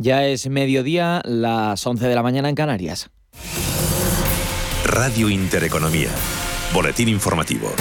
Ya 0.00 0.24
es 0.24 0.48
mediodía, 0.48 1.20
las 1.24 1.86
11 1.86 2.06
de 2.06 2.14
la 2.14 2.22
mañana 2.22 2.48
en 2.48 2.54
Canarias. 2.54 3.10
Radio 5.08 5.30
Intereconomía. 5.30 6.10
Boletín 6.74 7.08
informativo. 7.08 7.72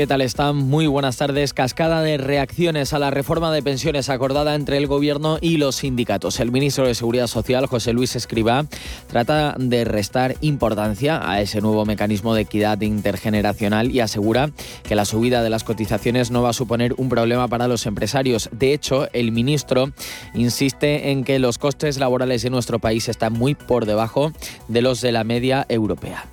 ¿Qué 0.00 0.06
tal 0.06 0.22
están? 0.22 0.56
Muy 0.56 0.86
buenas 0.86 1.18
tardes. 1.18 1.52
Cascada 1.52 2.00
de 2.00 2.16
reacciones 2.16 2.94
a 2.94 2.98
la 2.98 3.10
reforma 3.10 3.52
de 3.52 3.62
pensiones 3.62 4.08
acordada 4.08 4.54
entre 4.54 4.78
el 4.78 4.86
Gobierno 4.86 5.36
y 5.42 5.58
los 5.58 5.76
sindicatos. 5.76 6.40
El 6.40 6.50
ministro 6.50 6.86
de 6.86 6.94
Seguridad 6.94 7.26
Social, 7.26 7.66
José 7.66 7.92
Luis 7.92 8.16
Escribá, 8.16 8.64
trata 9.08 9.56
de 9.58 9.84
restar 9.84 10.36
importancia 10.40 11.20
a 11.30 11.42
ese 11.42 11.60
nuevo 11.60 11.84
mecanismo 11.84 12.34
de 12.34 12.40
equidad 12.40 12.80
intergeneracional 12.80 13.90
y 13.90 14.00
asegura 14.00 14.52
que 14.84 14.94
la 14.94 15.04
subida 15.04 15.42
de 15.42 15.50
las 15.50 15.64
cotizaciones 15.64 16.30
no 16.30 16.40
va 16.40 16.48
a 16.48 16.54
suponer 16.54 16.94
un 16.96 17.10
problema 17.10 17.46
para 17.48 17.68
los 17.68 17.84
empresarios. 17.84 18.48
De 18.52 18.72
hecho, 18.72 19.06
el 19.12 19.32
ministro 19.32 19.92
insiste 20.32 21.10
en 21.10 21.24
que 21.24 21.38
los 21.38 21.58
costes 21.58 21.98
laborales 21.98 22.40
de 22.40 22.48
nuestro 22.48 22.78
país 22.78 23.10
están 23.10 23.34
muy 23.34 23.54
por 23.54 23.84
debajo 23.84 24.32
de 24.66 24.80
los 24.80 25.02
de 25.02 25.12
la 25.12 25.24
media 25.24 25.66
europea. 25.68 26.24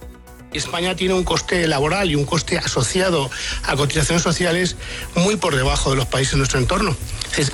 España 0.53 0.95
tiene 0.95 1.13
un 1.13 1.23
coste 1.23 1.67
laboral 1.67 2.09
y 2.09 2.15
un 2.15 2.25
coste 2.25 2.57
asociado 2.57 3.29
a 3.63 3.75
cotizaciones 3.75 4.23
sociales 4.23 4.75
muy 5.15 5.35
por 5.35 5.55
debajo 5.55 5.91
de 5.91 5.97
los 5.97 6.05
países 6.05 6.31
de 6.33 6.37
nuestro 6.37 6.59
entorno. 6.59 6.95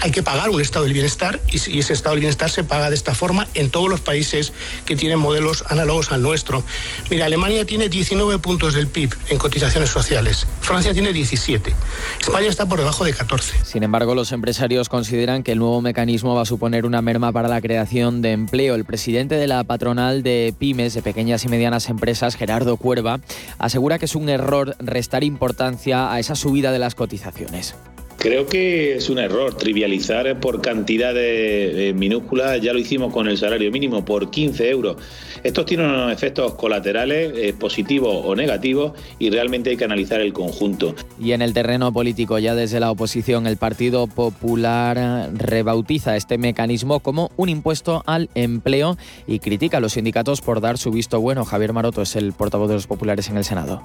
Hay 0.02 0.12
que 0.12 0.24
pagar 0.24 0.50
un 0.50 0.62
estado 0.62 0.86
del 0.86 0.94
bienestar 0.94 1.42
y, 1.52 1.58
ese 1.58 1.94
estado 1.94 2.12
del 2.12 2.22
bienestar 2.22 2.50
se 2.50 2.64
paga 2.64 2.90
de 2.90 2.96
esta 2.96 3.16
forma 3.16 3.48
en 3.54 3.70
todos 3.70 3.90
los 3.90 4.00
países 4.00 4.54
que 4.86 4.96
tienen 4.96 5.20
modelos 5.20 5.66
análogos 5.68 6.12
al 6.12 6.22
nuestro. 6.22 6.64
Mira, 7.10 7.26
Alemania 7.26 7.66
tiene 7.66 7.90
19 7.90 8.40
puntos 8.40 8.76
del 8.76 8.88
PIB 8.88 9.14
en 9.30 9.38
cotizaciones 9.38 9.90
sociales, 9.90 10.48
Francia 10.62 10.94
tiene 10.94 11.12
17, 11.12 11.76
España 12.22 12.48
está 12.48 12.66
por 12.68 12.80
debajo 12.80 13.04
de 13.04 13.14
14. 13.14 13.66
Sin 13.66 13.84
embargo, 13.84 14.16
los 14.16 14.32
empresarios 14.32 14.88
consideran 14.88 15.44
que 15.44 15.52
el 15.52 15.60
nuevo 15.60 15.82
mecanismo 15.82 16.36
va 16.36 16.44
a 16.44 16.46
suponer 16.46 16.86
una 16.86 17.02
merma 17.02 17.32
para 17.32 17.48
la 17.48 17.62
creación 17.62 18.22
de 18.22 18.32
empleo. 18.32 18.76
El 18.76 18.86
presidente 18.86 19.36
de 19.36 19.48
la 19.48 19.64
patronal 19.64 20.24
de 20.24 20.54
pymes, 20.58 20.94
de 20.94 21.02
pequeñas 21.02 21.44
y 21.44 21.50
medianas 21.50 21.90
empresas, 21.90 22.36
Gerardo 22.36 22.78
Cuerva, 22.84 23.22
asegura 23.60 23.98
que 23.98 24.06
es 24.06 24.16
un 24.16 24.28
error 24.28 24.76
restar 24.80 25.24
importancia 25.24 26.12
a 26.12 26.20
esa 26.20 26.36
subida 26.36 26.74
de 26.74 26.80
las 26.80 26.96
cotizaciones. 26.96 27.76
Creo 28.18 28.46
que 28.48 28.96
es 28.96 29.10
un 29.10 29.20
error 29.20 29.56
trivializar 29.56 30.40
por 30.40 30.62
cantidades 30.62 31.94
minúsculas, 31.94 32.62
ya 32.62 32.74
lo 32.74 32.80
hicimos 32.80 33.12
con 33.14 33.28
el 33.28 33.38
salario 33.38 33.72
mínimo, 33.72 34.06
por 34.06 34.32
15 34.32 34.70
euros. 34.70 34.98
Estos 35.44 35.66
tienen 35.66 35.88
unos 35.88 36.14
efectos 36.14 36.54
colaterales 36.54 37.34
eh, 37.36 37.54
positivos 37.54 38.22
o 38.26 38.34
negativos 38.34 38.94
y 39.20 39.30
realmente 39.30 39.72
hay 39.72 39.78
que 39.78 39.84
analizar 39.84 40.22
el 40.22 40.32
conjunto. 40.32 40.96
Y 41.20 41.34
en 41.34 41.42
el 41.42 41.54
terreno 41.54 41.92
político, 41.92 42.40
ya 42.40 42.56
desde 42.56 42.80
la 42.80 42.90
oposición, 42.92 43.46
el 43.46 43.58
Partido 43.58 44.08
Popular 44.08 45.30
rebautiza 45.34 46.16
este 46.16 46.38
mecanismo 46.38 47.02
como 47.02 47.32
un 47.36 47.50
impuesto 47.50 48.04
al 48.06 48.30
empleo 48.36 48.98
y 49.28 49.40
critica 49.40 49.78
a 49.78 49.82
los 49.82 49.94
sindicatos 49.94 50.42
por 50.42 50.62
dar 50.62 50.78
su 50.78 50.92
visto 50.92 51.20
bueno. 51.20 51.44
Javier 51.44 51.74
Maroto 51.74 52.02
es 52.02 52.16
el 52.16 52.32
portavoz 52.32 52.70
de 52.70 52.76
los 52.76 52.88
populares 52.88 53.30
en 53.30 53.38
el 53.38 53.44
Senado 53.44 53.84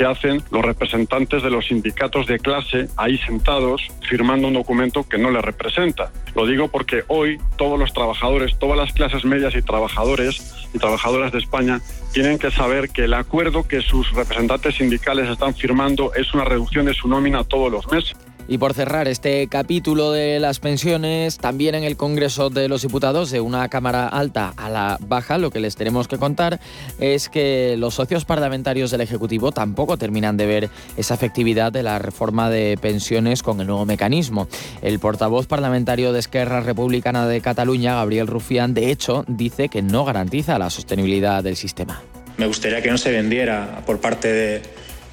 que 0.00 0.06
hacen 0.06 0.42
los 0.50 0.64
representantes 0.64 1.42
de 1.42 1.50
los 1.50 1.66
sindicatos 1.66 2.26
de 2.26 2.38
clase 2.38 2.88
ahí 2.96 3.18
sentados 3.18 3.86
firmando 4.08 4.48
un 4.48 4.54
documento 4.54 5.06
que 5.06 5.18
no 5.18 5.30
les 5.30 5.42
representa. 5.42 6.10
Lo 6.34 6.46
digo 6.46 6.68
porque 6.68 7.04
hoy 7.08 7.38
todos 7.58 7.78
los 7.78 7.92
trabajadores, 7.92 8.58
todas 8.58 8.78
las 8.78 8.94
clases 8.94 9.26
medias 9.26 9.54
y 9.54 9.60
trabajadores 9.60 10.66
y 10.72 10.78
trabajadoras 10.78 11.32
de 11.32 11.40
España 11.40 11.82
tienen 12.14 12.38
que 12.38 12.50
saber 12.50 12.88
que 12.88 13.04
el 13.04 13.12
acuerdo 13.12 13.68
que 13.68 13.82
sus 13.82 14.10
representantes 14.12 14.76
sindicales 14.76 15.28
están 15.28 15.54
firmando 15.54 16.14
es 16.14 16.32
una 16.32 16.44
reducción 16.46 16.86
de 16.86 16.94
su 16.94 17.06
nómina 17.06 17.44
todos 17.44 17.70
los 17.70 17.86
meses. 17.92 18.16
Y 18.50 18.58
por 18.58 18.74
cerrar 18.74 19.06
este 19.06 19.46
capítulo 19.46 20.10
de 20.10 20.40
las 20.40 20.58
pensiones, 20.58 21.38
también 21.38 21.76
en 21.76 21.84
el 21.84 21.96
Congreso 21.96 22.50
de 22.50 22.68
los 22.68 22.82
Diputados, 22.82 23.30
de 23.30 23.40
una 23.40 23.68
Cámara 23.68 24.08
alta 24.08 24.52
a 24.56 24.68
la 24.68 24.98
baja, 25.00 25.38
lo 25.38 25.52
que 25.52 25.60
les 25.60 25.76
tenemos 25.76 26.08
que 26.08 26.18
contar 26.18 26.58
es 26.98 27.28
que 27.28 27.76
los 27.78 27.94
socios 27.94 28.24
parlamentarios 28.24 28.90
del 28.90 29.02
Ejecutivo 29.02 29.52
tampoco 29.52 29.98
terminan 29.98 30.36
de 30.36 30.46
ver 30.46 30.68
esa 30.96 31.14
efectividad 31.14 31.70
de 31.70 31.84
la 31.84 32.00
reforma 32.00 32.50
de 32.50 32.76
pensiones 32.76 33.44
con 33.44 33.60
el 33.60 33.68
nuevo 33.68 33.86
mecanismo. 33.86 34.48
El 34.82 34.98
portavoz 34.98 35.46
parlamentario 35.46 36.12
de 36.12 36.18
Esquerra 36.18 36.60
Republicana 36.60 37.28
de 37.28 37.40
Cataluña, 37.40 37.94
Gabriel 37.94 38.26
Rufián, 38.26 38.74
de 38.74 38.90
hecho, 38.90 39.24
dice 39.28 39.68
que 39.68 39.80
no 39.80 40.04
garantiza 40.04 40.58
la 40.58 40.70
sostenibilidad 40.70 41.44
del 41.44 41.54
sistema. 41.54 42.02
Me 42.36 42.48
gustaría 42.48 42.82
que 42.82 42.90
no 42.90 42.98
se 42.98 43.12
vendiera 43.12 43.84
por 43.86 44.00
parte 44.00 44.26
de 44.26 44.62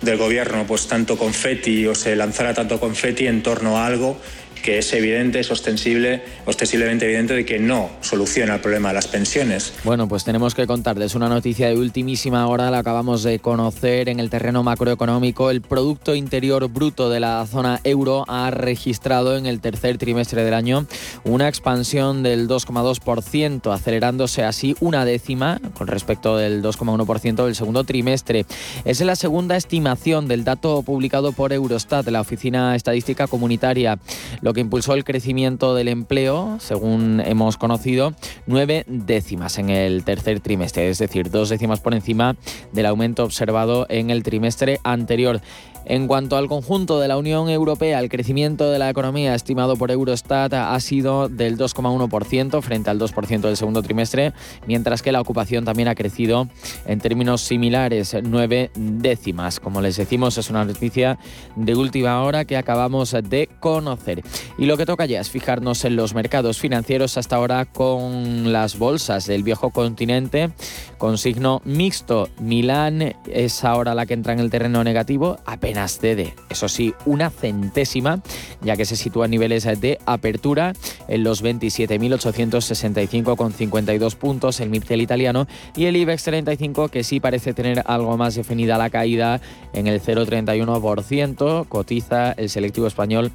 del 0.02 0.18
gobierno 0.18 0.66
pues 0.68 0.88
tanto 0.88 1.18
confeti 1.18 1.85
o 1.88 1.96
se 1.96 2.16
lanzara 2.16 2.53
tanto 2.53 2.80
confeti 2.80 3.28
en 3.28 3.41
torno 3.41 3.78
a 3.78 3.85
algo 3.85 4.18
que 4.63 4.79
es 4.79 4.94
evidente, 4.94 5.40
es 5.40 5.51
ostensible, 5.51 6.23
ostensiblemente 6.45 7.06
evidente 7.06 7.34
de 7.34 7.45
que 7.45 7.59
no 7.59 7.90
soluciona 8.01 8.56
el 8.56 8.62
problema 8.62 8.90
de 8.90 8.95
las 8.95 9.07
pensiones. 9.07 9.73
Bueno, 9.84 10.07
pues 10.07 10.23
tenemos 10.23 10.56
que 10.56 10.68
contarles 10.68 11.16
una 11.16 11.29
noticia 11.29 11.68
de 11.68 11.78
ultimísima 11.78 12.47
hora, 12.47 12.72
la 12.72 12.79
acabamos 12.79 13.23
de 13.23 13.40
conocer 13.40 14.09
en 14.09 14.19
el 14.19 14.29
terreno 14.29 14.63
macroeconómico. 14.63 15.51
El 15.51 15.62
Producto 15.62 16.16
Interior 16.16 16.68
Bruto 16.69 17.09
de 17.09 17.19
la 17.19 17.45
zona 17.45 17.79
euro 17.84 18.25
ha 18.28 18.51
registrado 18.51 19.38
en 19.38 19.45
el 19.45 19.59
tercer 19.59 19.97
trimestre 19.97 20.44
del 20.44 20.53
año 20.53 20.85
una 21.24 21.47
expansión 21.47 22.24
del 22.24 22.47
2,2%, 22.47 23.74
acelerándose 23.74 24.44
así 24.44 24.75
una 24.79 25.06
décima 25.06 25.59
con 25.74 25.88
respecto 25.88 26.38
del 26.38 26.62
2,1% 26.62 27.45
del 27.45 27.56
segundo 27.56 27.84
trimestre. 27.84 28.45
Es 28.85 29.01
la 29.01 29.16
segunda 29.16 29.56
estimación 29.56 30.28
del 30.28 30.44
dato 30.44 30.81
publicado 30.84 31.31
por 31.31 31.53
Eurostat, 31.53 32.07
la 32.07 32.22
Oficina 32.22 32.75
Estadística 32.75 33.28
Comunitaria 33.28 34.00
lo 34.47 34.53
que 34.53 34.62
impulsó 34.62 34.94
el 34.94 35.03
crecimiento 35.03 35.75
del 35.75 35.90
empleo, 35.90 36.56
según 36.62 37.19
hemos 37.19 37.58
conocido, 37.58 38.13
nueve 38.46 38.85
décimas 38.88 39.58
en 39.58 39.69
el 39.69 40.06
tercer 40.06 40.40
trimestre, 40.40 40.88
es 40.88 41.00
decir, 41.00 41.30
dos 41.30 41.50
décimas 41.50 41.81
por 41.81 41.94
encima 41.94 42.38
del 42.72 42.86
aumento 42.86 43.25
observado 43.25 43.86
en 43.90 44.09
el 44.09 44.24
trimestre 44.24 44.80
anterior. 44.86 45.41
En 45.90 46.06
cuanto 46.06 46.36
al 46.36 46.50
conjunto 46.50 47.00
de 47.00 47.08
la 47.08 47.16
Unión 47.16 47.50
Europea, 47.50 48.02
el 48.02 48.09
crecimiento 48.09 48.70
de 48.70 48.78
la 48.78 48.90
economía 48.90 49.34
estimado 49.34 49.78
por 49.78 49.90
Eurostat 49.90 50.53
ha 50.53 50.78
sido 50.81 51.30
del 51.30 51.58
2,1% 51.58 52.62
frente 52.62 52.90
al 52.90 53.00
2% 53.00 53.40
del 53.40 53.56
segundo 53.56 53.81
trimestre, 53.81 54.34
mientras 54.68 55.02
que 55.02 55.14
la 55.14 55.22
ocupación 55.22 55.64
también 55.64 55.88
ha 55.88 55.96
crecido 55.96 56.50
en 56.86 57.00
términos 57.00 57.40
similares, 57.40 58.18
nueve 58.22 58.70
décimas. 58.75 59.62
Como 59.62 59.80
les 59.80 59.96
decimos, 59.96 60.38
es 60.38 60.50
una 60.50 60.66
noticia 60.66 61.20
de 61.56 61.74
última 61.74 62.22
hora 62.22 62.44
que 62.44 62.58
acabamos 62.58 63.16
de 63.24 63.48
conocer. 63.62 64.24
Y 64.58 64.66
lo 64.66 64.75
que 64.75 64.86
toca 64.86 65.06
ya 65.06 65.22
es 65.22 65.30
fijarnos 65.30 65.86
en 65.86 65.96
los 65.96 66.14
mercados 66.14 66.59
financieros 66.59 67.18
hasta 67.18 67.38
ahora 67.38 67.64
con 67.64 68.52
las 68.52 68.78
bolsas 68.78 69.25
del 69.25 69.44
viejo 69.44 69.69
continente 69.69 70.50
con 70.98 71.18
signo 71.18 71.62
mixto. 71.64 72.28
Milán 72.42 73.16
es 73.25 73.64
ahora 73.64 73.96
la 73.96 74.06
que 74.06 74.16
entra 74.16 74.34
en 74.34 74.40
el 74.40 74.50
terreno 74.50 74.84
negativo, 74.84 75.38
apenas 75.46 75.76
cede, 75.85 76.33
eso 76.49 76.67
sí, 76.69 76.95
una 77.05 77.29
centésima, 77.29 78.21
ya 78.61 78.75
que 78.75 78.85
se 78.85 78.95
sitúa 78.95 79.25
a 79.25 79.27
niveles 79.27 79.65
de 79.65 79.99
apertura 80.05 80.73
en 81.07 81.23
los 81.23 81.43
27.865,52 81.43 84.15
puntos 84.15 84.59
el 84.59 84.69
MIPTEL 84.69 85.01
italiano 85.01 85.47
y 85.75 85.85
el 85.85 85.95
IBEX 85.95 86.23
35 86.23 86.89
que 86.89 87.03
sí 87.03 87.19
parece 87.19 87.53
tener 87.53 87.83
algo 87.85 88.17
más 88.17 88.33
definida 88.35 88.77
la 88.77 88.89
caída 88.89 89.41
en 89.74 89.88
el 89.88 90.01
0,31%, 90.01 91.68
cotiza 91.68 92.31
el 92.31 92.50
selectivo 92.50 92.88
español 92.88 93.31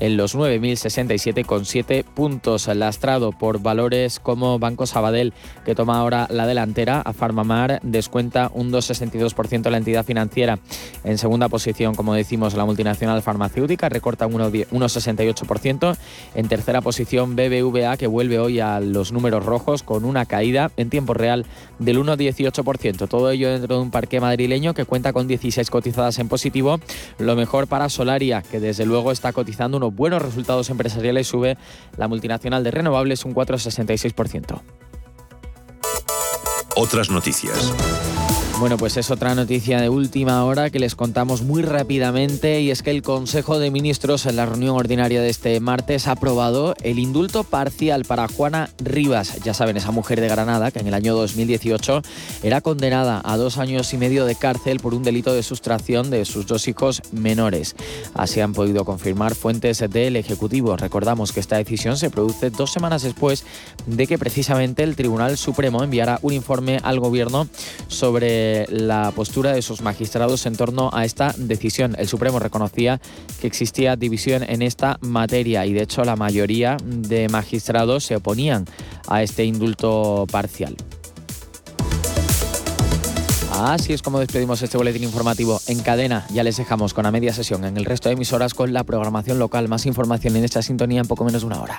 en 0.00 0.16
los 0.16 0.36
9.067,7 0.36 2.04
puntos, 2.04 2.66
lastrado 2.68 3.32
por 3.32 3.60
valores 3.60 4.20
como 4.20 4.58
Banco 4.58 4.86
Sabadell 4.86 5.32
que 5.64 5.74
toma 5.74 5.98
ahora 5.98 6.26
la 6.30 6.46
delantera 6.46 7.00
a 7.00 7.12
Farmamar 7.12 7.80
descuenta 7.82 8.50
un 8.52 8.70
2,62% 8.70 9.70
la 9.70 9.78
entidad 9.78 10.04
financiera. 10.04 10.58
En 11.04 11.18
segunda 11.18 11.48
posición, 11.48 11.85
como 11.94 12.14
decimos, 12.14 12.54
la 12.54 12.64
multinacional 12.64 13.22
farmacéutica 13.22 13.88
recorta 13.88 14.26
un 14.26 14.34
1,68%. 14.34 15.96
En 16.34 16.48
tercera 16.48 16.80
posición, 16.80 17.36
BBVA, 17.36 17.96
que 17.96 18.06
vuelve 18.06 18.38
hoy 18.38 18.60
a 18.60 18.80
los 18.80 19.12
números 19.12 19.44
rojos 19.44 19.82
con 19.82 20.04
una 20.04 20.26
caída 20.26 20.70
en 20.76 20.90
tiempo 20.90 21.14
real 21.14 21.46
del 21.78 21.98
1,18%. 21.98 23.08
Todo 23.08 23.30
ello 23.30 23.50
dentro 23.50 23.76
de 23.76 23.82
un 23.82 23.90
parque 23.90 24.20
madrileño 24.20 24.74
que 24.74 24.84
cuenta 24.84 25.12
con 25.12 25.26
16 25.28 25.70
cotizadas 25.70 26.18
en 26.18 26.28
positivo. 26.28 26.80
Lo 27.18 27.36
mejor 27.36 27.66
para 27.66 27.88
Solaria, 27.88 28.42
que 28.42 28.60
desde 28.60 28.86
luego 28.86 29.12
está 29.12 29.32
cotizando 29.32 29.76
unos 29.76 29.94
buenos 29.94 30.22
resultados 30.22 30.70
empresariales. 30.70 31.26
Sube 31.26 31.56
la 31.96 32.08
multinacional 32.08 32.64
de 32.64 32.70
renovables 32.70 33.24
un 33.24 33.34
4,66%. 33.34 34.60
Otras 36.76 37.10
noticias. 37.10 37.72
Bueno, 38.58 38.78
pues 38.78 38.96
es 38.96 39.10
otra 39.10 39.34
noticia 39.34 39.82
de 39.82 39.90
última 39.90 40.42
hora 40.42 40.70
que 40.70 40.78
les 40.78 40.94
contamos 40.94 41.42
muy 41.42 41.60
rápidamente 41.60 42.62
y 42.62 42.70
es 42.70 42.82
que 42.82 42.90
el 42.90 43.02
Consejo 43.02 43.58
de 43.58 43.70
Ministros 43.70 44.24
en 44.24 44.36
la 44.36 44.46
reunión 44.46 44.76
ordinaria 44.76 45.20
de 45.20 45.28
este 45.28 45.60
martes 45.60 46.08
ha 46.08 46.12
aprobado 46.12 46.74
el 46.80 46.98
indulto 46.98 47.44
parcial 47.44 48.06
para 48.06 48.28
Juana 48.28 48.70
Rivas, 48.78 49.42
ya 49.44 49.52
saben, 49.52 49.76
esa 49.76 49.90
mujer 49.90 50.22
de 50.22 50.28
Granada 50.28 50.70
que 50.70 50.78
en 50.78 50.86
el 50.86 50.94
año 50.94 51.14
2018 51.14 52.00
era 52.42 52.62
condenada 52.62 53.20
a 53.22 53.36
dos 53.36 53.58
años 53.58 53.92
y 53.92 53.98
medio 53.98 54.24
de 54.24 54.36
cárcel 54.36 54.80
por 54.80 54.94
un 54.94 55.02
delito 55.02 55.34
de 55.34 55.42
sustracción 55.42 56.08
de 56.08 56.24
sus 56.24 56.46
dos 56.46 56.66
hijos 56.66 57.02
menores. 57.12 57.76
Así 58.14 58.40
han 58.40 58.54
podido 58.54 58.86
confirmar 58.86 59.34
fuentes 59.34 59.84
del 59.90 60.16
Ejecutivo. 60.16 60.78
Recordamos 60.78 61.32
que 61.32 61.40
esta 61.40 61.58
decisión 61.58 61.98
se 61.98 62.08
produce 62.08 62.48
dos 62.48 62.72
semanas 62.72 63.02
después 63.02 63.44
de 63.84 64.06
que 64.06 64.16
precisamente 64.16 64.82
el 64.82 64.96
Tribunal 64.96 65.36
Supremo 65.36 65.84
enviara 65.84 66.20
un 66.22 66.32
informe 66.32 66.80
al 66.82 67.00
Gobierno 67.00 67.48
sobre 67.88 68.45
la 68.68 69.12
postura 69.12 69.52
de 69.52 69.62
sus 69.62 69.82
magistrados 69.82 70.46
en 70.46 70.56
torno 70.56 70.90
a 70.92 71.04
esta 71.04 71.34
decisión. 71.36 71.94
El 71.98 72.08
Supremo 72.08 72.38
reconocía 72.38 73.00
que 73.40 73.46
existía 73.46 73.96
división 73.96 74.42
en 74.42 74.62
esta 74.62 74.98
materia 75.00 75.66
y 75.66 75.72
de 75.72 75.82
hecho 75.82 76.04
la 76.04 76.16
mayoría 76.16 76.76
de 76.84 77.28
magistrados 77.28 78.04
se 78.04 78.16
oponían 78.16 78.64
a 79.08 79.22
este 79.22 79.44
indulto 79.44 80.26
parcial. 80.30 80.76
Así 83.58 83.94
es 83.94 84.02
como 84.02 84.18
despedimos 84.20 84.60
este 84.60 84.76
boletín 84.76 85.04
informativo 85.04 85.60
en 85.66 85.80
cadena. 85.80 86.26
Ya 86.30 86.42
les 86.42 86.58
dejamos 86.58 86.92
con 86.92 87.06
a 87.06 87.10
media 87.10 87.32
sesión 87.32 87.64
en 87.64 87.78
el 87.78 87.86
resto 87.86 88.10
de 88.10 88.14
emisoras 88.14 88.52
con 88.52 88.74
la 88.74 88.84
programación 88.84 89.38
local. 89.38 89.66
Más 89.68 89.86
información 89.86 90.36
en 90.36 90.44
esta 90.44 90.60
sintonía 90.60 91.00
en 91.00 91.06
poco 91.06 91.24
menos 91.24 91.40
de 91.40 91.46
una 91.46 91.62
hora. 91.62 91.78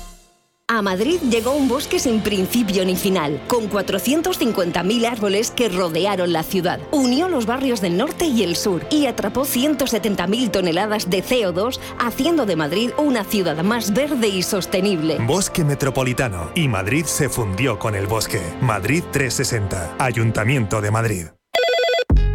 A 0.73 0.81
Madrid 0.81 1.19
llegó 1.29 1.51
un 1.51 1.67
bosque 1.67 1.99
sin 1.99 2.21
principio 2.21 2.85
ni 2.85 2.95
final, 2.95 3.41
con 3.47 3.69
450.000 3.69 5.05
árboles 5.05 5.51
que 5.51 5.67
rodearon 5.67 6.31
la 6.31 6.43
ciudad. 6.43 6.79
Unió 6.91 7.27
los 7.27 7.45
barrios 7.45 7.81
del 7.81 7.97
norte 7.97 8.23
y 8.23 8.41
el 8.41 8.55
sur 8.55 8.87
y 8.89 9.05
atrapó 9.05 9.41
170.000 9.41 10.49
toneladas 10.49 11.09
de 11.09 11.25
CO2, 11.25 11.77
haciendo 11.99 12.45
de 12.45 12.55
Madrid 12.55 12.91
una 12.97 13.25
ciudad 13.25 13.61
más 13.63 13.93
verde 13.93 14.29
y 14.29 14.43
sostenible. 14.43 15.17
Bosque 15.19 15.65
Metropolitano. 15.65 16.51
Y 16.55 16.69
Madrid 16.69 17.03
se 17.03 17.27
fundió 17.27 17.77
con 17.77 17.93
el 17.93 18.07
bosque. 18.07 18.41
Madrid 18.61 19.03
360. 19.11 19.95
Ayuntamiento 19.99 20.79
de 20.79 20.89
Madrid. 20.89 21.25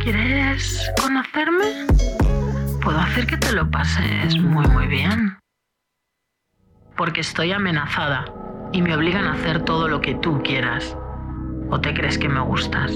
¿Quieres 0.02 0.90
conocerme? 1.00 1.86
Puedo 2.82 2.98
hacer 2.98 3.26
que 3.26 3.38
te 3.38 3.52
lo 3.52 3.70
pases 3.70 4.38
muy 4.42 4.68
muy 4.68 4.88
bien 4.88 5.38
porque 6.96 7.20
estoy 7.20 7.52
amenazada 7.52 8.24
y 8.72 8.82
me 8.82 8.94
obligan 8.94 9.26
a 9.26 9.34
hacer 9.34 9.64
todo 9.64 9.88
lo 9.88 10.00
que 10.00 10.14
tú 10.14 10.42
quieras. 10.42 10.96
¿O 11.70 11.80
te 11.80 11.94
crees 11.94 12.18
que 12.18 12.28
me 12.28 12.40
gustas? 12.40 12.92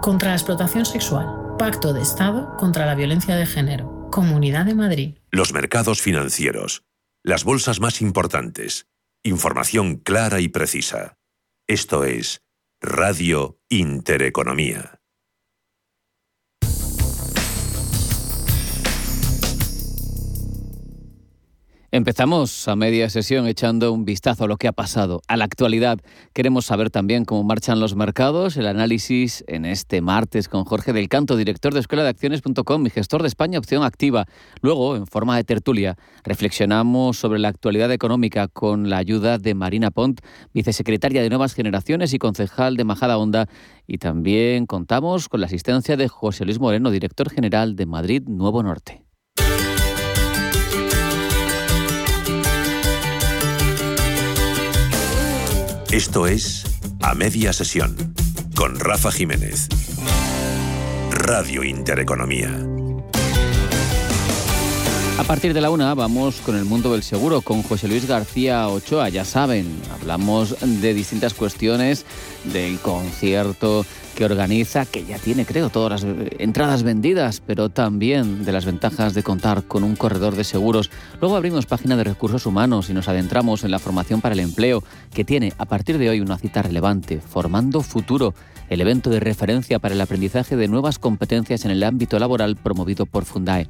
Contra 0.00 0.30
la 0.30 0.36
explotación 0.36 0.84
sexual. 0.84 1.56
Pacto 1.58 1.92
de 1.92 2.00
Estado 2.00 2.56
contra 2.56 2.86
la 2.86 2.94
violencia 2.94 3.36
de 3.36 3.46
género. 3.46 4.08
Comunidad 4.10 4.64
de 4.64 4.74
Madrid. 4.74 5.14
Los 5.30 5.52
mercados 5.52 6.00
financieros. 6.00 6.84
Las 7.22 7.44
bolsas 7.44 7.80
más 7.80 8.00
importantes. 8.00 8.86
Información 9.22 9.96
clara 9.96 10.40
y 10.40 10.48
precisa. 10.48 11.18
Esto 11.66 12.04
es 12.04 12.42
Radio 12.80 13.60
Intereconomía. 13.68 14.99
Empezamos 21.92 22.68
a 22.68 22.76
media 22.76 23.10
sesión 23.10 23.48
echando 23.48 23.92
un 23.92 24.04
vistazo 24.04 24.44
a 24.44 24.46
lo 24.46 24.58
que 24.58 24.68
ha 24.68 24.72
pasado, 24.72 25.22
a 25.26 25.36
la 25.36 25.44
actualidad. 25.44 25.98
Queremos 26.32 26.66
saber 26.66 26.88
también 26.88 27.24
cómo 27.24 27.42
marchan 27.42 27.80
los 27.80 27.96
mercados, 27.96 28.56
el 28.56 28.68
análisis 28.68 29.42
en 29.48 29.64
este 29.64 30.00
martes 30.00 30.48
con 30.48 30.64
Jorge 30.64 30.92
del 30.92 31.08
Canto, 31.08 31.34
director 31.34 31.74
de 31.74 31.80
Escuela 31.80 32.04
de 32.04 32.10
Acciones.com 32.10 32.86
y 32.86 32.90
gestor 32.90 33.22
de 33.22 33.26
España 33.26 33.58
Opción 33.58 33.82
Activa. 33.82 34.26
Luego, 34.60 34.94
en 34.94 35.08
forma 35.08 35.34
de 35.36 35.42
tertulia, 35.42 35.96
reflexionamos 36.22 37.18
sobre 37.18 37.40
la 37.40 37.48
actualidad 37.48 37.90
económica 37.90 38.46
con 38.46 38.88
la 38.88 38.98
ayuda 38.98 39.38
de 39.38 39.54
Marina 39.54 39.90
Pont, 39.90 40.20
vicesecretaria 40.54 41.22
de 41.22 41.28
Nuevas 41.28 41.54
Generaciones 41.54 42.14
y 42.14 42.20
concejal 42.20 42.76
de 42.76 42.84
Majada 42.84 43.18
Honda. 43.18 43.48
Y 43.88 43.98
también 43.98 44.66
contamos 44.66 45.28
con 45.28 45.40
la 45.40 45.46
asistencia 45.46 45.96
de 45.96 46.06
José 46.06 46.44
Luis 46.44 46.60
Moreno, 46.60 46.92
director 46.92 47.30
general 47.30 47.74
de 47.74 47.86
Madrid 47.86 48.22
Nuevo 48.28 48.62
Norte. 48.62 49.09
Esto 55.92 56.28
es 56.28 56.64
A 57.02 57.16
Media 57.16 57.52
Sesión 57.52 58.14
con 58.54 58.78
Rafa 58.78 59.10
Jiménez. 59.10 59.66
Radio 61.10 61.64
Intereconomía. 61.64 62.48
A 65.18 65.24
partir 65.24 65.52
de 65.52 65.60
la 65.60 65.70
una 65.70 65.92
vamos 65.94 66.40
con 66.42 66.54
el 66.54 66.64
mundo 66.64 66.92
del 66.92 67.02
seguro 67.02 67.40
con 67.40 67.64
José 67.64 67.88
Luis 67.88 68.06
García 68.06 68.68
Ochoa. 68.68 69.08
Ya 69.08 69.24
saben, 69.24 69.66
hablamos 69.92 70.54
de 70.60 70.94
distintas 70.94 71.34
cuestiones 71.34 72.06
del 72.44 72.78
concierto 72.78 73.84
que 74.20 74.26
organiza, 74.26 74.84
que 74.84 75.06
ya 75.06 75.18
tiene, 75.18 75.46
creo, 75.46 75.70
todas 75.70 76.02
las 76.02 76.14
entradas 76.38 76.82
vendidas, 76.82 77.40
pero 77.40 77.70
también 77.70 78.44
de 78.44 78.52
las 78.52 78.66
ventajas 78.66 79.14
de 79.14 79.22
contar 79.22 79.62
con 79.62 79.82
un 79.82 79.96
corredor 79.96 80.36
de 80.36 80.44
seguros. 80.44 80.90
Luego 81.22 81.36
abrimos 81.36 81.64
página 81.64 81.96
de 81.96 82.04
recursos 82.04 82.44
humanos 82.44 82.90
y 82.90 82.92
nos 82.92 83.08
adentramos 83.08 83.64
en 83.64 83.70
la 83.70 83.78
formación 83.78 84.20
para 84.20 84.34
el 84.34 84.40
empleo, 84.40 84.84
que 85.14 85.24
tiene 85.24 85.54
a 85.56 85.64
partir 85.64 85.96
de 85.96 86.10
hoy 86.10 86.20
una 86.20 86.36
cita 86.36 86.60
relevante, 86.60 87.18
Formando 87.18 87.80
Futuro, 87.80 88.34
el 88.68 88.82
evento 88.82 89.08
de 89.08 89.20
referencia 89.20 89.78
para 89.78 89.94
el 89.94 90.00
aprendizaje 90.02 90.54
de 90.54 90.68
nuevas 90.68 90.98
competencias 90.98 91.64
en 91.64 91.70
el 91.70 91.82
ámbito 91.82 92.18
laboral 92.18 92.56
promovido 92.56 93.06
por 93.06 93.24
Fundae. 93.24 93.68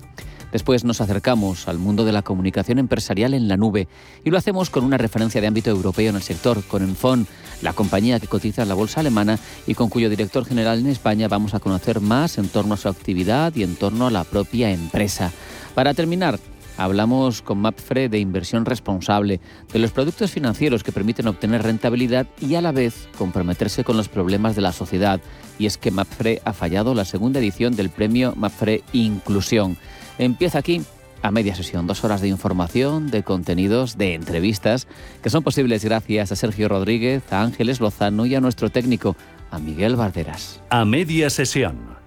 Después 0.52 0.84
nos 0.84 1.00
acercamos 1.00 1.68
al 1.68 1.78
mundo 1.78 2.04
de 2.04 2.12
la 2.12 2.22
comunicación 2.22 2.78
empresarial 2.78 3.34
en 3.34 3.48
la 3.48 3.56
nube 3.56 3.88
y 4.24 4.30
lo 4.30 4.38
hacemos 4.38 4.70
con 4.70 4.84
una 4.84 4.98
referencia 4.98 5.40
de 5.40 5.46
ámbito 5.46 5.70
europeo 5.70 6.10
en 6.10 6.16
el 6.16 6.22
sector, 6.22 6.62
con 6.64 6.82
Enfon, 6.82 7.26
la 7.62 7.72
compañía 7.72 8.20
que 8.20 8.26
cotiza 8.26 8.62
en 8.62 8.68
la 8.68 8.74
bolsa 8.74 9.00
alemana 9.00 9.38
y 9.66 9.74
con 9.74 9.88
cuyo 9.88 10.10
director 10.10 10.44
general 10.44 10.80
en 10.80 10.88
España 10.88 11.28
vamos 11.28 11.54
a 11.54 11.60
conocer 11.60 12.00
más 12.00 12.38
en 12.38 12.48
torno 12.48 12.74
a 12.74 12.78
su 12.78 12.88
actividad 12.88 13.54
y 13.54 13.62
en 13.62 13.76
torno 13.76 14.06
a 14.06 14.10
la 14.10 14.24
propia 14.24 14.70
empresa. 14.70 15.30
Para 15.74 15.94
terminar, 15.94 16.38
hablamos 16.76 17.42
con 17.42 17.58
Mapfre 17.58 18.08
de 18.08 18.18
inversión 18.18 18.64
responsable, 18.64 19.40
de 19.72 19.78
los 19.78 19.92
productos 19.92 20.30
financieros 20.30 20.82
que 20.82 20.92
permiten 20.92 21.28
obtener 21.28 21.62
rentabilidad 21.62 22.26
y 22.40 22.54
a 22.54 22.62
la 22.62 22.72
vez 22.72 23.08
comprometerse 23.18 23.84
con 23.84 23.96
los 23.96 24.08
problemas 24.08 24.56
de 24.56 24.62
la 24.62 24.72
sociedad. 24.72 25.20
Y 25.58 25.66
es 25.66 25.76
que 25.76 25.90
Mapfre 25.90 26.40
ha 26.44 26.54
fallado 26.54 26.94
la 26.94 27.04
segunda 27.04 27.38
edición 27.38 27.76
del 27.76 27.90
premio 27.90 28.32
Mapfre 28.36 28.82
Inclusión. 28.92 29.76
Empieza 30.20 30.58
aquí 30.58 30.82
a 31.22 31.30
media 31.30 31.54
sesión. 31.54 31.86
Dos 31.86 32.04
horas 32.04 32.20
de 32.20 32.28
información, 32.28 33.10
de 33.10 33.22
contenidos, 33.22 33.96
de 33.96 34.12
entrevistas, 34.12 34.86
que 35.22 35.30
son 35.30 35.42
posibles 35.42 35.82
gracias 35.82 36.30
a 36.30 36.36
Sergio 36.36 36.68
Rodríguez, 36.68 37.22
a 37.32 37.40
Ángeles 37.40 37.80
Lozano 37.80 38.26
y 38.26 38.34
a 38.34 38.40
nuestro 38.42 38.68
técnico, 38.68 39.16
a 39.50 39.58
Miguel 39.58 39.96
Barderas. 39.96 40.60
A 40.68 40.84
media 40.84 41.30
sesión. 41.30 41.98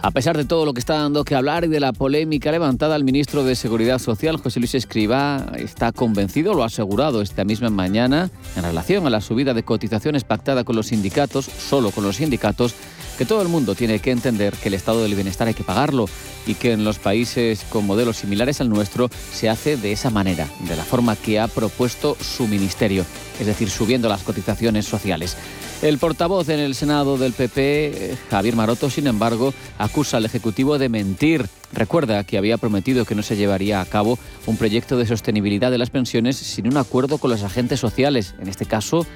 A 0.00 0.12
pesar 0.12 0.36
de 0.36 0.44
todo 0.44 0.64
lo 0.64 0.72
que 0.72 0.78
está 0.78 0.94
dando 0.94 1.24
que 1.24 1.34
hablar 1.34 1.64
y 1.64 1.68
de 1.68 1.80
la 1.80 1.92
polémica 1.92 2.52
levantada, 2.52 2.94
el 2.94 3.02
ministro 3.02 3.42
de 3.42 3.56
Seguridad 3.56 3.98
Social, 3.98 4.36
José 4.36 4.60
Luis 4.60 4.76
Escribá, 4.76 5.44
está 5.56 5.90
convencido, 5.90 6.54
lo 6.54 6.62
ha 6.62 6.66
asegurado 6.66 7.20
esta 7.20 7.44
misma 7.44 7.70
mañana, 7.70 8.30
en 8.54 8.62
relación 8.62 9.04
a 9.08 9.10
la 9.10 9.20
subida 9.20 9.52
de 9.52 9.64
cotizaciones 9.64 10.22
pactada 10.22 10.62
con 10.62 10.76
los 10.76 10.86
sindicatos, 10.86 11.46
solo 11.46 11.90
con 11.90 12.04
los 12.04 12.14
sindicatos, 12.14 12.76
que 13.16 13.24
todo 13.24 13.42
el 13.42 13.48
mundo 13.48 13.74
tiene 13.74 13.98
que 13.98 14.10
entender 14.10 14.54
que 14.54 14.68
el 14.68 14.74
estado 14.74 15.02
del 15.02 15.14
bienestar 15.14 15.48
hay 15.48 15.54
que 15.54 15.64
pagarlo 15.64 16.06
y 16.46 16.54
que 16.54 16.72
en 16.72 16.84
los 16.84 16.98
países 16.98 17.64
con 17.68 17.86
modelos 17.86 18.18
similares 18.18 18.60
al 18.60 18.68
nuestro 18.68 19.10
se 19.32 19.48
hace 19.48 19.76
de 19.76 19.92
esa 19.92 20.10
manera, 20.10 20.48
de 20.68 20.76
la 20.76 20.84
forma 20.84 21.16
que 21.16 21.40
ha 21.40 21.48
propuesto 21.48 22.16
su 22.20 22.46
ministerio, 22.46 23.04
es 23.40 23.46
decir, 23.46 23.70
subiendo 23.70 24.08
las 24.08 24.22
cotizaciones 24.22 24.86
sociales. 24.86 25.36
El 25.82 25.98
portavoz 25.98 26.48
en 26.48 26.58
el 26.58 26.74
Senado 26.74 27.18
del 27.18 27.34
PP, 27.34 28.16
Javier 28.30 28.56
Maroto, 28.56 28.88
sin 28.88 29.06
embargo, 29.06 29.52
acusa 29.76 30.16
al 30.16 30.24
Ejecutivo 30.24 30.78
de 30.78 30.88
mentir. 30.88 31.46
Recuerda 31.72 32.24
que 32.24 32.38
había 32.38 32.56
prometido 32.56 33.04
que 33.04 33.14
no 33.14 33.22
se 33.22 33.36
llevaría 33.36 33.82
a 33.82 33.84
cabo 33.84 34.18
un 34.46 34.56
proyecto 34.56 34.96
de 34.96 35.06
sostenibilidad 35.06 35.70
de 35.70 35.76
las 35.76 35.90
pensiones 35.90 36.36
sin 36.36 36.66
un 36.66 36.78
acuerdo 36.78 37.18
con 37.18 37.30
los 37.30 37.42
agentes 37.42 37.78
sociales. 37.78 38.34
En 38.40 38.48
este 38.48 38.64
caso, 38.64 39.06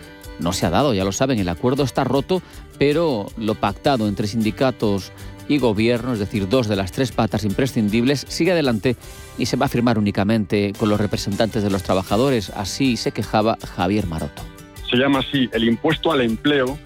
no 0.40 0.52
se 0.52 0.66
ha 0.66 0.70
dado, 0.70 0.94
ya 0.94 1.04
lo 1.04 1.12
saben, 1.12 1.38
el 1.38 1.48
acuerdo 1.48 1.84
está 1.84 2.04
roto, 2.04 2.42
pero 2.78 3.26
lo 3.36 3.54
pactado 3.54 4.08
entre 4.08 4.26
sindicatos 4.26 5.12
y 5.48 5.58
gobierno, 5.58 6.12
es 6.12 6.18
decir, 6.18 6.48
dos 6.48 6.68
de 6.68 6.76
las 6.76 6.92
tres 6.92 7.12
patas 7.12 7.44
imprescindibles, 7.44 8.24
sigue 8.28 8.52
adelante 8.52 8.96
y 9.36 9.46
se 9.46 9.56
va 9.56 9.66
a 9.66 9.68
firmar 9.68 9.98
únicamente 9.98 10.72
con 10.78 10.88
los 10.88 11.00
representantes 11.00 11.62
de 11.62 11.70
los 11.70 11.82
trabajadores. 11.82 12.50
Así 12.50 12.96
se 12.96 13.12
quejaba 13.12 13.58
Javier 13.76 14.06
Maroto 14.06 14.42
se 14.90 14.96
llama 14.96 15.20
así 15.20 15.48
el 15.52 15.64
impuesto 15.64 16.10
al 16.10 16.20
empleo, 16.20 16.76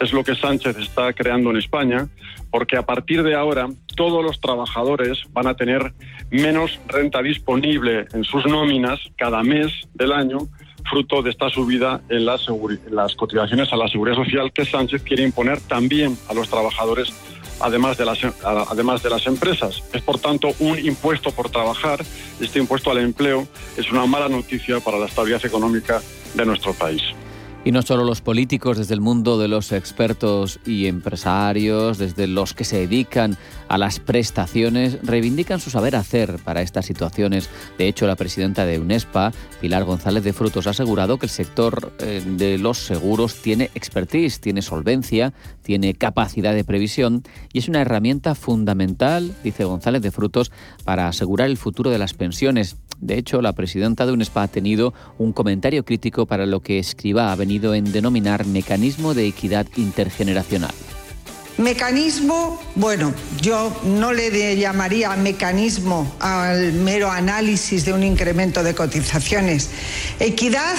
es 0.00 0.12
lo 0.12 0.24
que 0.24 0.34
Sánchez 0.34 0.76
está 0.76 1.12
creando 1.12 1.50
en 1.50 1.56
España, 1.56 2.08
porque 2.50 2.76
a 2.76 2.82
partir 2.82 3.22
de 3.22 3.34
ahora 3.34 3.68
todos 3.96 4.24
los 4.24 4.40
trabajadores 4.40 5.22
van 5.30 5.46
a 5.46 5.54
tener 5.54 5.92
menos 6.30 6.80
renta 6.88 7.22
disponible 7.22 8.06
en 8.12 8.24
sus 8.24 8.44
nóminas 8.46 8.98
cada 9.16 9.42
mes 9.42 9.72
del 9.94 10.12
año, 10.12 10.38
fruto 10.94 11.22
de 11.22 11.30
esta 11.30 11.50
subida 11.50 12.02
en 12.08 12.24
las, 12.24 12.46
cotizaciones 13.16 13.72
a 13.72 13.76
la 13.76 13.88
seguridad 13.88 14.14
social 14.14 14.52
que 14.52 14.64
Sánchez 14.64 15.02
quiere 15.02 15.24
imponer 15.24 15.60
también 15.62 16.16
a 16.28 16.34
los 16.34 16.48
trabajadores 16.48 17.12
además 17.58 17.98
de, 17.98 18.04
las, 18.04 18.20
además 18.44 19.02
de 19.02 19.10
las 19.10 19.26
empresas. 19.26 19.82
Es 19.92 20.02
por 20.02 20.20
tanto 20.20 20.50
un 20.60 20.78
impuesto 20.78 21.32
por 21.32 21.50
trabajar. 21.50 22.04
Este 22.38 22.60
impuesto 22.60 22.92
al 22.92 22.98
empleo 22.98 23.48
es 23.76 23.90
una 23.90 24.06
mala 24.06 24.28
noticia 24.28 24.78
para 24.78 24.96
la 24.96 25.06
estabilidad 25.06 25.44
económica 25.44 26.00
de 26.34 26.46
nuestro 26.46 26.72
país. 26.74 27.02
Y 27.66 27.72
no 27.72 27.80
solo 27.80 28.04
los 28.04 28.20
políticos, 28.20 28.76
desde 28.76 28.92
el 28.92 29.00
mundo 29.00 29.38
de 29.38 29.48
los 29.48 29.72
expertos 29.72 30.60
y 30.66 30.86
empresarios, 30.86 31.96
desde 31.96 32.26
los 32.26 32.52
que 32.52 32.64
se 32.64 32.80
dedican 32.80 33.38
a 33.68 33.78
las 33.78 34.00
prestaciones, 34.00 34.98
reivindican 35.02 35.60
su 35.60 35.70
saber 35.70 35.96
hacer 35.96 36.36
para 36.44 36.60
estas 36.60 36.84
situaciones. 36.84 37.48
De 37.78 37.88
hecho, 37.88 38.06
la 38.06 38.16
presidenta 38.16 38.66
de 38.66 38.78
UNESPA, 38.78 39.32
Pilar 39.62 39.84
González 39.84 40.22
de 40.24 40.34
Frutos, 40.34 40.66
ha 40.66 40.70
asegurado 40.70 41.18
que 41.18 41.24
el 41.24 41.30
sector 41.30 41.90
eh, 42.00 42.22
de 42.36 42.58
los 42.58 42.76
seguros 42.76 43.36
tiene 43.36 43.70
expertise, 43.74 44.40
tiene 44.40 44.60
solvencia, 44.60 45.32
tiene 45.62 45.94
capacidad 45.94 46.52
de 46.52 46.64
previsión 46.64 47.22
y 47.50 47.60
es 47.60 47.68
una 47.68 47.80
herramienta 47.80 48.34
fundamental, 48.34 49.34
dice 49.42 49.64
González 49.64 50.02
de 50.02 50.10
Frutos, 50.10 50.52
para 50.84 51.08
asegurar 51.08 51.48
el 51.48 51.56
futuro 51.56 51.90
de 51.90 51.98
las 51.98 52.12
pensiones. 52.12 52.76
De 53.00 53.18
hecho, 53.18 53.42
la 53.42 53.52
presidenta 53.52 54.06
de 54.06 54.12
UNESPA 54.12 54.44
ha 54.44 54.48
tenido 54.48 54.94
un 55.18 55.32
comentario 55.32 55.84
crítico 55.84 56.26
para 56.26 56.46
lo 56.46 56.60
que 56.60 56.78
Escriba 56.78 57.32
ha 57.32 57.36
venido 57.36 57.53
en 57.62 57.92
denominar 57.92 58.46
mecanismo 58.46 59.14
de 59.14 59.26
equidad 59.26 59.66
intergeneracional. 59.76 60.74
Mecanismo, 61.56 62.60
bueno, 62.74 63.14
yo 63.40 63.80
no 63.84 64.12
le 64.12 64.56
llamaría 64.56 65.14
mecanismo 65.14 66.12
al 66.18 66.72
mero 66.72 67.12
análisis 67.12 67.84
de 67.84 67.92
un 67.92 68.02
incremento 68.02 68.64
de 68.64 68.74
cotizaciones. 68.74 69.70
Equidad, 70.18 70.74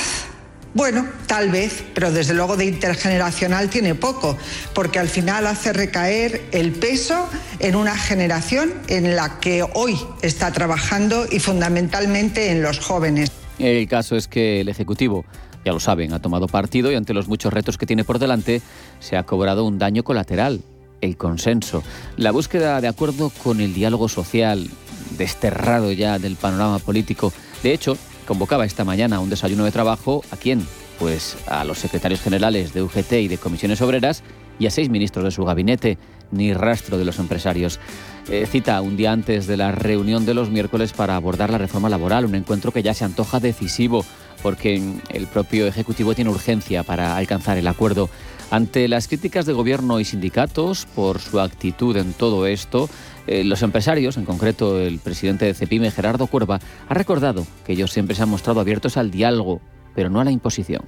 bueno, 0.73 1.07
tal 1.27 1.49
vez, 1.49 1.81
pero 1.93 2.11
desde 2.11 2.33
luego 2.33 2.57
de 2.57 2.65
intergeneracional 2.65 3.69
tiene 3.69 3.95
poco, 3.95 4.37
porque 4.73 4.99
al 4.99 5.07
final 5.07 5.47
hace 5.47 5.71
recaer 5.71 6.41
el 6.51 6.73
peso 6.73 7.29
en 7.59 7.77
una 7.77 7.97
generación 7.97 8.73
en 8.89 9.15
la 9.15 9.39
que 9.39 9.63
hoy 9.75 9.97
está 10.21 10.51
trabajando 10.51 11.25
y 11.31 11.39
fundamentalmente 11.39 12.51
en 12.51 12.61
los 12.61 12.79
jóvenes. 12.79 13.31
El 13.59 13.87
caso 13.87 14.17
es 14.17 14.27
que 14.27 14.59
el 14.59 14.67
Ejecutivo, 14.67 15.23
ya 15.65 15.73
lo 15.73 15.79
saben, 15.79 16.13
ha 16.13 16.21
tomado 16.21 16.47
partido 16.47 16.91
y 16.91 16.95
ante 16.95 17.13
los 17.13 17.27
muchos 17.27 17.51
retos 17.51 17.77
que 17.77 17.87
tiene 17.87 18.03
por 18.03 18.19
delante, 18.19 18.61
se 18.99 19.17
ha 19.17 19.23
cobrado 19.23 19.65
un 19.65 19.79
daño 19.79 20.03
colateral, 20.03 20.61
el 21.01 21.17
consenso, 21.17 21.83
la 22.17 22.31
búsqueda 22.31 22.79
de 22.79 22.87
acuerdo 22.87 23.31
con 23.43 23.59
el 23.59 23.73
diálogo 23.73 24.07
social, 24.07 24.69
desterrado 25.17 25.91
ya 25.91 26.19
del 26.19 26.35
panorama 26.35 26.79
político. 26.79 27.33
De 27.63 27.73
hecho, 27.73 27.97
convocaba 28.27 28.65
esta 28.65 28.85
mañana 28.85 29.19
un 29.19 29.29
desayuno 29.29 29.65
de 29.65 29.71
trabajo. 29.71 30.23
¿A 30.31 30.37
quién? 30.37 30.65
Pues 30.99 31.35
a 31.47 31.63
los 31.63 31.79
secretarios 31.79 32.21
generales 32.21 32.73
de 32.73 32.83
UGT 32.83 33.13
y 33.13 33.27
de 33.27 33.37
comisiones 33.37 33.81
obreras 33.81 34.23
y 34.59 34.67
a 34.67 34.71
seis 34.71 34.89
ministros 34.89 35.25
de 35.25 35.31
su 35.31 35.43
gabinete, 35.43 35.97
ni 36.31 36.53
rastro 36.53 36.97
de 36.97 37.05
los 37.05 37.19
empresarios. 37.19 37.79
Eh, 38.27 38.47
cita 38.47 38.81
un 38.81 38.97
día 38.97 39.11
antes 39.11 39.45
de 39.45 39.55
la 39.55 39.71
reunión 39.71 40.25
de 40.25 40.33
los 40.33 40.49
miércoles 40.49 40.93
para 40.93 41.15
abordar 41.15 41.51
la 41.51 41.59
reforma 41.59 41.89
laboral, 41.89 42.25
un 42.25 42.33
encuentro 42.33 42.71
que 42.71 42.81
ya 42.81 42.95
se 42.95 43.05
antoja 43.05 43.39
decisivo 43.39 44.03
porque 44.41 44.81
el 45.09 45.27
propio 45.27 45.67
Ejecutivo 45.67 46.15
tiene 46.15 46.31
urgencia 46.31 46.83
para 46.83 47.17
alcanzar 47.17 47.57
el 47.57 47.67
acuerdo. 47.67 48.09
Ante 48.49 48.87
las 48.87 49.07
críticas 49.07 49.45
de 49.45 49.53
gobierno 49.53 49.99
y 49.99 50.05
sindicatos 50.05 50.87
por 50.95 51.19
su 51.19 51.39
actitud 51.39 51.97
en 51.97 52.13
todo 52.13 52.47
esto, 52.47 52.89
eh, 53.27 53.43
los 53.43 53.61
empresarios, 53.61 54.17
en 54.17 54.25
concreto 54.25 54.79
el 54.79 54.99
presidente 54.99 55.45
de 55.45 55.53
CEPIME, 55.53 55.91
Gerardo 55.91 56.27
Cuerva, 56.27 56.59
ha 56.87 56.93
recordado 56.93 57.45
que 57.63 57.73
ellos 57.73 57.91
siempre 57.91 58.15
se 58.15 58.23
han 58.23 58.29
mostrado 58.29 58.59
abiertos 58.59 58.97
al 58.97 59.11
diálogo, 59.11 59.61
pero 59.93 60.09
no 60.09 60.19
a 60.19 60.23
la 60.23 60.31
imposición. 60.31 60.81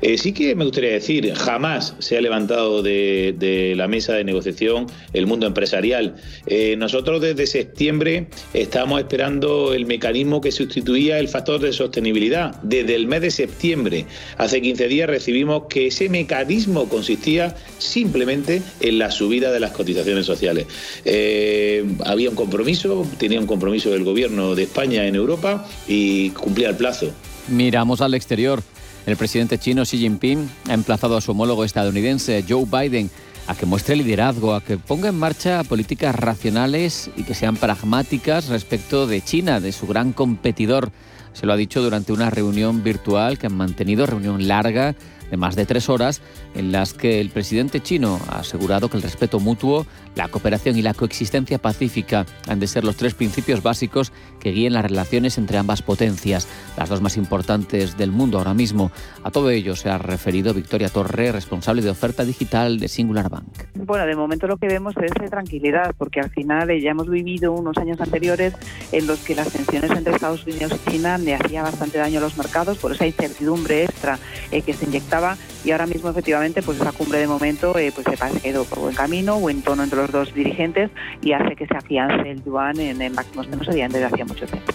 Eh, 0.00 0.18
sí 0.18 0.32
que 0.32 0.54
me 0.54 0.64
gustaría 0.64 0.90
decir, 0.90 1.32
jamás 1.34 1.94
se 1.98 2.16
ha 2.16 2.20
levantado 2.20 2.82
de, 2.82 3.74
la 3.76 3.88
mesa 3.88 4.14
de 4.14 4.24
negociación 4.24 4.86
el 5.12 5.26
mundo 5.26 5.46
empresarial. 5.46 6.16
Eh, 6.46 6.76
nosotros 6.76 7.20
desde 7.20 7.46
septiembre 7.46 8.28
estamos 8.54 9.00
esperando 9.00 9.74
el 9.74 9.86
mecanismo 9.86 10.40
que 10.40 10.52
sustituía 10.52 11.18
el 11.18 11.28
factor 11.28 11.60
de 11.60 11.72
sostenibilidad. 11.72 12.60
Desde 12.62 12.94
el 12.94 13.06
mes 13.06 13.22
de 13.22 13.30
septiembre, 13.30 14.06
hace 14.36 14.60
15 14.60 14.88
días, 14.88 15.08
recibimos 15.08 15.64
que 15.68 15.88
ese 15.88 16.08
mecanismo 16.08 16.88
consistía 16.88 17.54
simplemente 17.78 18.62
en 18.80 18.98
la 18.98 19.10
subida 19.10 19.52
de 19.52 19.60
las 19.60 19.72
cotizaciones 19.72 20.26
sociales. 20.26 20.66
Eh, 21.04 21.84
había 22.04 22.30
un 22.30 22.36
compromiso, 22.36 23.06
tenía 23.18 23.40
un 23.40 23.46
compromiso 23.46 23.90
del 23.90 24.04
gobierno 24.04 24.54
de 24.54 24.64
España 24.64 25.06
en 25.06 25.14
Europa 25.14 25.66
y 25.86 26.30
cumplía 26.30 26.70
el 26.70 26.76
plazo. 26.76 27.12
Miramos 27.48 28.00
al 28.00 28.14
exterior. 28.14 28.62
El 29.08 29.16
presidente 29.16 29.56
chino 29.56 29.84
Xi 29.84 29.96
Jinping 29.96 30.50
ha 30.68 30.74
emplazado 30.74 31.16
a 31.16 31.22
su 31.22 31.30
homólogo 31.30 31.64
estadounidense 31.64 32.44
Joe 32.46 32.66
Biden 32.66 33.08
a 33.46 33.54
que 33.54 33.64
muestre 33.64 33.96
liderazgo, 33.96 34.54
a 34.54 34.62
que 34.62 34.76
ponga 34.76 35.08
en 35.08 35.18
marcha 35.18 35.64
políticas 35.64 36.14
racionales 36.14 37.10
y 37.16 37.22
que 37.22 37.34
sean 37.34 37.56
pragmáticas 37.56 38.48
respecto 38.48 39.06
de 39.06 39.22
China, 39.22 39.60
de 39.60 39.72
su 39.72 39.86
gran 39.86 40.12
competidor. 40.12 40.92
Se 41.32 41.46
lo 41.46 41.54
ha 41.54 41.56
dicho 41.56 41.80
durante 41.80 42.12
una 42.12 42.28
reunión 42.28 42.82
virtual 42.82 43.38
que 43.38 43.46
han 43.46 43.56
mantenido, 43.56 44.04
reunión 44.04 44.46
larga 44.46 44.94
de 45.30 45.36
más 45.36 45.56
de 45.56 45.66
tres 45.66 45.88
horas, 45.88 46.20
en 46.54 46.72
las 46.72 46.94
que 46.94 47.20
el 47.20 47.30
presidente 47.30 47.80
chino 47.80 48.20
ha 48.28 48.40
asegurado 48.40 48.88
que 48.88 48.96
el 48.96 49.02
respeto 49.02 49.40
mutuo, 49.40 49.86
la 50.14 50.28
cooperación 50.28 50.76
y 50.76 50.82
la 50.82 50.94
coexistencia 50.94 51.58
pacífica 51.58 52.26
han 52.48 52.60
de 52.60 52.66
ser 52.66 52.84
los 52.84 52.96
tres 52.96 53.14
principios 53.14 53.62
básicos 53.62 54.12
que 54.40 54.50
guíen 54.50 54.72
las 54.72 54.82
relaciones 54.82 55.38
entre 55.38 55.58
ambas 55.58 55.82
potencias, 55.82 56.48
las 56.76 56.88
dos 56.88 57.00
más 57.00 57.16
importantes 57.16 57.96
del 57.96 58.10
mundo 58.10 58.38
ahora 58.38 58.54
mismo. 58.54 58.90
A 59.22 59.30
todo 59.30 59.50
ello 59.50 59.76
se 59.76 59.90
ha 59.90 59.98
referido 59.98 60.54
Victoria 60.54 60.88
Torre, 60.88 61.32
responsable 61.32 61.82
de 61.82 61.90
oferta 61.90 62.24
digital 62.24 62.78
de 62.78 62.88
Singular 62.88 63.28
Bank. 63.28 63.66
Bueno, 63.74 64.06
de 64.06 64.16
momento 64.16 64.46
lo 64.46 64.56
que 64.56 64.66
vemos 64.66 64.94
es 65.00 65.30
tranquilidad, 65.30 65.94
porque 65.96 66.20
al 66.20 66.30
final 66.30 66.68
ya 66.80 66.90
hemos 66.90 67.08
vivido 67.08 67.52
unos 67.52 67.76
años 67.76 68.00
anteriores 68.00 68.54
en 68.92 69.06
los 69.06 69.20
que 69.20 69.34
las 69.34 69.50
tensiones 69.50 69.90
entre 69.90 70.14
Estados 70.14 70.46
Unidos 70.46 70.72
y 70.86 70.90
China 70.90 71.18
le 71.18 71.34
hacía 71.34 71.62
bastante 71.62 71.98
daño 71.98 72.18
a 72.18 72.22
los 72.22 72.36
mercados 72.36 72.78
por 72.78 72.92
esa 72.92 73.06
incertidumbre 73.06 73.84
extra 73.84 74.18
eh, 74.50 74.62
que 74.62 74.72
se 74.72 74.86
inyectaba 74.86 75.17
y 75.64 75.70
ahora 75.70 75.86
mismo 75.86 76.10
efectivamente 76.10 76.62
pues 76.62 76.80
esa 76.80 76.92
cumbre 76.92 77.18
de 77.18 77.26
momento 77.26 77.76
eh, 77.78 77.92
pues 77.94 78.06
se 78.06 78.24
ha 78.24 78.48
ido 78.48 78.64
por 78.64 78.78
buen 78.80 78.94
camino 78.94 79.36
o 79.36 79.50
en 79.50 79.62
tono 79.62 79.82
entre 79.82 79.98
los 79.98 80.12
dos 80.12 80.34
dirigentes 80.34 80.90
y 81.22 81.32
hace 81.32 81.56
que 81.56 81.66
se 81.66 81.76
afiance 81.76 82.30
el 82.30 82.42
yuan 82.44 82.78
en, 82.80 83.02
en 83.02 83.12
máximos 83.12 83.46
que 83.46 83.56
no 83.56 83.64
se 83.64 83.72
desde 83.72 84.04
hacía 84.04 84.24
mucho 84.24 84.46
tiempo. 84.46 84.72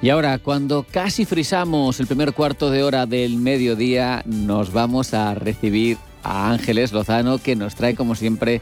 Y 0.00 0.10
ahora, 0.10 0.38
cuando 0.38 0.86
casi 0.88 1.24
frisamos 1.24 1.98
el 1.98 2.06
primer 2.06 2.32
cuarto 2.32 2.70
de 2.70 2.84
hora 2.84 3.06
del 3.06 3.36
mediodía, 3.36 4.22
nos 4.26 4.72
vamos 4.72 5.12
a 5.12 5.34
recibir 5.34 5.98
a 6.22 6.50
Ángeles 6.50 6.92
Lozano, 6.92 7.38
que 7.38 7.56
nos 7.56 7.74
trae, 7.74 7.96
como 7.96 8.14
siempre, 8.14 8.60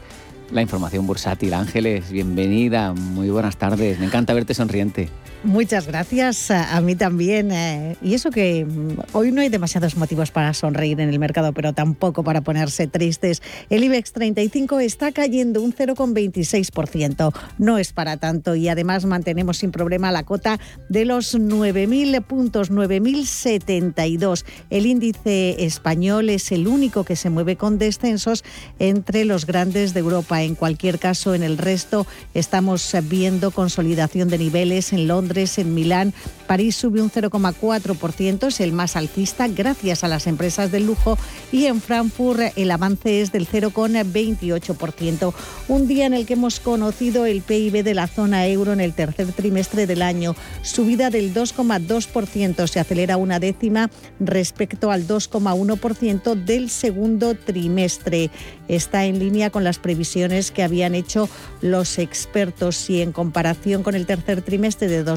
la 0.51 0.63
información 0.63 1.05
bursátil. 1.05 1.53
Ángeles, 1.53 2.11
bienvenida, 2.11 2.93
muy 2.93 3.29
buenas 3.29 3.57
tardes. 3.57 3.99
Me 3.99 4.07
encanta 4.07 4.33
verte 4.33 4.55
sonriente. 4.55 5.09
Muchas 5.43 5.85
gracias, 5.85 6.49
a 6.49 6.81
mí 6.81 6.95
también. 6.95 7.51
Eh, 7.51 7.95
y 8.01 8.15
eso 8.15 8.31
que 8.31 8.65
mm, 8.65 8.99
hoy 9.13 9.31
no 9.31 9.41
hay 9.41 9.49
demasiados 9.49 9.95
motivos 9.95 10.31
para 10.31 10.51
sonreír 10.53 10.99
en 10.99 11.09
el 11.09 11.19
mercado, 11.19 11.53
pero 11.53 11.73
tampoco 11.73 12.23
para 12.23 12.41
ponerse 12.41 12.87
tristes. 12.87 13.43
El 13.69 13.83
IBEX 13.83 14.13
35 14.13 14.79
está 14.79 15.11
cayendo 15.11 15.61
un 15.61 15.73
0,26%. 15.73 17.33
No 17.59 17.77
es 17.77 17.93
para 17.93 18.17
tanto 18.17 18.55
y 18.55 18.67
además 18.67 19.05
mantenemos 19.05 19.57
sin 19.57 19.71
problema 19.71 20.11
la 20.11 20.23
cota 20.23 20.59
de 20.89 21.05
los 21.05 21.37
9.000 21.37 22.23
puntos, 22.23 22.71
9.072. 22.71 24.43
El 24.71 24.87
índice 24.87 25.63
español 25.63 26.29
es 26.31 26.51
el 26.51 26.67
único 26.67 27.03
que 27.03 27.15
se 27.15 27.29
mueve 27.29 27.57
con 27.57 27.77
descensos 27.77 28.43
entre 28.79 29.23
los 29.23 29.45
grandes 29.45 29.93
de 29.93 29.99
Europa. 29.99 30.41
En 30.41 30.55
cualquier 30.55 30.97
caso, 30.97 31.35
en 31.35 31.43
el 31.43 31.59
resto 31.59 32.07
estamos 32.33 32.91
viendo 33.03 33.51
consolidación 33.51 34.29
de 34.29 34.39
niveles 34.39 34.93
en 34.93 35.07
Londres 35.07 35.26
en 35.57 35.73
Milán. 35.73 36.13
París 36.47 36.75
sube 36.77 37.01
un 37.01 37.11
0,4%, 37.11 38.47
es 38.47 38.61
el 38.61 38.71
más 38.71 38.95
alcista 38.95 39.47
gracias 39.49 40.03
a 40.03 40.07
las 40.07 40.25
empresas 40.25 40.71
del 40.71 40.85
lujo 40.85 41.17
y 41.51 41.65
en 41.65 41.81
Frankfurt 41.81 42.53
el 42.55 42.71
avance 42.71 43.21
es 43.21 43.31
del 43.33 43.47
0,28%. 43.47 45.33
Un 45.67 45.87
día 45.87 46.05
en 46.05 46.13
el 46.13 46.25
que 46.25 46.33
hemos 46.33 46.61
conocido 46.61 47.25
el 47.25 47.41
PIB 47.41 47.83
de 47.83 47.93
la 47.93 48.07
zona 48.07 48.47
euro 48.47 48.71
en 48.71 48.79
el 48.79 48.93
tercer 48.93 49.27
trimestre 49.33 49.85
del 49.85 50.01
año, 50.01 50.35
subida 50.61 51.09
del 51.09 51.33
2,2%, 51.33 52.67
se 52.67 52.79
acelera 52.79 53.17
una 53.17 53.39
décima 53.39 53.89
respecto 54.19 54.91
al 54.91 55.07
2,1% 55.07 56.35
del 56.45 56.69
segundo 56.69 57.35
trimestre. 57.35 58.29
Está 58.69 59.05
en 59.05 59.19
línea 59.19 59.49
con 59.49 59.63
las 59.63 59.79
previsiones 59.79 60.51
que 60.51 60.63
habían 60.63 60.95
hecho 60.95 61.29
los 61.61 61.99
expertos 61.99 62.89
y 62.89 63.01
en 63.01 63.11
comparación 63.11 63.83
con 63.83 63.95
el 63.95 64.05
tercer 64.05 64.41
trimestre 64.41 64.87
de 64.87 65.03
2020, 65.03 65.16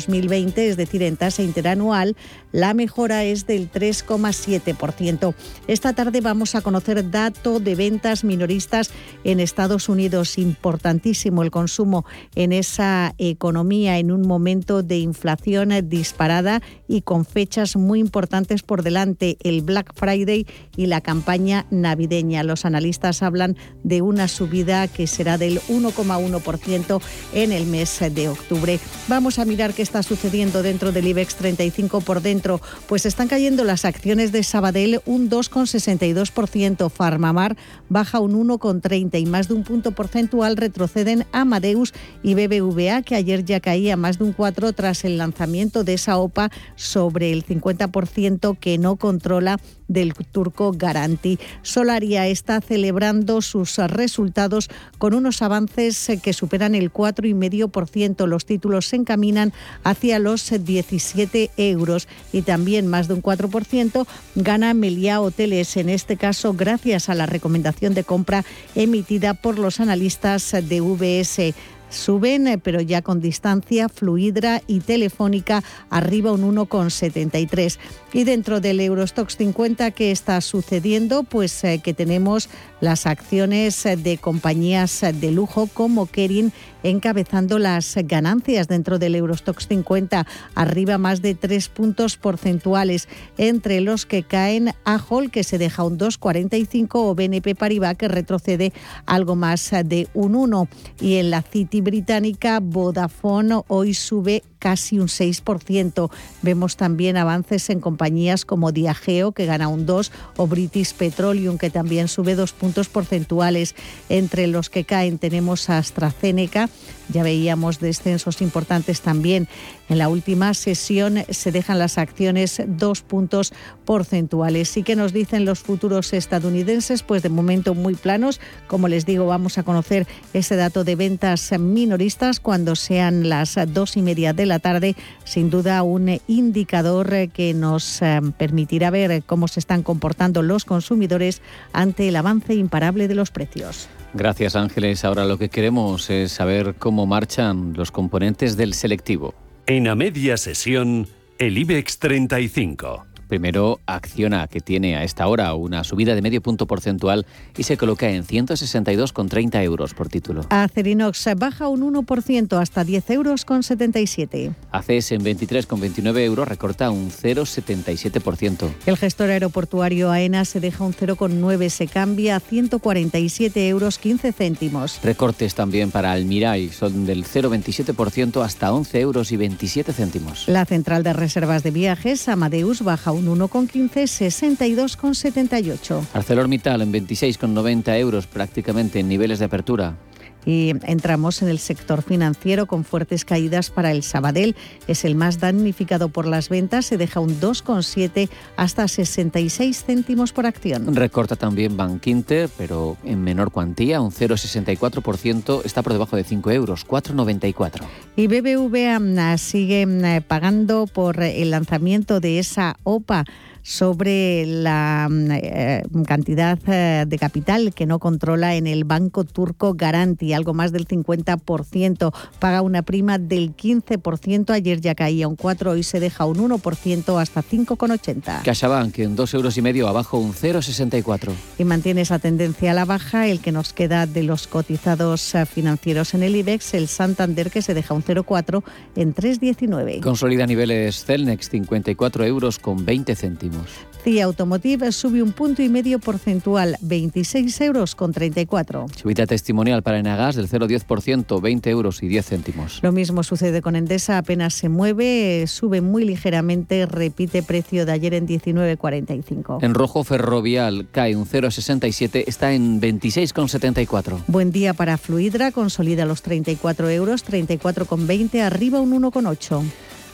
es 0.68 0.76
decir, 0.76 1.02
en 1.02 1.16
tasa 1.16 1.42
interanual, 1.42 2.16
la 2.52 2.74
mejora 2.74 3.24
es 3.24 3.46
del 3.46 3.70
3,7%. 3.70 5.34
Esta 5.66 5.92
tarde 5.92 6.20
vamos 6.20 6.54
a 6.54 6.60
conocer 6.60 7.10
dato 7.10 7.60
de 7.60 7.74
ventas 7.74 8.24
minoristas 8.24 8.90
en 9.24 9.40
Estados 9.40 9.88
Unidos. 9.88 10.38
Importantísimo 10.38 11.42
el 11.42 11.50
consumo 11.50 12.04
en 12.34 12.52
esa 12.52 13.14
economía 13.18 13.98
en 13.98 14.10
un 14.10 14.26
momento 14.26 14.82
de 14.82 14.98
inflación 14.98 15.70
disparada 15.88 16.62
y 16.88 17.02
con 17.02 17.24
fechas 17.24 17.76
muy 17.76 18.00
importantes 18.00 18.62
por 18.62 18.82
delante, 18.82 19.36
el 19.42 19.62
Black 19.62 19.92
Friday 19.94 20.46
y 20.76 20.86
la 20.86 21.00
campaña 21.00 21.66
navideña. 21.70 22.42
Los 22.42 22.64
analistas 22.64 23.22
hablan 23.22 23.56
de 23.84 24.02
una 24.02 24.28
subida 24.28 24.88
que 24.88 25.06
será 25.06 25.38
del 25.38 25.60
1,1% 25.68 27.00
en 27.34 27.52
el 27.52 27.66
mes 27.66 28.00
de 28.12 28.28
octubre. 28.28 28.80
Vamos 29.08 29.38
a 29.38 29.44
mirar 29.44 29.74
qué 29.74 29.82
está 29.82 30.02
sucediendo 30.02 30.62
dentro 30.62 30.92
del 30.92 31.06
IBEX 31.06 31.36
35 31.36 32.00
por 32.00 32.22
dentro. 32.22 32.39
Pues 32.86 33.06
están 33.06 33.28
cayendo 33.28 33.64
las 33.64 33.84
acciones 33.84 34.32
de 34.32 34.42
Sabadell 34.42 35.00
un 35.06 35.28
2,62%, 35.28 36.90
Farmamar 36.90 37.56
baja 37.88 38.20
un 38.20 38.32
1,30 38.48 39.20
y 39.20 39.26
más 39.26 39.48
de 39.48 39.54
un 39.54 39.64
punto 39.64 39.92
porcentual 39.92 40.56
retroceden 40.56 41.26
Amadeus 41.32 41.92
y 42.22 42.34
BBVA, 42.34 43.02
que 43.02 43.14
ayer 43.14 43.44
ya 43.44 43.60
caía 43.60 43.96
más 43.96 44.18
de 44.18 44.24
un 44.24 44.32
4 44.32 44.72
tras 44.72 45.04
el 45.04 45.18
lanzamiento 45.18 45.84
de 45.84 45.94
esa 45.94 46.18
OPA 46.18 46.50
sobre 46.76 47.32
el 47.32 47.44
50% 47.44 48.58
que 48.58 48.78
no 48.78 48.96
controla 48.96 49.58
del 49.90 50.14
turco 50.14 50.72
Garanti. 50.72 51.38
Solaria 51.62 52.28
está 52.28 52.60
celebrando 52.60 53.42
sus 53.42 53.76
resultados 53.76 54.70
con 54.98 55.14
unos 55.14 55.42
avances 55.42 56.10
que 56.22 56.32
superan 56.32 56.74
el 56.74 56.92
4,5%. 56.92 58.26
Los 58.26 58.46
títulos 58.46 58.86
se 58.86 58.96
encaminan 58.96 59.52
hacia 59.82 60.18
los 60.18 60.50
17 60.50 61.50
euros 61.56 62.08
y 62.32 62.42
también 62.42 62.86
más 62.86 63.08
de 63.08 63.14
un 63.14 63.22
4% 63.22 64.06
gana 64.36 64.74
Meliá 64.74 65.20
Hoteles, 65.20 65.76
en 65.76 65.88
este 65.88 66.16
caso 66.16 66.54
gracias 66.54 67.08
a 67.08 67.14
la 67.14 67.26
recomendación 67.26 67.92
de 67.94 68.04
compra 68.04 68.44
emitida 68.74 69.34
por 69.34 69.58
los 69.58 69.80
analistas 69.80 70.52
de 70.52 70.80
VS. 70.80 71.54
Suben, 71.90 72.46
eh, 72.46 72.58
pero 72.58 72.80
ya 72.80 73.02
con 73.02 73.20
distancia, 73.20 73.88
Fluidra 73.88 74.62
y 74.66 74.80
Telefónica 74.80 75.62
arriba 75.90 76.32
un 76.32 76.42
1,73. 76.56 77.78
Y 78.12 78.24
dentro 78.24 78.60
del 78.60 78.80
Eurostox 78.80 79.36
50, 79.36 79.90
¿qué 79.90 80.10
está 80.10 80.40
sucediendo? 80.40 81.24
Pues 81.24 81.62
eh, 81.64 81.80
que 81.82 81.92
tenemos 81.92 82.48
las 82.80 83.06
acciones 83.06 83.82
de 83.84 84.18
compañías 84.18 85.00
de 85.00 85.30
lujo 85.30 85.68
como 85.72 86.06
Kering 86.06 86.52
encabezando 86.82 87.58
las 87.58 87.94
ganancias 88.04 88.68
dentro 88.68 88.98
del 88.98 89.14
Eurostox 89.14 89.68
50, 89.68 90.26
arriba 90.54 90.98
más 90.98 91.22
de 91.22 91.34
tres 91.34 91.68
puntos 91.68 92.16
porcentuales, 92.16 93.08
entre 93.38 93.80
los 93.80 94.06
que 94.06 94.22
caen 94.22 94.74
Hall, 95.08 95.30
que 95.30 95.44
se 95.44 95.58
deja 95.58 95.84
un 95.84 95.98
2,45 95.98 96.88
o 96.92 97.14
BNP 97.14 97.54
Paribas 97.54 97.96
que 97.96 98.08
retrocede 98.08 98.72
algo 99.06 99.36
más 99.36 99.70
de 99.84 100.08
un 100.14 100.34
1 100.34 100.68
y 101.00 101.16
en 101.16 101.30
la 101.30 101.42
City 101.42 101.80
británica 101.80 102.60
Vodafone 102.60 103.62
hoy 103.68 103.94
sube 103.94 104.42
casi 104.60 105.00
un 105.00 105.08
6%. 105.08 106.10
Vemos 106.42 106.76
también 106.76 107.16
avances 107.16 107.68
en 107.70 107.80
compañías 107.80 108.44
como 108.44 108.70
Diageo, 108.70 109.32
que 109.32 109.46
gana 109.46 109.66
un 109.66 109.86
2, 109.86 110.12
o 110.36 110.46
British 110.46 110.94
Petroleum, 110.94 111.58
que 111.58 111.70
también 111.70 112.06
sube 112.06 112.36
dos 112.36 112.52
puntos 112.52 112.88
porcentuales. 112.88 113.74
Entre 114.08 114.46
los 114.46 114.70
que 114.70 114.84
caen 114.84 115.18
tenemos 115.18 115.68
a 115.68 115.78
AstraZeneca, 115.78 116.68
ya 117.12 117.22
veíamos 117.22 117.80
descensos 117.80 118.42
importantes 118.42 119.00
también. 119.00 119.48
En 119.88 119.98
la 119.98 120.08
última 120.08 120.54
sesión 120.54 121.24
se 121.28 121.52
dejan 121.52 121.78
las 121.78 121.98
acciones 121.98 122.62
dos 122.66 123.02
puntos 123.02 123.52
porcentuales. 123.84 124.76
¿Y 124.76 124.82
qué 124.82 124.96
nos 124.96 125.12
dicen 125.12 125.44
los 125.44 125.60
futuros 125.60 126.12
estadounidenses? 126.12 127.02
Pues 127.02 127.22
de 127.22 127.28
momento 127.28 127.74
muy 127.74 127.94
planos. 127.94 128.40
Como 128.66 128.88
les 128.88 129.06
digo, 129.06 129.26
vamos 129.26 129.58
a 129.58 129.62
conocer 129.62 130.06
ese 130.32 130.56
dato 130.56 130.84
de 130.84 130.96
ventas 130.96 131.52
minoristas 131.58 132.40
cuando 132.40 132.76
sean 132.76 133.28
las 133.28 133.58
dos 133.68 133.96
y 133.96 134.02
media 134.02 134.32
de 134.32 134.46
la 134.46 134.58
tarde. 134.58 134.96
Sin 135.24 135.50
duda 135.50 135.82
un 135.82 136.20
indicador 136.28 137.28
que 137.32 137.54
nos 137.54 138.02
eh, 138.02 138.20
permitirá 138.36 138.90
ver 138.90 139.22
cómo 139.24 139.48
se 139.48 139.60
están 139.60 139.82
comportando 139.82 140.42
los 140.42 140.64
consumidores 140.64 141.42
ante 141.72 142.08
el 142.08 142.16
avance 142.16 142.54
imparable 142.54 143.08
de 143.08 143.14
los 143.14 143.30
precios. 143.30 143.88
Gracias 144.12 144.56
Ángeles. 144.56 145.04
Ahora 145.04 145.24
lo 145.24 145.38
que 145.38 145.48
queremos 145.48 146.10
es 146.10 146.32
saber 146.32 146.74
cómo 146.78 147.06
marchan 147.06 147.74
los 147.74 147.90
componentes 147.92 148.56
del 148.56 148.74
selectivo. 148.74 149.34
En 149.66 149.86
a 149.86 149.94
media 149.94 150.36
sesión, 150.36 151.06
el 151.38 151.58
IBEX 151.58 151.98
35. 151.98 153.06
Primero, 153.30 153.78
Acciona, 153.86 154.48
que 154.48 154.60
tiene 154.60 154.96
a 154.96 155.04
esta 155.04 155.28
hora 155.28 155.54
una 155.54 155.84
subida 155.84 156.16
de 156.16 156.20
medio 156.20 156.42
punto 156.42 156.66
porcentual 156.66 157.26
y 157.56 157.62
se 157.62 157.76
coloca 157.76 158.10
en 158.10 158.24
162,30 158.24 159.62
euros 159.62 159.94
por 159.94 160.08
título. 160.08 160.44
Acerinox 160.50 161.28
baja 161.36 161.68
un 161.68 161.94
1% 161.94 162.60
hasta 162.60 162.82
10 162.82 163.10
euros 163.10 163.44
con 163.44 163.62
77. 163.62 164.50
ACS 164.72 165.12
en 165.12 165.22
23,29 165.22 166.18
euros 166.24 166.48
recorta 166.48 166.90
un 166.90 167.12
0,77%. 167.12 168.68
El 168.86 168.96
gestor 168.96 169.30
aeroportuario 169.30 170.10
AENA 170.10 170.44
se 170.44 170.58
deja 170.58 170.82
un 170.82 170.92
0,9, 170.92 171.68
se 171.68 171.86
cambia 171.86 172.34
a 172.34 172.40
147 172.40 173.68
euros 173.68 173.98
15 173.98 174.32
céntimos. 174.32 174.98
Recortes 175.04 175.54
también 175.54 175.92
para 175.92 176.10
Almiray 176.10 176.70
son 176.70 177.06
del 177.06 177.24
0,27% 177.24 178.44
hasta 178.44 178.72
11 178.72 179.00
euros 179.00 179.30
y 179.30 179.36
27 179.36 179.92
céntimos. 179.92 180.48
La 180.48 180.64
central 180.64 181.04
de 181.04 181.12
reservas 181.12 181.62
de 181.62 181.70
viajes, 181.70 182.28
Amadeus, 182.28 182.82
baja 182.82 183.12
un 183.12 183.19
un 183.28 183.40
1,15, 183.40 183.90
62,78. 183.90 186.06
ArcelorMittal 186.14 186.82
en 186.82 186.92
26,90 186.92 187.98
euros 187.98 188.26
prácticamente 188.26 189.00
en 189.00 189.08
niveles 189.08 189.38
de 189.38 189.46
apertura. 189.46 189.96
Y 190.44 190.70
entramos 190.84 191.42
en 191.42 191.48
el 191.48 191.58
sector 191.58 192.02
financiero 192.02 192.66
con 192.66 192.84
fuertes 192.84 193.24
caídas 193.24 193.70
para 193.70 193.92
el 193.92 194.02
Sabadell. 194.02 194.56
Es 194.86 195.04
el 195.04 195.14
más 195.14 195.40
damnificado 195.40 196.08
por 196.08 196.26
las 196.26 196.48
ventas. 196.48 196.86
Se 196.86 196.96
deja 196.96 197.20
un 197.20 197.40
2,7 197.40 198.28
hasta 198.56 198.88
66 198.88 199.84
céntimos 199.84 200.32
por 200.32 200.46
acción. 200.46 200.94
Recorta 200.94 201.36
también 201.36 201.76
Bankinter, 201.76 202.48
pero 202.56 202.96
en 203.04 203.22
menor 203.22 203.50
cuantía, 203.50 204.00
un 204.00 204.10
0,64%. 204.10 205.62
Está 205.64 205.82
por 205.82 205.92
debajo 205.92 206.16
de 206.16 206.24
5 206.24 206.50
euros, 206.50 206.86
4,94. 206.86 207.82
Y 208.16 208.26
BBVA 208.26 209.38
sigue 209.38 209.86
mm, 209.86 210.22
pagando 210.26 210.86
por 210.86 211.22
el 211.22 211.50
lanzamiento 211.50 212.20
de 212.20 212.38
esa 212.38 212.76
OPA 212.84 213.24
sobre 213.62 214.46
la 214.46 215.08
eh, 215.10 215.82
cantidad 216.06 216.58
eh, 216.66 217.04
de 217.06 217.18
capital 217.18 217.72
que 217.74 217.86
no 217.86 217.98
controla 217.98 218.54
en 218.54 218.66
el 218.66 218.84
banco 218.84 219.24
turco 219.24 219.74
Garanti, 219.74 220.32
algo 220.32 220.54
más 220.54 220.72
del 220.72 220.86
50%. 220.86 222.12
Paga 222.38 222.62
una 222.62 222.82
prima 222.82 223.18
del 223.18 223.56
15%, 223.56 224.50
ayer 224.50 224.80
ya 224.80 224.94
caía 224.94 225.28
un 225.28 225.36
4, 225.36 225.72
hoy 225.72 225.82
se 225.82 226.00
deja 226.00 226.24
un 226.24 226.38
1% 226.38 227.20
hasta 227.20 227.42
5,80. 227.42 228.42
CaixaBank 228.42 228.98
en 228.98 229.16
2 229.16 229.34
euros 229.34 229.56
y 229.56 229.62
medio, 229.62 229.88
abajo 229.88 230.18
un 230.18 230.32
0,64. 230.32 231.32
Y 231.58 231.64
mantiene 231.64 232.02
esa 232.02 232.18
tendencia 232.18 232.70
a 232.70 232.74
la 232.74 232.84
baja 232.84 233.26
el 233.26 233.40
que 233.40 233.52
nos 233.52 233.72
queda 233.72 234.06
de 234.06 234.22
los 234.22 234.46
cotizados 234.46 235.34
eh, 235.34 235.46
financieros 235.46 236.14
en 236.14 236.22
el 236.22 236.36
IBEX, 236.36 236.74
el 236.74 236.88
Santander 236.88 237.50
que 237.50 237.62
se 237.62 237.74
deja 237.74 237.94
un 237.94 238.02
0,4 238.02 238.62
en 238.96 239.14
3,19. 239.14 240.00
Consolida 240.00 240.46
niveles 240.46 241.04
Celnex 241.04 241.50
54 241.50 242.24
euros 242.24 242.58
con 242.58 242.84
20 242.84 243.14
céntimos. 243.14 243.59
CIA 244.02 244.24
Automotive 244.24 244.92
sube 244.92 245.22
un 245.22 245.32
punto 245.32 245.62
y 245.62 245.68
medio 245.68 245.98
porcentual, 245.98 246.76
26 246.80 247.60
euros 247.60 247.94
con 247.94 248.12
34. 248.12 248.86
Subida 248.96 249.26
testimonial 249.26 249.82
para 249.82 249.98
Enagas 249.98 250.36
del 250.36 250.48
0,10%, 250.48 251.40
20 251.40 251.70
euros 251.70 252.02
y 252.02 252.08
10 252.08 252.26
céntimos. 252.26 252.80
Lo 252.82 252.92
mismo 252.92 253.22
sucede 253.22 253.60
con 253.60 253.76
Endesa, 253.76 254.18
apenas 254.18 254.54
se 254.54 254.68
mueve, 254.68 255.46
sube 255.46 255.80
muy 255.82 256.04
ligeramente, 256.04 256.86
repite 256.86 257.42
precio 257.42 257.84
de 257.84 257.92
ayer 257.92 258.14
en 258.14 258.26
19,45. 258.26 259.62
En 259.62 259.74
rojo 259.74 260.02
Ferrovial 260.02 260.88
cae 260.90 261.14
un 261.14 261.26
0,67, 261.26 262.24
está 262.26 262.54
en 262.54 262.80
26,74. 262.80 264.22
Buen 264.28 264.50
día 264.50 264.72
para 264.72 264.96
Fluidra, 264.96 265.52
consolida 265.52 266.06
los 266.06 266.22
34 266.22 266.88
euros, 266.88 267.26
34,20, 267.26 268.40
arriba 268.40 268.80
un 268.80 269.02
1,8. 269.02 269.62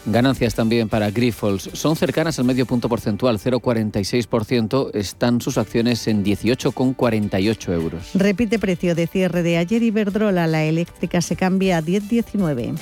Ganancias 0.06 0.54
también 0.54 0.88
para 0.88 1.10
Grifols. 1.10 1.68
Son 1.72 1.96
cercanas 1.96 2.38
al 2.38 2.44
medio 2.44 2.64
punto 2.64 2.88
porcentual, 2.88 3.38
0,46%. 3.38 4.90
Están 4.94 5.40
sus 5.40 5.58
acciones 5.58 6.06
en 6.06 6.24
18,48 6.24 7.72
euros. 7.72 8.10
Repite 8.14 8.58
precio 8.58 8.94
de 8.94 9.06
cierre 9.06 9.42
de 9.42 9.58
ayer 9.58 9.82
Iberdrola. 9.82 10.46
La 10.46 10.64
eléctrica 10.64 11.20
se 11.20 11.36
cambia 11.36 11.78
a 11.78 11.82
10,19. 11.82 12.76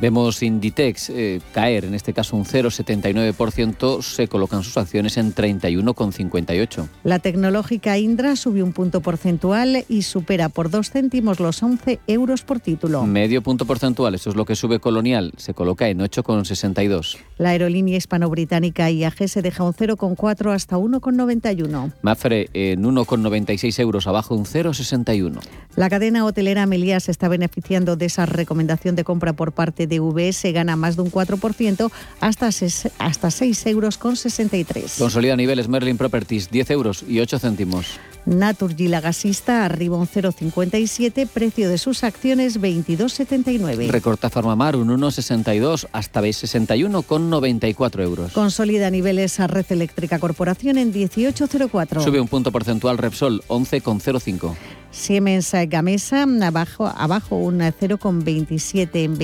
Vemos 0.00 0.44
Inditex 0.44 1.10
eh, 1.10 1.40
caer, 1.52 1.84
en 1.84 1.94
este 1.94 2.12
caso 2.12 2.36
un 2.36 2.44
0,79%, 2.44 4.00
se 4.00 4.28
colocan 4.28 4.62
sus 4.62 4.76
acciones 4.76 5.16
en 5.16 5.34
31,58. 5.34 6.88
La 7.02 7.18
tecnológica 7.18 7.98
Indra 7.98 8.36
sube 8.36 8.62
un 8.62 8.72
punto 8.72 9.00
porcentual 9.00 9.84
y 9.88 10.02
supera 10.02 10.50
por 10.50 10.70
dos 10.70 10.90
céntimos 10.90 11.40
los 11.40 11.60
11 11.62 11.98
euros 12.06 12.42
por 12.42 12.60
título. 12.60 13.04
Medio 13.06 13.42
punto 13.42 13.66
porcentual, 13.66 14.14
eso 14.14 14.30
es 14.30 14.36
lo 14.36 14.44
que 14.44 14.54
sube 14.54 14.78
Colonial, 14.78 15.32
se 15.36 15.52
coloca 15.52 15.88
en 15.88 15.98
8,62. 15.98 17.16
La 17.36 17.50
aerolínea 17.50 17.96
hispano-británica 17.96 18.90
IAG 18.92 19.28
se 19.28 19.42
deja 19.42 19.64
un 19.64 19.72
0,4 19.72 20.54
hasta 20.54 20.76
1,91. 20.76 21.92
Mafre 22.02 22.48
en 22.52 22.84
1,96 22.84 23.80
euros, 23.80 24.06
abajo 24.06 24.36
un 24.36 24.44
0,61. 24.44 25.40
La 25.74 25.90
cadena 25.90 26.24
hotelera 26.24 26.66
Meliá 26.66 27.00
se 27.00 27.10
está 27.10 27.26
beneficiando 27.26 27.96
de 27.96 28.06
esa 28.06 28.26
recomendación 28.26 28.94
de 28.94 29.02
compra 29.02 29.32
por 29.32 29.52
parte 29.52 29.87
de 29.88 30.00
VS 30.00 30.52
gana 30.52 30.76
más 30.76 30.96
de 30.96 31.02
un 31.02 31.10
4% 31.10 31.90
hasta, 32.20 32.50
hasta 32.98 33.30
6 33.30 33.66
euros 33.66 33.98
con 33.98 34.16
63. 34.16 34.96
Consolida 34.98 35.36
niveles 35.36 35.68
Merlin 35.68 35.96
Properties 35.96 36.50
10 36.50 36.70
euros 36.70 37.04
y 37.06 37.20
8 37.20 37.38
céntimos. 37.38 37.98
Naturgy, 38.28 38.88
la 38.88 39.00
gasista, 39.00 39.64
arriba 39.64 39.96
un 39.96 40.06
0,57, 40.06 41.26
precio 41.26 41.70
de 41.70 41.78
sus 41.78 42.04
acciones 42.04 42.60
22,79. 42.60 43.88
Recorta 43.88 44.28
Farmamar 44.28 44.76
un 44.76 44.88
1,62 44.88 45.88
hasta 45.92 46.20
61,94 46.20 48.02
euros. 48.02 48.32
Consolida 48.32 48.90
niveles 48.90 49.40
a 49.40 49.46
Red 49.46 49.66
Eléctrica 49.70 50.18
Corporación 50.18 50.76
en 50.76 50.92
18,04. 50.92 52.04
Sube 52.04 52.20
un 52.20 52.28
punto 52.28 52.52
porcentual 52.52 52.98
Repsol 52.98 53.42
11,05. 53.48 54.54
Siemens 54.90 55.52
Gamesa 55.68 56.26
abajo, 56.42 56.86
abajo 56.86 57.36
un 57.36 57.60
0,27 57.60 59.04
en 59.04 59.18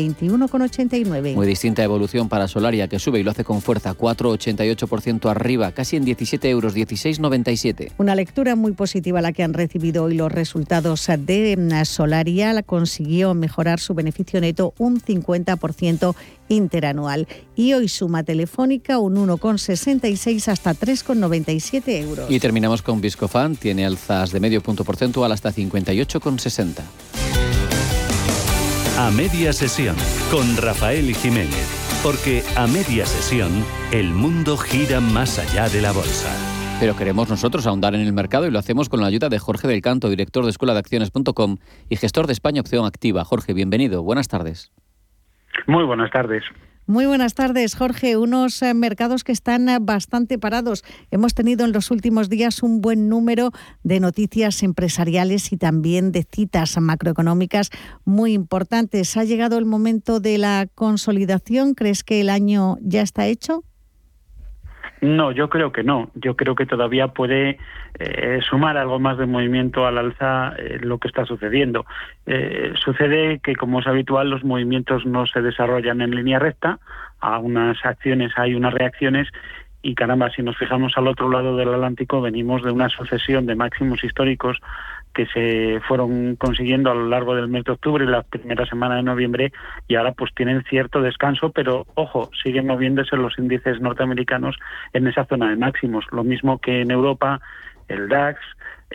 21,89. 0.58 1.34
Muy 1.34 1.46
distinta 1.46 1.82
evolución 1.82 2.28
para 2.28 2.48
Solaria 2.48 2.88
que 2.88 2.98
sube 2.98 3.20
y 3.20 3.22
lo 3.22 3.30
hace 3.30 3.44
con 3.44 3.60
fuerza 3.60 3.94
4,88% 3.94 5.30
arriba, 5.30 5.72
casi 5.72 5.96
en 5.96 6.04
17 6.04 6.48
euros, 6.50 6.74
16,97. 6.74 7.92
Una 7.98 8.14
lectura 8.14 8.54
muy 8.56 8.72
positiva 8.72 9.20
la 9.20 9.32
que 9.32 9.42
han 9.42 9.54
recibido 9.54 10.04
hoy 10.04 10.14
los 10.14 10.30
resultados 10.30 11.06
de 11.18 11.56
mm, 11.56 11.84
Solaria. 11.84 12.62
Consiguió 12.62 13.34
mejorar 13.34 13.80
su 13.80 13.94
beneficio 13.94 14.40
neto 14.40 14.74
un 14.78 15.00
50% 15.00 16.14
interanual. 16.48 17.26
Y 17.56 17.72
hoy 17.72 17.88
suma 17.88 18.22
telefónica 18.22 18.98
un 18.98 19.16
1,66 19.16 20.48
hasta 20.48 20.74
3,97 20.74 22.02
euros. 22.02 22.30
Y 22.30 22.40
terminamos 22.40 22.82
con 22.82 23.00
Viscofan, 23.00 23.56
tiene 23.56 23.86
alzas 23.86 24.30
de 24.32 24.40
medio 24.40 24.62
punto 24.62 24.84
porcentual 24.84 25.32
hasta 25.32 25.52
58,60. 25.52 26.82
A 28.96 29.10
media 29.10 29.52
sesión 29.52 29.96
con 30.30 30.56
Rafael 30.56 31.12
Jiménez, 31.16 31.66
porque 32.00 32.44
a 32.56 32.68
media 32.68 33.04
sesión 33.04 33.50
el 33.90 34.10
mundo 34.10 34.56
gira 34.56 35.00
más 35.00 35.40
allá 35.40 35.68
de 35.68 35.82
la 35.82 35.90
bolsa. 35.90 36.30
Pero 36.78 36.94
queremos 36.94 37.28
nosotros 37.28 37.66
ahondar 37.66 37.96
en 37.96 38.02
el 38.02 38.12
mercado 38.12 38.46
y 38.46 38.52
lo 38.52 38.58
hacemos 38.60 38.88
con 38.88 39.00
la 39.00 39.08
ayuda 39.08 39.28
de 39.28 39.40
Jorge 39.40 39.66
del 39.66 39.82
Canto, 39.82 40.08
director 40.08 40.44
de 40.44 40.50
escuela 40.50 40.74
de 40.74 40.78
acciones.com 40.78 41.56
y 41.88 41.96
gestor 41.96 42.28
de 42.28 42.34
España 42.34 42.60
Opción 42.60 42.86
Activa. 42.86 43.24
Jorge, 43.24 43.52
bienvenido. 43.52 44.04
Buenas 44.04 44.28
tardes. 44.28 44.70
Muy 45.66 45.82
buenas 45.82 46.12
tardes. 46.12 46.44
Muy 46.86 47.06
buenas 47.06 47.32
tardes, 47.32 47.76
Jorge. 47.76 48.18
Unos 48.18 48.60
eh, 48.60 48.74
mercados 48.74 49.24
que 49.24 49.32
están 49.32 49.70
eh, 49.70 49.78
bastante 49.80 50.38
parados. 50.38 50.84
Hemos 51.10 51.32
tenido 51.32 51.64
en 51.64 51.72
los 51.72 51.90
últimos 51.90 52.28
días 52.28 52.62
un 52.62 52.82
buen 52.82 53.08
número 53.08 53.52
de 53.82 54.00
noticias 54.00 54.62
empresariales 54.62 55.50
y 55.50 55.56
también 55.56 56.12
de 56.12 56.26
citas 56.30 56.78
macroeconómicas 56.78 57.70
muy 58.04 58.34
importantes. 58.34 59.16
¿Ha 59.16 59.24
llegado 59.24 59.56
el 59.56 59.64
momento 59.64 60.20
de 60.20 60.36
la 60.36 60.68
consolidación? 60.74 61.72
¿Crees 61.72 62.04
que 62.04 62.20
el 62.20 62.28
año 62.28 62.76
ya 62.82 63.00
está 63.00 63.26
hecho? 63.28 63.64
No, 65.04 65.32
yo 65.32 65.50
creo 65.50 65.70
que 65.70 65.82
no. 65.82 66.10
Yo 66.14 66.34
creo 66.34 66.54
que 66.54 66.64
todavía 66.64 67.08
puede 67.08 67.58
eh, 67.98 68.40
sumar 68.48 68.78
algo 68.78 68.98
más 68.98 69.18
de 69.18 69.26
movimiento 69.26 69.86
al 69.86 69.98
alza 69.98 70.54
eh, 70.56 70.78
lo 70.80 70.96
que 70.98 71.08
está 71.08 71.26
sucediendo. 71.26 71.84
Eh, 72.24 72.72
sucede 72.82 73.38
que, 73.40 73.54
como 73.54 73.80
es 73.80 73.86
habitual, 73.86 74.30
los 74.30 74.44
movimientos 74.44 75.04
no 75.04 75.26
se 75.26 75.42
desarrollan 75.42 76.00
en 76.00 76.12
línea 76.12 76.38
recta. 76.38 76.78
A 77.20 77.38
unas 77.38 77.84
acciones 77.84 78.32
hay 78.36 78.54
unas 78.54 78.72
reacciones 78.72 79.28
y 79.82 79.94
caramba, 79.94 80.30
si 80.30 80.42
nos 80.42 80.56
fijamos 80.56 80.94
al 80.96 81.08
otro 81.08 81.28
lado 81.28 81.54
del 81.58 81.74
Atlántico, 81.74 82.22
venimos 82.22 82.62
de 82.62 82.70
una 82.70 82.88
sucesión 82.88 83.44
de 83.44 83.54
máximos 83.54 84.02
históricos 84.02 84.56
que 85.14 85.26
se 85.26 85.80
fueron 85.86 86.36
consiguiendo 86.36 86.90
a 86.90 86.94
lo 86.94 87.08
largo 87.08 87.34
del 87.34 87.48
mes 87.48 87.64
de 87.64 87.72
octubre 87.72 88.04
y 88.04 88.08
la 88.08 88.22
primera 88.22 88.66
semana 88.66 88.96
de 88.96 89.02
noviembre 89.02 89.52
y 89.88 89.94
ahora 89.94 90.12
pues 90.12 90.34
tienen 90.34 90.62
cierto 90.64 91.00
descanso, 91.00 91.50
pero 91.50 91.86
ojo, 91.94 92.30
siguen 92.42 92.66
moviéndose 92.66 93.16
los 93.16 93.38
índices 93.38 93.80
norteamericanos 93.80 94.56
en 94.92 95.06
esa 95.06 95.24
zona 95.24 95.50
de 95.50 95.56
máximos, 95.56 96.04
lo 96.10 96.24
mismo 96.24 96.58
que 96.58 96.82
en 96.82 96.90
Europa, 96.90 97.40
el 97.88 98.08
DAX, 98.08 98.40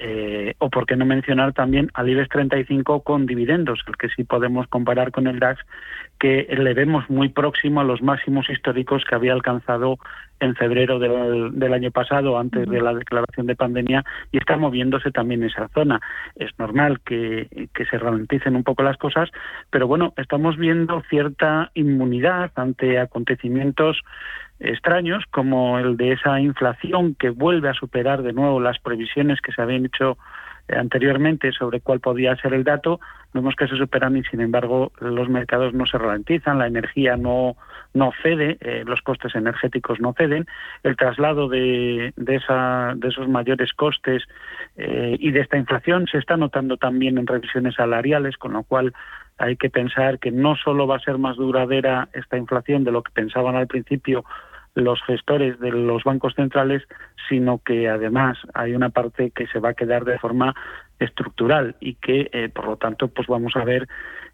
eh, 0.01 0.55
o 0.59 0.69
por 0.69 0.85
qué 0.85 0.95
no 0.95 1.05
mencionar 1.05 1.51
también 1.51 1.89
al 1.93 2.07
IBEX 2.07 2.29
35 2.29 3.01
con 3.01 3.25
dividendos, 3.25 3.81
el 3.85 3.97
que 3.97 4.07
sí 4.07 4.23
podemos 4.23 4.65
comparar 4.67 5.11
con 5.11 5.27
el 5.27 5.39
DAX, 5.39 5.61
que 6.17 6.47
le 6.57 6.73
vemos 6.73 7.09
muy 7.09 7.27
próximo 7.27 7.81
a 7.81 7.83
los 7.83 8.01
máximos 8.01 8.49
históricos 8.49 9.03
que 9.03 9.15
había 9.15 9.33
alcanzado 9.33 9.97
en 10.39 10.55
febrero 10.55 10.99
del, 10.99 11.73
año 11.73 11.91
pasado, 11.91 12.39
antes 12.39 12.65
de 12.69 12.81
la 12.81 12.93
declaración 12.93 13.45
de 13.45 13.57
pandemia, 13.57 14.05
y 14.31 14.37
está 14.37 14.55
moviéndose 14.55 15.11
también 15.11 15.43
esa 15.43 15.67
zona. 15.73 15.99
Es 16.35 16.57
normal 16.57 17.01
que, 17.01 17.67
que 17.73 17.85
se 17.85 17.97
ralenticen 17.97 18.55
un 18.55 18.63
poco 18.63 18.83
las 18.83 18.95
cosas, 18.95 19.29
pero 19.69 19.85
bueno, 19.85 20.13
estamos 20.15 20.55
viendo 20.55 21.03
cierta 21.09 21.71
inmunidad 21.73 22.51
ante 22.55 22.99
acontecimientos 22.99 24.01
extraños 24.59 25.23
como 25.31 25.79
el 25.79 25.97
de 25.97 26.13
esa 26.13 26.39
inflación 26.39 27.15
que 27.15 27.29
vuelve 27.29 27.69
a 27.69 27.73
superar 27.73 28.21
de 28.23 28.33
nuevo 28.33 28.59
las 28.59 28.79
previsiones 28.79 29.41
que 29.41 29.51
se 29.51 29.61
habían 29.61 29.85
hecho 29.85 30.17
eh, 30.67 30.75
anteriormente 30.77 31.51
sobre 31.51 31.79
cuál 31.79 31.99
podía 31.99 32.35
ser 32.35 32.53
el 32.53 32.63
dato, 32.63 32.99
vemos 33.33 33.55
que 33.55 33.67
se 33.67 33.77
superan 33.77 34.17
y 34.17 34.23
sin 34.23 34.41
embargo 34.41 34.91
los 34.99 35.29
mercados 35.29 35.73
no 35.73 35.85
se 35.85 35.97
ralentizan, 35.97 36.59
la 36.59 36.67
energía 36.67 37.15
no, 37.15 37.55
no 37.93 38.11
cede, 38.21 38.57
eh, 38.61 38.83
los 38.85 39.01
costes 39.01 39.33
energéticos 39.35 39.99
no 39.99 40.13
ceden, 40.13 40.45
el 40.83 40.97
traslado 40.97 41.47
de, 41.47 42.13
de, 42.17 42.35
esa, 42.35 42.93
de 42.95 43.07
esos 43.07 43.27
mayores 43.29 43.73
costes 43.73 44.23
eh, 44.77 45.15
y 45.19 45.31
de 45.31 45.39
esta 45.39 45.57
inflación 45.57 46.05
se 46.07 46.17
está 46.17 46.37
notando 46.37 46.77
también 46.77 47.17
en 47.17 47.27
revisiones 47.27 47.75
salariales, 47.75 48.37
con 48.37 48.53
lo 48.53 48.63
cual 48.63 48.93
hay 49.37 49.55
que 49.55 49.69
pensar 49.69 50.19
que 50.19 50.31
no 50.31 50.55
solo 50.55 50.85
va 50.85 50.97
a 50.97 50.99
ser 50.99 51.17
más 51.17 51.37
duradera 51.37 52.09
esta 52.13 52.37
inflación 52.37 52.83
de 52.83 52.91
lo 52.91 53.01
que 53.03 53.11
pensaban 53.11 53.55
al 53.55 53.67
principio 53.67 54.25
los 54.75 55.01
gestores 55.03 55.59
de 55.59 55.71
los 55.71 56.03
bancos 56.03 56.33
centrales, 56.35 56.83
sino 57.27 57.59
que 57.59 57.89
además 57.89 58.37
hay 58.53 58.75
una 58.75 58.89
parte 58.89 59.31
que 59.31 59.47
se 59.47 59.59
va 59.59 59.69
a 59.69 59.73
quedar 59.73 60.05
de 60.05 60.19
forma 60.19 60.55
estructural 60.99 61.75
y 61.79 61.95
que, 61.95 62.29
eh, 62.31 62.49
por 62.49 62.65
lo 62.65 62.77
tanto, 62.77 63.07
pues 63.07 63.27
vamos 63.27 63.55
a 63.55 63.63
ver 63.63 63.87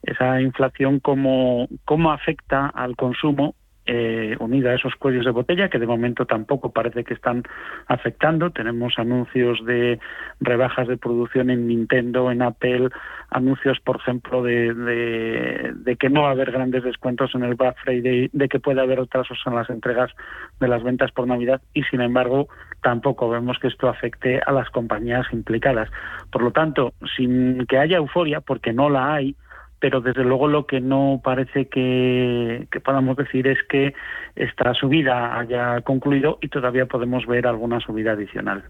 esa 0.03 0.41
inflación 0.41 0.99
cómo, 0.99 1.67
cómo 1.85 2.11
afecta 2.11 2.67
al 2.67 2.95
consumo 2.95 3.55
eh, 3.87 4.35
unida 4.39 4.71
a 4.71 4.75
esos 4.75 4.95
cuellos 4.95 5.25
de 5.25 5.31
botella 5.31 5.69
que 5.69 5.79
de 5.79 5.87
momento 5.87 6.25
tampoco 6.25 6.71
parece 6.71 7.03
que 7.03 7.13
están 7.13 7.43
afectando. 7.87 8.49
Tenemos 8.49 8.97
anuncios 8.97 9.63
de 9.65 9.99
rebajas 10.39 10.87
de 10.87 10.97
producción 10.97 11.49
en 11.49 11.67
Nintendo, 11.67 12.31
en 12.31 12.41
Apple, 12.41 12.89
anuncios, 13.29 13.79
por 13.79 13.97
ejemplo, 13.97 14.41
de, 14.41 15.97
que 15.99 16.09
no 16.09 16.23
va 16.23 16.29
a 16.29 16.31
haber 16.31 16.51
grandes 16.51 16.83
descuentos 16.83 17.35
en 17.35 17.43
el 17.43 17.55
Black 17.55 17.77
Friday, 17.83 18.29
de 18.31 18.49
que 18.49 18.59
puede 18.59 18.81
haber 18.81 18.99
retrasos 18.99 19.39
en 19.45 19.55
las 19.55 19.69
entregas 19.69 20.11
de 20.59 20.67
las 20.67 20.83
ventas 20.83 21.11
por 21.11 21.27
Navidad 21.27 21.61
y, 21.73 21.83
sin 21.83 22.01
embargo, 22.01 22.47
tampoco 22.81 23.29
vemos 23.29 23.59
que 23.59 23.67
esto 23.67 23.87
afecte 23.87 24.39
a 24.45 24.51
las 24.51 24.69
compañías 24.69 25.25
implicadas. 25.31 25.89
Por 26.31 26.41
lo 26.41 26.51
tanto, 26.51 26.93
sin 27.15 27.65
que 27.67 27.77
haya 27.77 27.97
euforia, 27.97 28.41
porque 28.41 28.73
no 28.73 28.89
la 28.89 29.13
hay, 29.13 29.35
pero 29.85 30.01
desde 30.01 30.23
luego 30.23 30.47
lo 30.47 30.65
que 30.65 30.81
no 30.81 31.21
parece 31.23 31.67
que, 31.67 32.67
podamos 32.83 33.17
decir 33.17 33.45
es 33.45 33.59
que 33.69 33.93
esta 34.35 34.73
subida 34.73 35.37
haya 35.37 35.79
concluido 35.81 36.39
y 36.41 36.47
todavía 36.47 36.87
podemos 36.87 37.27
ver 37.27 37.45
alguna 37.45 37.79
subida 37.79 38.13
adicional. 38.13 38.63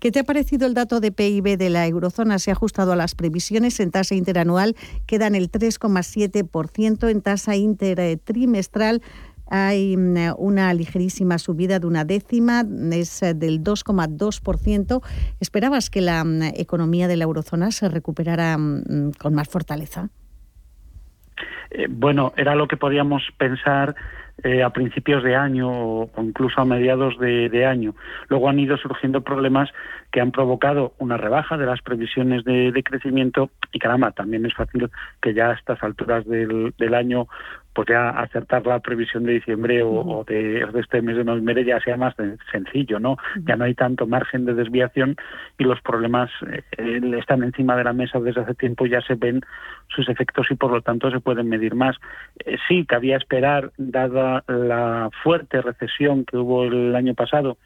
¿Qué 0.00 0.10
te 0.10 0.18
ha 0.18 0.24
parecido 0.24 0.66
el 0.66 0.74
dato 0.74 0.98
de 0.98 1.12
PIB 1.12 1.56
de 1.56 1.70
la 1.70 1.86
eurozona? 1.86 2.40
Se 2.40 2.50
ha 2.50 2.54
ajustado 2.54 2.90
a 2.90 2.96
las 2.96 3.14
previsiones 3.14 3.78
en 3.78 3.92
tasa 3.92 4.16
interanual, 4.16 4.74
quedan 5.06 5.36
el 5.36 5.52
3,7%, 5.52 7.08
en 7.08 7.22
tasa 7.22 7.54
intertrimestral 7.54 9.02
hay 9.46 9.96
mm, 9.96 10.34
una 10.38 10.74
ligerísima 10.74 11.38
subida 11.38 11.78
de 11.78 11.86
una 11.86 12.04
décima, 12.04 12.64
es 12.90 13.22
eh, 13.22 13.34
del 13.34 13.62
2,2%. 13.62 15.02
¿Esperabas 15.38 15.90
que 15.90 16.00
la 16.00 16.24
mm, 16.24 16.42
economía 16.56 17.06
de 17.06 17.16
la 17.16 17.24
eurozona 17.24 17.70
se 17.70 17.88
recuperara 17.88 18.58
mm, 18.58 19.12
con 19.18 19.34
más 19.34 19.48
fortaleza? 19.48 20.10
Eh, 21.74 21.88
bueno, 21.90 22.32
era 22.36 22.54
lo 22.54 22.68
que 22.68 22.76
podíamos 22.76 23.22
pensar 23.36 23.96
eh, 24.44 24.62
a 24.62 24.70
principios 24.70 25.24
de 25.24 25.34
año 25.34 25.68
o 25.70 26.10
incluso 26.18 26.60
a 26.60 26.64
mediados 26.64 27.18
de, 27.18 27.66
año. 27.66 27.94
Luego 28.28 28.48
han 28.48 28.60
ido 28.60 28.76
surgiendo 28.76 29.22
problemas 29.22 29.70
que 30.12 30.20
han 30.20 30.30
provocado 30.30 30.94
una 30.98 31.16
rebaja 31.16 31.56
de 31.56 31.66
las 31.66 31.82
previsiones 31.82 32.44
de, 32.44 32.82
crecimiento 32.84 33.50
y 33.72 33.80
caramba, 33.80 34.12
también 34.12 34.46
es 34.46 34.54
fácil 34.54 34.88
que 35.20 35.34
ya 35.34 35.50
a 35.50 35.54
estas 35.54 35.82
alturas 35.82 36.24
del, 36.26 36.74
del 36.78 36.94
año 36.94 37.26
pues 37.74 37.88
ya 37.88 38.10
acertar 38.10 38.64
la 38.66 38.78
previsión 38.78 39.24
de 39.24 39.32
diciembre 39.32 39.82
o, 39.82 40.24
de, 40.26 40.64
este 40.78 41.02
mes 41.02 41.16
de 41.16 41.24
noviembre 41.24 41.64
ya 41.64 41.80
sea 41.80 41.96
más 41.96 42.14
sencillo, 42.50 43.00
¿no? 43.00 43.16
Ya 43.44 43.56
no 43.56 43.64
hay 43.64 43.74
tanto 43.74 44.06
margen 44.06 44.44
de 44.44 44.54
desviación 44.54 45.16
y 45.58 45.64
los 45.64 45.80
problemas 45.80 46.30
eh, 46.50 47.00
están 47.18 47.42
encima 47.42 47.76
de 47.76 47.84
la 47.84 47.92
mesa 47.92 48.20
desde 48.20 48.42
hace 48.42 48.54
tiempo, 48.54 48.86
ya 48.86 49.00
se 49.02 49.16
ven 49.16 49.40
sus 49.88 50.08
efectos 50.08 50.46
y 50.50 50.54
por 50.54 50.70
lo 50.70 50.82
tanto 50.82 51.10
se 51.10 51.20
pueden 51.20 51.48
medir 51.48 51.74
más. 51.74 51.96
Eh, 52.44 52.56
sí, 52.68 52.86
cabía 52.86 53.16
esperar, 53.16 53.72
dada 53.76 54.44
la 54.46 55.10
fuerte 55.22 55.60
recesión 55.60 56.24
que 56.24 56.36
hubo 56.36 56.64
el 56.64 56.94
año 56.94 57.14
pasado, 57.14 57.58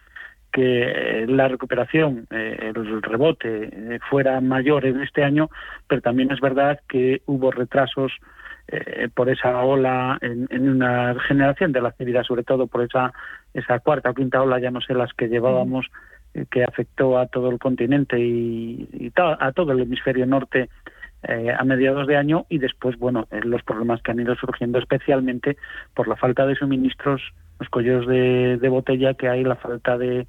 que 0.51 1.27
la 1.29 1.49
recuperación, 1.49 2.27
eh, 2.31 2.73
el 2.75 3.03
rebote 3.03 4.01
fuera 4.09 4.40
mayor 4.40 4.87
en 4.87 5.03
este 5.03 5.23
año, 5.23 5.51
pero 5.87 6.01
también 6.01 6.33
es 6.33 6.40
verdad 6.40 6.81
que 6.88 7.21
hubo 7.27 7.51
retrasos 7.51 8.12
eh, 8.71 9.09
por 9.15 9.31
esa 9.31 9.63
ola 9.65 10.19
en, 10.21 10.47
una 10.69 11.19
generación 11.27 11.73
de 11.73 11.81
la 11.81 11.89
actividad, 11.89 12.23
sobre 12.23 12.45
todo 12.45 12.67
por 12.67 12.83
esa, 12.83 13.13
esa 13.55 13.79
cuarta 13.79 14.11
o 14.11 14.15
quinta 14.15 14.43
ola, 14.43 14.61
ya 14.61 14.71
no 14.71 14.83
sé 14.83 14.93
las 14.93 15.13
que 15.15 15.29
llevábamos, 15.29 15.87
eh, 16.35 16.45
que 16.51 16.65
afectó 16.65 17.19
a 17.19 17.27
todo 17.27 17.51
el 17.51 17.59
continente 17.59 18.19
y, 18.21 19.11
a 19.17 19.53
todo 19.53 19.73
el 19.73 19.81
hemisferio 19.81 20.27
norte 20.27 20.69
eh, 21.23 21.51
a 21.51 21.65
mediados 21.65 22.07
de 22.07 22.17
año 22.17 22.45
y 22.51 22.59
después, 22.59 22.99
bueno, 22.99 23.27
los 23.43 23.63
problemas 23.63 24.03
que 24.03 24.11
han 24.11 24.21
ido 24.21 24.35
surgiendo 24.37 24.79
especialmente 24.79 25.57
por 25.95 26.07
la 26.07 26.17
falta 26.17 26.47
de 26.47 26.55
suministros, 26.55 27.23
los 27.59 27.71
collos 27.71 28.07
de 28.07 28.69
botella 28.69 29.15
que 29.15 29.29
hay, 29.29 29.45
la 29.45 29.57
falta 29.57 29.97
de, 29.97 30.27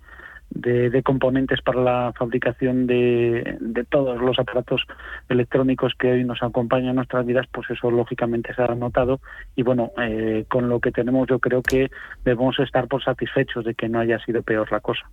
de, 0.52 1.04
componentes 1.04 1.62
para 1.62 1.82
la 1.82 2.14
fabricación 2.18 2.88
de, 2.88 3.86
todos 3.90 4.20
los 4.22 4.38
aparatos 4.40 4.84
electrónicos 5.30 5.94
que 5.98 6.12
hoy 6.12 6.24
nos 6.24 6.42
acompañan 6.44 6.90
en 6.90 6.96
nuestras 6.98 7.26
vidas, 7.26 7.48
pues 7.52 7.70
eso 7.70 7.92
lógicamente 7.92 8.54
se 8.54 8.62
ha 8.62 8.76
notado 8.76 9.20
y 9.56 9.64
bueno, 9.64 9.92
eh, 10.02 10.46
con 10.50 10.70
lo 10.70 10.80
que 10.80 10.92
tenemos 10.92 11.28
yo 11.28 11.40
creo 11.40 11.62
que 11.62 11.90
debemos 12.24 12.60
estar 12.60 12.88
por 12.88 13.04
satisfechos 13.04 13.66
de 13.66 13.76
que 13.76 13.90
no 13.90 14.00
haya 14.00 14.20
sido 14.26 14.42
peor 14.44 14.72
la 14.72 14.80
cosa. 14.80 15.10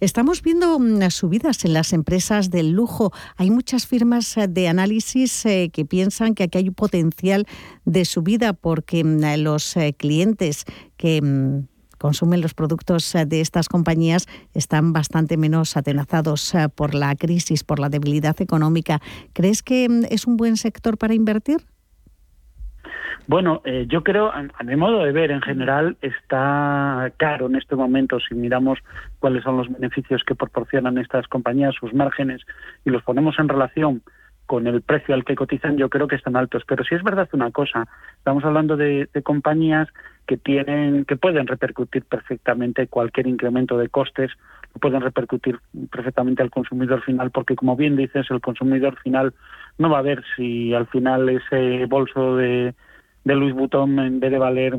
Estamos 0.00 0.42
viendo 0.42 0.78
mm, 0.78 1.10
subidas 1.10 1.66
en 1.66 1.74
las 1.74 1.92
empresas 1.92 2.50
del 2.50 2.70
lujo. 2.70 3.12
Hay 3.36 3.50
muchas 3.50 3.86
firmas 3.86 4.38
eh, 4.38 4.48
de 4.48 4.68
análisis 4.68 5.44
eh, 5.44 5.70
que 5.70 5.84
piensan 5.84 6.34
que 6.34 6.44
aquí 6.44 6.58
hay 6.58 6.68
un 6.68 6.74
potencial 6.74 7.46
de 7.84 8.06
subida 8.06 8.54
porque 8.54 9.04
mm, 9.04 9.42
los 9.42 9.76
clientes 9.98 10.64
que 10.96 11.20
mm, 11.20 11.73
consumen 12.04 12.42
los 12.42 12.52
productos 12.52 13.14
eh, 13.14 13.24
de 13.24 13.40
estas 13.40 13.70
compañías 13.70 14.26
están 14.52 14.92
bastante 14.92 15.38
menos 15.38 15.74
atenazados 15.74 16.54
eh, 16.54 16.68
por 16.68 16.94
la 16.94 17.14
crisis, 17.16 17.64
por 17.64 17.78
la 17.78 17.88
debilidad 17.88 18.36
económica. 18.42 19.00
¿Crees 19.32 19.62
que 19.62 19.88
mm, 19.88 20.04
es 20.10 20.26
un 20.26 20.36
buen 20.36 20.58
sector 20.58 20.98
para 20.98 21.14
invertir? 21.14 21.60
Bueno, 23.26 23.62
eh, 23.64 23.86
yo 23.88 24.02
creo, 24.02 24.30
a, 24.30 24.62
mi 24.64 24.76
modo 24.76 25.02
de 25.02 25.12
ver, 25.12 25.30
en 25.30 25.40
general 25.40 25.96
está 26.02 27.10
caro 27.16 27.46
en 27.46 27.56
este 27.56 27.74
momento 27.74 28.20
si 28.20 28.34
miramos 28.34 28.80
cuáles 29.18 29.42
son 29.42 29.56
los 29.56 29.72
beneficios 29.72 30.22
que 30.24 30.34
proporcionan 30.34 30.98
estas 30.98 31.26
compañías, 31.26 31.74
sus 31.74 31.94
márgenes, 31.94 32.42
y 32.84 32.90
los 32.90 33.02
ponemos 33.02 33.38
en 33.38 33.48
relación 33.48 34.02
con 34.44 34.66
el 34.66 34.82
precio 34.82 35.14
al 35.14 35.24
que 35.24 35.36
cotizan, 35.36 35.78
yo 35.78 35.88
creo 35.88 36.06
que 36.06 36.16
están 36.16 36.36
altos. 36.36 36.64
Pero 36.68 36.84
si 36.84 36.94
es 36.94 37.02
verdad 37.02 37.30
una 37.32 37.50
cosa, 37.50 37.88
estamos 38.18 38.44
hablando 38.44 38.76
de, 38.76 39.08
de 39.10 39.22
compañías 39.22 39.88
que 40.26 40.36
tienen, 40.36 41.04
que 41.04 41.16
pueden 41.16 41.46
repercutir 41.46 42.04
perfectamente 42.04 42.86
cualquier 42.86 43.26
incremento 43.26 43.76
de 43.78 43.88
costes, 43.88 44.30
pueden 44.80 45.00
repercutir 45.00 45.58
perfectamente 45.90 46.42
al 46.42 46.50
consumidor 46.50 47.02
final, 47.02 47.30
porque 47.30 47.56
como 47.56 47.76
bien 47.76 47.96
dices, 47.96 48.26
el 48.30 48.40
consumidor 48.40 48.98
final 49.00 49.34
no 49.78 49.90
va 49.90 49.98
a 49.98 50.02
ver 50.02 50.22
si 50.36 50.74
al 50.74 50.86
final 50.86 51.28
ese 51.28 51.86
bolso 51.86 52.36
de, 52.36 52.74
de 53.24 53.34
Louis 53.34 53.54
Vuitton, 53.54 53.98
en 53.98 54.20
vez 54.20 54.30
de 54.30 54.38
valer 54.38 54.72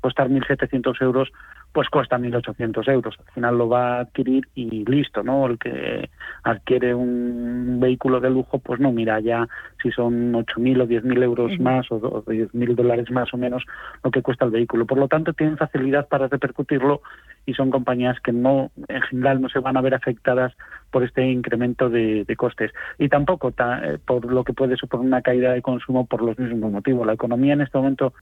costar 0.00 0.28
1.700 0.28 1.02
euros, 1.02 1.32
pues 1.74 1.88
cuesta 1.88 2.16
1.800 2.18 2.88
euros. 2.88 3.16
Al 3.18 3.34
final 3.34 3.58
lo 3.58 3.68
va 3.68 3.96
a 3.96 4.00
adquirir 4.02 4.46
y 4.54 4.84
listo, 4.84 5.24
¿no? 5.24 5.44
El 5.46 5.58
que 5.58 6.08
adquiere 6.44 6.94
un 6.94 7.80
vehículo 7.80 8.20
de 8.20 8.30
lujo, 8.30 8.60
pues 8.60 8.78
no 8.78 8.92
mira 8.92 9.18
ya 9.18 9.48
si 9.82 9.90
son 9.90 10.32
8.000 10.32 10.82
o 10.82 10.86
10.000 10.86 11.22
euros 11.24 11.58
más 11.58 11.90
o, 11.90 11.96
o 11.96 12.24
10.000 12.24 12.76
dólares 12.76 13.10
más 13.10 13.34
o 13.34 13.36
menos 13.36 13.64
lo 14.04 14.12
que 14.12 14.22
cuesta 14.22 14.44
el 14.44 14.52
vehículo. 14.52 14.86
Por 14.86 14.98
lo 14.98 15.08
tanto, 15.08 15.32
tienen 15.32 15.56
facilidad 15.56 16.06
para 16.06 16.28
repercutirlo 16.28 17.02
y 17.44 17.54
son 17.54 17.72
compañías 17.72 18.20
que 18.20 18.32
no, 18.32 18.70
en 18.86 19.02
general, 19.02 19.40
no 19.40 19.48
se 19.48 19.58
van 19.58 19.76
a 19.76 19.80
ver 19.80 19.94
afectadas 19.94 20.52
por 20.92 21.02
este 21.02 21.26
incremento 21.26 21.90
de, 21.90 22.24
costes. 22.36 22.70
Y 22.98 23.08
tampoco 23.08 23.48
eh, 23.48 23.98
por 24.06 24.32
lo 24.32 24.44
que 24.44 24.52
puede 24.52 24.76
suponer 24.76 25.06
una 25.06 25.22
caída 25.22 25.52
de 25.52 25.60
consumo 25.60 26.06
por 26.06 26.22
los 26.22 26.38
mismos 26.38 26.70
motivos. 26.70 27.04
La 27.04 27.14
economía 27.14 27.54
en 27.54 27.62
este 27.62 27.78
momento 27.78 28.14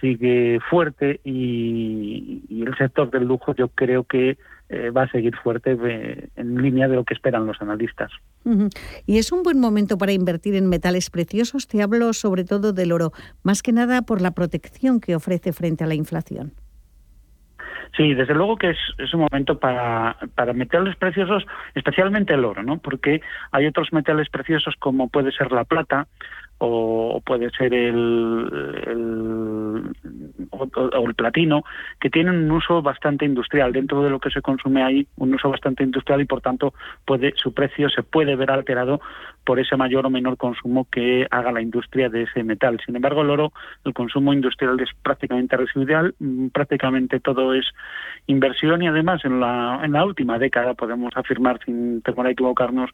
sigue 0.00 0.58
fuerte 0.68 1.20
y, 1.24 2.42
el 2.50 2.76
sector 2.76 3.10
del 3.10 3.24
lujo 3.24 3.54
yo 3.54 3.68
creo 3.68 4.04
que 4.04 4.38
eh, 4.68 4.90
va 4.90 5.02
a 5.02 5.10
seguir 5.10 5.36
fuerte 5.36 5.76
eh, 5.80 6.28
en 6.36 6.60
línea 6.60 6.88
de 6.88 6.96
lo 6.96 7.04
que 7.04 7.14
esperan 7.14 7.46
los 7.46 7.60
analistas. 7.62 8.10
Y 9.06 9.18
es 9.18 9.32
un 9.32 9.42
buen 9.42 9.60
momento 9.60 9.98
para 9.98 10.12
invertir 10.12 10.54
en 10.54 10.68
metales 10.68 11.10
preciosos. 11.10 11.66
Te 11.66 11.82
hablo 11.82 12.12
sobre 12.12 12.44
todo 12.44 12.72
del 12.72 12.92
oro, 12.92 13.12
más 13.42 13.62
que 13.62 13.72
nada 13.72 14.02
por 14.02 14.20
la 14.20 14.32
protección 14.32 15.00
que 15.00 15.16
ofrece 15.16 15.52
frente 15.52 15.84
a 15.84 15.86
la 15.86 15.94
inflación. 15.94 16.52
Sí, 17.96 18.12
desde 18.14 18.34
luego 18.34 18.56
que 18.56 18.70
es, 18.70 18.78
es 18.98 19.14
un 19.14 19.20
momento 19.20 19.58
para, 19.58 20.16
para 20.34 20.52
metales 20.52 20.96
preciosos, 20.96 21.46
especialmente 21.74 22.34
el 22.34 22.44
oro, 22.44 22.62
¿no? 22.62 22.78
Porque 22.78 23.22
hay 23.52 23.66
otros 23.66 23.92
metales 23.92 24.28
preciosos 24.28 24.74
como 24.78 25.08
puede 25.08 25.32
ser 25.32 25.50
la 25.50 25.64
plata 25.64 26.06
o 26.58 27.20
puede 27.24 27.50
ser 27.50 27.74
el, 27.74 28.48
el 28.86 29.90
o, 30.50 31.06
el 31.06 31.14
platino, 31.14 31.62
que 32.00 32.10
tienen 32.10 32.36
un 32.44 32.50
uso 32.50 32.82
bastante 32.82 33.24
industrial 33.24 33.72
dentro 33.72 34.02
de 34.02 34.10
lo 34.10 34.20
que 34.20 34.30
se 34.30 34.42
consume 34.42 34.82
ahí, 34.82 35.06
un 35.16 35.34
uso 35.34 35.50
bastante 35.50 35.84
industrial 35.84 36.20
y 36.20 36.24
por 36.24 36.40
tanto 36.40 36.74
puede 37.04 37.34
su 37.36 37.52
precio 37.52 37.88
se 37.90 38.02
puede 38.02 38.36
ver 38.36 38.50
alterado 38.50 39.00
por 39.44 39.60
ese 39.60 39.76
mayor 39.76 40.06
o 40.06 40.10
menor 40.10 40.36
consumo 40.36 40.86
que 40.90 41.26
haga 41.30 41.52
la 41.52 41.60
industria 41.60 42.08
de 42.08 42.22
ese 42.22 42.42
metal. 42.42 42.80
Sin 42.84 42.96
embargo, 42.96 43.22
el 43.22 43.30
oro, 43.30 43.52
el 43.84 43.94
consumo 43.94 44.32
industrial 44.32 44.80
es 44.80 44.90
prácticamente 45.02 45.56
residual, 45.56 46.14
mm, 46.18 46.48
prácticamente 46.48 47.20
todo 47.20 47.54
es 47.54 47.66
inversión 48.26 48.82
y 48.82 48.88
además 48.88 49.24
en 49.24 49.40
la 49.40 49.80
en 49.82 49.92
la 49.92 50.04
última 50.04 50.38
década 50.38 50.74
podemos 50.74 51.16
afirmar 51.16 51.60
sin 51.64 52.02
temor 52.02 52.26
a 52.26 52.30
equivocarnos 52.30 52.90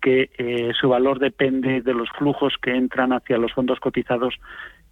que 0.00 0.30
eh, 0.38 0.72
su 0.78 0.88
valor 0.88 1.18
depende 1.18 1.82
de 1.82 1.94
los 1.94 2.08
flujos 2.10 2.54
que 2.60 2.74
entran 2.74 3.12
hacia 3.12 3.38
los 3.38 3.52
fondos 3.52 3.80
cotizados 3.80 4.34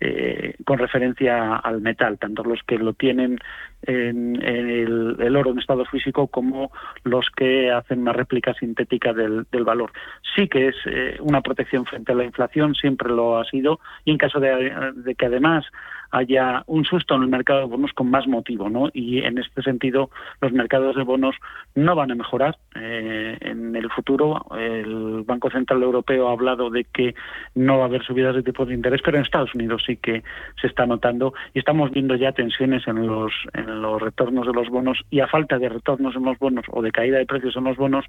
eh, 0.00 0.54
con 0.64 0.78
referencia 0.78 1.56
al 1.56 1.80
metal, 1.80 2.18
tanto 2.18 2.44
los 2.44 2.62
que 2.62 2.78
lo 2.78 2.92
tienen 2.92 3.38
en, 3.82 4.40
el, 4.42 5.36
oro 5.36 5.50
en 5.50 5.58
estado 5.58 5.84
físico 5.86 6.26
como 6.26 6.70
los 7.04 7.26
que 7.36 7.70
hacen 7.70 8.00
una 8.00 8.12
réplica 8.12 8.54
sintética 8.54 9.12
del, 9.12 9.46
valor. 9.64 9.92
Sí 10.34 10.48
que 10.48 10.68
es 10.68 10.76
eh, 10.86 11.16
una 11.20 11.42
protección 11.42 11.84
frente 11.84 12.12
a 12.12 12.14
la 12.14 12.24
inflación, 12.24 12.74
siempre 12.74 13.10
lo 13.10 13.38
ha 13.38 13.44
sido, 13.44 13.80
y 14.04 14.12
en 14.12 14.18
caso 14.18 14.40
de, 14.40 15.14
que 15.16 15.26
además 15.26 15.64
haya 16.10 16.62
un 16.66 16.86
susto 16.86 17.14
en 17.14 17.22
el 17.22 17.28
mercado 17.28 17.60
de 17.60 17.66
bonos 17.66 17.92
con 17.92 18.10
más 18.10 18.26
motivo, 18.26 18.70
¿no? 18.70 18.88
Y 18.94 19.18
en 19.18 19.36
este 19.36 19.62
sentido, 19.62 20.10
los 20.40 20.52
mercados 20.52 20.96
de 20.96 21.02
bonos 21.02 21.36
no 21.74 21.94
van 21.94 22.10
a 22.10 22.14
mejorar 22.14 22.56
eh, 22.76 23.36
en 23.40 23.76
el 23.76 23.90
futuro. 23.90 24.46
El 24.58 25.24
Banco 25.26 25.50
Central 25.50 25.82
Europeo 25.82 26.28
ha 26.28 26.32
hablado 26.32 26.70
de 26.70 26.84
que 26.84 27.14
no 27.54 27.76
va 27.76 27.84
a 27.84 27.88
haber 27.88 28.02
subidas 28.04 28.34
de 28.34 28.42
tipo 28.42 28.64
de 28.64 28.72
interés, 28.72 29.02
pero 29.04 29.18
en 29.18 29.24
Estados 29.24 29.54
Unidos 29.54 29.82
sí 29.86 29.98
que 29.98 30.22
se 30.58 30.66
está 30.66 30.86
notando 30.86 31.34
y 31.52 31.58
estamos 31.58 31.90
viendo 31.90 32.14
ya 32.14 32.32
tensiones 32.32 32.88
en 32.88 33.06
los 33.06 33.32
los 33.68 34.00
retornos 34.00 34.46
de 34.46 34.52
los 34.52 34.68
bonos 34.68 34.98
y 35.10 35.20
a 35.20 35.28
falta 35.28 35.58
de 35.58 35.68
retornos 35.68 36.16
en 36.16 36.24
los 36.24 36.38
bonos 36.38 36.64
o 36.70 36.82
de 36.82 36.90
caída 36.90 37.18
de 37.18 37.26
precios 37.26 37.56
en 37.56 37.64
los 37.64 37.76
bonos, 37.76 38.04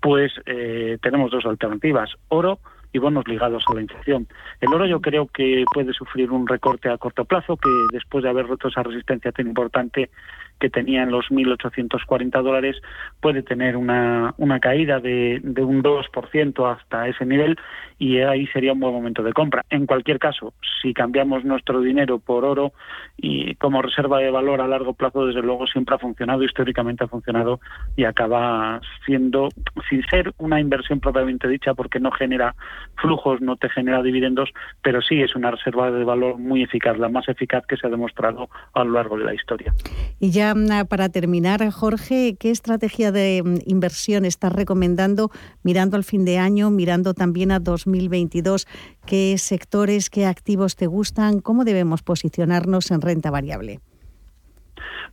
pues 0.00 0.32
eh, 0.46 0.98
tenemos 1.02 1.30
dos 1.30 1.44
alternativas: 1.46 2.10
oro 2.28 2.58
y 2.92 2.98
bonos 2.98 3.26
ligados 3.28 3.64
a 3.68 3.74
la 3.74 3.82
inflación. 3.82 4.26
El 4.60 4.72
oro 4.72 4.86
yo 4.86 5.00
creo 5.00 5.26
que 5.26 5.64
puede 5.72 5.92
sufrir 5.92 6.30
un 6.30 6.46
recorte 6.46 6.88
a 6.88 6.98
corto 6.98 7.24
plazo, 7.24 7.56
que 7.56 7.70
después 7.92 8.24
de 8.24 8.30
haber 8.30 8.46
roto 8.46 8.68
esa 8.68 8.82
resistencia 8.82 9.32
tan 9.32 9.46
importante 9.46 10.10
que 10.58 10.70
tenía 10.70 11.02
en 11.02 11.10
los 11.10 11.26
1.840 11.30 12.42
dólares, 12.42 12.76
puede 13.20 13.42
tener 13.42 13.76
una, 13.76 14.34
una 14.38 14.60
caída 14.60 15.00
de, 15.00 15.40
de 15.42 15.62
un 15.62 15.82
2% 15.82 16.76
hasta 16.76 17.08
ese 17.08 17.24
nivel 17.24 17.58
y 17.98 18.18
ahí 18.20 18.46
sería 18.48 18.72
un 18.72 18.80
buen 18.80 18.94
momento 18.94 19.22
de 19.22 19.32
compra. 19.32 19.64
En 19.70 19.86
cualquier 19.86 20.18
caso, 20.18 20.54
si 20.80 20.94
cambiamos 20.94 21.44
nuestro 21.44 21.80
dinero 21.80 22.18
por 22.18 22.44
oro 22.44 22.72
y 23.16 23.56
como 23.56 23.82
reserva 23.82 24.18
de 24.18 24.30
valor 24.30 24.60
a 24.60 24.68
largo 24.68 24.94
plazo, 24.94 25.26
desde 25.26 25.42
luego 25.42 25.66
siempre 25.66 25.96
ha 25.96 25.98
funcionado, 25.98 26.44
históricamente 26.44 27.04
ha 27.04 27.08
funcionado 27.08 27.60
y 27.96 28.04
acaba 28.04 28.80
siendo, 29.04 29.48
sin 29.90 30.02
ser 30.04 30.32
una 30.38 30.60
inversión 30.60 31.00
propiamente 31.00 31.48
dicha, 31.48 31.74
porque 31.74 31.98
no 31.98 32.12
genera 32.12 32.54
flujos, 32.96 33.40
no 33.40 33.56
te 33.56 33.68
genera 33.68 34.02
dividendos, 34.02 34.50
pero 34.82 35.02
sí 35.02 35.20
es 35.20 35.34
una 35.34 35.50
reserva 35.50 35.90
de 35.90 36.04
valor 36.04 36.38
muy 36.38 36.62
eficaz, 36.62 36.96
la 36.98 37.08
más 37.08 37.28
eficaz 37.28 37.66
que 37.66 37.76
se 37.76 37.86
ha 37.86 37.90
demostrado 37.90 38.48
a 38.74 38.84
lo 38.84 38.92
largo 38.92 39.18
de 39.18 39.24
la 39.24 39.34
historia. 39.34 39.74
Y 40.20 40.30
ya 40.30 40.47
para 40.88 41.08
terminar, 41.08 41.68
Jorge, 41.70 42.36
¿qué 42.38 42.50
estrategia 42.50 43.12
de 43.12 43.42
mm, 43.44 43.56
inversión 43.66 44.24
estás 44.24 44.52
recomendando 44.52 45.30
mirando 45.62 45.96
al 45.96 46.04
fin 46.04 46.24
de 46.24 46.38
año, 46.38 46.70
mirando 46.70 47.14
también 47.14 47.50
a 47.50 47.58
2022? 47.58 48.66
¿Qué 49.06 49.36
sectores, 49.38 50.10
qué 50.10 50.26
activos 50.26 50.76
te 50.76 50.86
gustan? 50.86 51.40
¿Cómo 51.40 51.64
debemos 51.64 52.02
posicionarnos 52.02 52.90
en 52.90 53.00
renta 53.00 53.30
variable? 53.30 53.80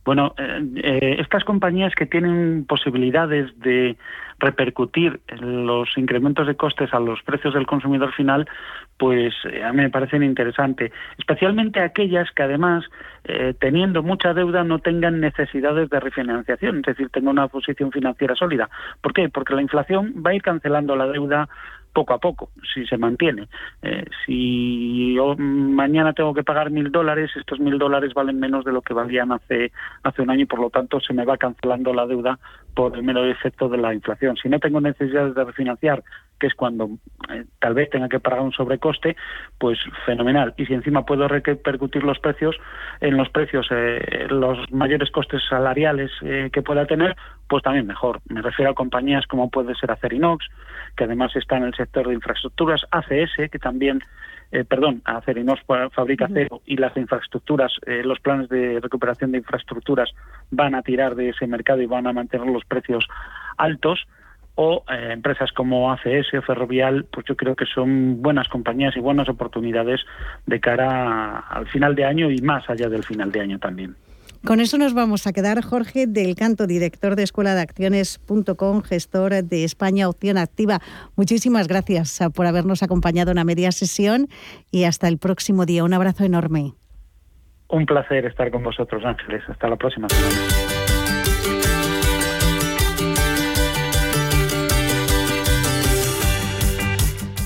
Bueno, 0.04 0.34
eh, 0.38 0.62
eh, 0.76 1.16
estas 1.18 1.44
compañías 1.44 1.94
que 1.94 2.06
tienen 2.06 2.64
posibilidades 2.66 3.58
de 3.60 3.96
repercutir 4.38 5.20
los 5.40 5.88
incrementos 5.96 6.46
de 6.46 6.56
costes 6.56 6.92
a 6.92 7.00
los 7.00 7.22
precios 7.22 7.54
del 7.54 7.66
consumidor 7.66 8.12
final, 8.12 8.46
pues 8.98 9.34
eh, 9.50 9.64
a 9.64 9.72
mí 9.72 9.78
me 9.78 9.90
parecen 9.90 10.22
interesantes, 10.22 10.92
especialmente 11.18 11.80
aquellas 11.80 12.30
que 12.32 12.42
además, 12.42 12.84
teniendo 13.58 14.04
mucha 14.04 14.34
deuda, 14.34 14.62
no 14.62 14.78
tengan 14.78 15.18
necesidades 15.18 15.90
de 15.90 15.98
refinanciación, 15.98 16.76
es 16.76 16.82
decir, 16.84 17.08
tengan 17.08 17.32
una 17.32 17.48
posición 17.48 17.90
financiera 17.90 18.36
sólida. 18.36 18.70
¿Por 19.00 19.12
qué? 19.14 19.28
Porque 19.28 19.52
la 19.52 19.62
inflación 19.62 20.14
va 20.24 20.30
a 20.30 20.34
ir 20.34 20.42
cancelando 20.42 20.94
la 20.94 21.08
deuda 21.08 21.48
poco 21.96 22.12
a 22.12 22.18
poco, 22.18 22.50
si 22.74 22.84
se 22.84 22.98
mantiene. 22.98 23.48
Eh, 23.80 24.04
si 24.26 25.14
yo 25.14 25.34
mañana 25.38 26.12
tengo 26.12 26.34
que 26.34 26.44
pagar 26.44 26.70
mil 26.70 26.92
dólares, 26.92 27.30
estos 27.34 27.58
mil 27.58 27.78
dólares 27.78 28.12
valen 28.12 28.38
menos 28.38 28.66
de 28.66 28.72
lo 28.72 28.82
que 28.82 28.92
valían 28.92 29.32
hace, 29.32 29.72
hace 30.02 30.20
un 30.20 30.28
año 30.28 30.42
y 30.42 30.46
por 30.46 30.60
lo 30.60 30.68
tanto 30.68 31.00
se 31.00 31.14
me 31.14 31.24
va 31.24 31.38
cancelando 31.38 31.94
la 31.94 32.06
deuda 32.06 32.38
por 32.76 32.94
el 32.94 33.02
mero 33.02 33.24
efecto 33.24 33.70
de 33.70 33.78
la 33.78 33.94
inflación. 33.94 34.36
Si 34.36 34.50
no 34.50 34.60
tengo 34.60 34.82
necesidades 34.82 35.34
de 35.34 35.44
refinanciar, 35.44 36.04
que 36.38 36.46
es 36.46 36.54
cuando 36.54 36.90
eh, 37.30 37.46
tal 37.58 37.72
vez 37.72 37.88
tenga 37.88 38.10
que 38.10 38.20
pagar 38.20 38.42
un 38.42 38.52
sobrecoste, 38.52 39.16
pues 39.58 39.78
fenomenal. 40.04 40.52
Y 40.58 40.66
si 40.66 40.74
encima 40.74 41.06
puedo 41.06 41.26
repercutir 41.26 42.04
los 42.04 42.18
precios 42.18 42.54
en 43.00 43.16
los 43.16 43.30
precios, 43.30 43.66
eh, 43.70 44.26
los 44.28 44.70
mayores 44.70 45.10
costes 45.10 45.42
salariales 45.48 46.10
que 46.20 46.62
pueda 46.62 46.84
tener, 46.86 47.16
pues 47.48 47.62
también 47.62 47.86
mejor. 47.86 48.20
Me 48.28 48.42
refiero 48.42 48.72
a 48.72 48.74
compañías 48.74 49.26
como 49.26 49.48
puede 49.48 49.74
ser 49.74 49.90
Acerinox, 49.90 50.46
que 50.96 51.04
además 51.04 51.34
está 51.34 51.56
en 51.56 51.64
el 51.64 51.74
sector 51.74 52.06
de 52.06 52.14
infraestructuras, 52.14 52.82
ACS, 52.90 53.50
que 53.50 53.58
también, 53.58 54.02
eh, 54.52 54.64
perdón, 54.64 55.02
Acerinox 55.04 55.62
fabrica 55.92 56.26
acero 56.26 56.62
y 56.66 56.76
las 56.76 56.96
infraestructuras, 56.96 57.72
eh, 57.86 58.02
los 58.04 58.20
planes 58.20 58.48
de 58.48 58.80
recuperación 58.80 59.32
de 59.32 59.38
infraestructuras 59.38 60.10
van 60.50 60.74
a 60.74 60.82
tirar 60.82 61.16
de 61.16 61.30
ese 61.30 61.46
mercado 61.46 61.82
y 61.82 61.86
van 61.86 62.06
a 62.06 62.12
mantener 62.12 62.46
los 62.46 62.64
precios 62.64 63.06
altos 63.56 64.06
o 64.54 64.84
eh, 64.90 65.10
empresas 65.12 65.52
como 65.52 65.92
ACS 65.92 66.34
o 66.38 66.42
Ferrovial, 66.42 67.06
pues 67.12 67.26
yo 67.26 67.36
creo 67.36 67.56
que 67.56 67.66
son 67.66 68.22
buenas 68.22 68.48
compañías 68.48 68.96
y 68.96 69.00
buenas 69.00 69.28
oportunidades 69.28 70.00
de 70.46 70.60
cara 70.60 71.40
al 71.40 71.66
final 71.68 71.94
de 71.94 72.04
año 72.04 72.30
y 72.30 72.40
más 72.40 72.68
allá 72.70 72.88
del 72.88 73.04
final 73.04 73.30
de 73.32 73.40
año 73.40 73.58
también. 73.58 73.96
Con 74.46 74.60
eso 74.60 74.78
nos 74.78 74.94
vamos 74.94 75.26
a 75.26 75.32
quedar, 75.32 75.60
Jorge 75.60 76.06
del 76.06 76.36
Canto, 76.36 76.68
director 76.68 77.16
de 77.16 77.24
Escuela 77.24 77.56
de 77.56 77.62
Acciones.com, 77.62 78.80
gestor 78.82 79.42
de 79.42 79.64
España 79.64 80.08
Opción 80.08 80.38
Activa. 80.38 80.78
Muchísimas 81.16 81.66
gracias 81.66 82.22
ah, 82.22 82.30
por 82.30 82.46
habernos 82.46 82.84
acompañado 82.84 83.32
en 83.32 83.38
la 83.38 83.44
media 83.44 83.72
sesión 83.72 84.28
y 84.70 84.84
hasta 84.84 85.08
el 85.08 85.18
próximo 85.18 85.66
día. 85.66 85.82
Un 85.82 85.94
abrazo 85.94 86.22
enorme. 86.22 86.74
Un 87.70 87.86
placer 87.86 88.24
estar 88.24 88.52
con 88.52 88.62
vosotros, 88.62 89.04
Ángeles. 89.04 89.42
Hasta 89.48 89.66
la 89.66 89.74
próxima 89.74 90.06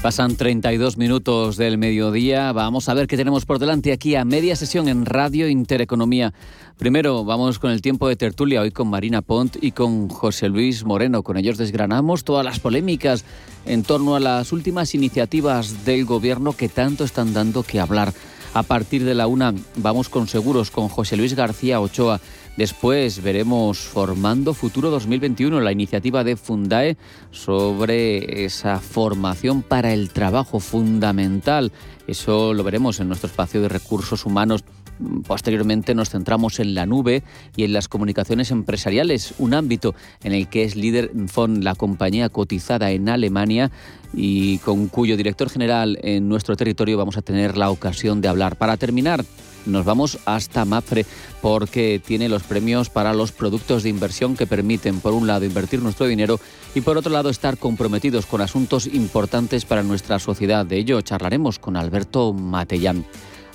Pasan 0.03 0.35
32 0.35 0.97
minutos 0.97 1.59
del 1.59 1.77
mediodía. 1.77 2.53
Vamos 2.53 2.89
a 2.89 2.95
ver 2.95 3.07
qué 3.07 3.19
tenemos 3.19 3.45
por 3.45 3.59
delante 3.59 3.93
aquí 3.93 4.15
a 4.15 4.25
media 4.25 4.57
sesión 4.57 4.89
en 4.89 5.05
Radio 5.05 5.47
Intereconomía. 5.47 6.33
Primero 6.79 7.23
vamos 7.27 7.59
con 7.59 7.71
el 7.71 7.83
tiempo 7.83 8.09
de 8.09 8.17
tertulia 8.17 8.63
hoy 8.63 8.71
con 8.71 8.89
Marina 8.89 9.21
Pont 9.21 9.59
y 9.61 9.73
con 9.73 10.09
José 10.09 10.49
Luis 10.49 10.87
Moreno. 10.87 11.23
Con 11.23 11.37
ellos 11.37 11.59
desgranamos 11.59 12.25
todas 12.25 12.47
las 12.47 12.61
polémicas 12.61 13.27
en 13.67 13.83
torno 13.83 14.17
a 14.17 14.21
las 14.21 14.53
últimas 14.53 14.95
iniciativas 14.95 15.85
del 15.85 16.07
gobierno 16.07 16.55
que 16.55 16.71
tanto 16.71 17.05
están 17.05 17.35
dando 17.35 17.63
que 17.63 17.79
hablar. 17.79 18.15
A 18.55 18.63
partir 18.63 19.05
de 19.05 19.15
la 19.15 19.27
una 19.27 19.55
vamos 19.77 20.09
con 20.09 20.29
seguros 20.29 20.71
con 20.71 20.89
José 20.89 21.19
Luis 21.19 21.35
García 21.35 21.79
Ochoa 21.79 22.21
Después 22.57 23.23
veremos 23.23 23.79
Formando 23.79 24.55
Futuro 24.55 24.91
2021, 24.91 25.61
la 25.61 25.73
iniciativa 25.73 26.25
de 26.25 26.37
Fundae 26.37 26.97
sobre 27.31 28.45
esa 28.45 28.79
formación 28.81 29.63
para 29.63 29.93
el 29.93 30.11
trabajo 30.11 30.61
fundamental. 30.61 31.73
Eso 32.07 32.53
lo 32.53 32.65
veremos 32.65 33.01
en 33.01 33.09
nuestro 33.09 33.29
espacio 33.29 33.63
de 33.63 33.69
recursos 33.69 34.27
humanos 34.27 34.65
Posteriormente 35.27 35.95
nos 35.95 36.11
centramos 36.11 36.61
en 36.61 36.75
la 36.75 36.85
nube 36.85 37.23
y 37.57 37.65
en 37.65 37.73
las 37.73 37.89
comunicaciones 37.89 38.51
empresariales, 38.51 39.35
un 39.39 39.55
ámbito 39.55 39.95
en 40.23 40.33
el 40.33 40.49
que 40.49 40.65
es 40.65 40.77
líder 40.77 41.11
FON, 41.27 41.65
la 41.65 41.75
compañía 41.75 42.29
cotizada 42.29 42.91
en 42.91 43.09
Alemania 43.09 43.71
y 44.13 44.59
con 44.59 44.89
cuyo 44.89 45.17
director 45.17 45.49
general 45.49 45.99
en 46.03 46.29
nuestro 46.29 46.57
territorio 46.57 46.99
vamos 46.99 47.17
a 47.17 47.23
tener 47.23 47.57
la 47.57 47.71
ocasión 47.71 48.21
de 48.21 48.29
hablar. 48.29 48.57
Para 48.57 48.77
terminar, 48.77 49.25
nos 49.66 49.85
vamos 49.85 50.18
hasta 50.25 50.64
Mafre 50.64 51.07
porque 51.42 52.01
tiene 52.05 52.29
los 52.29 52.42
premios 52.42 52.90
para 52.90 53.14
los 53.14 53.33
productos 53.33 53.83
de 53.83 53.88
inversión 53.88 54.37
que 54.37 54.46
permiten, 54.46 55.01
por 55.01 55.14
un 55.14 55.27
lado, 55.27 55.44
invertir 55.44 55.83
nuestro 55.83 56.07
dinero 56.07 56.38
y 56.75 56.81
por 56.81 56.96
otro 56.96 57.12
lado, 57.12 57.31
estar 57.31 57.59
comprometidos 57.59 58.27
con 58.27 58.40
asuntos 58.40 58.87
importantes 58.87 59.64
para 59.64 59.83
nuestra 59.83 60.18
sociedad. 60.18 60.66
De 60.66 60.77
ello 60.77 61.01
charlaremos 61.01 61.59
con 61.59 61.77
Alberto 61.77 62.33
Matellán. 62.33 63.05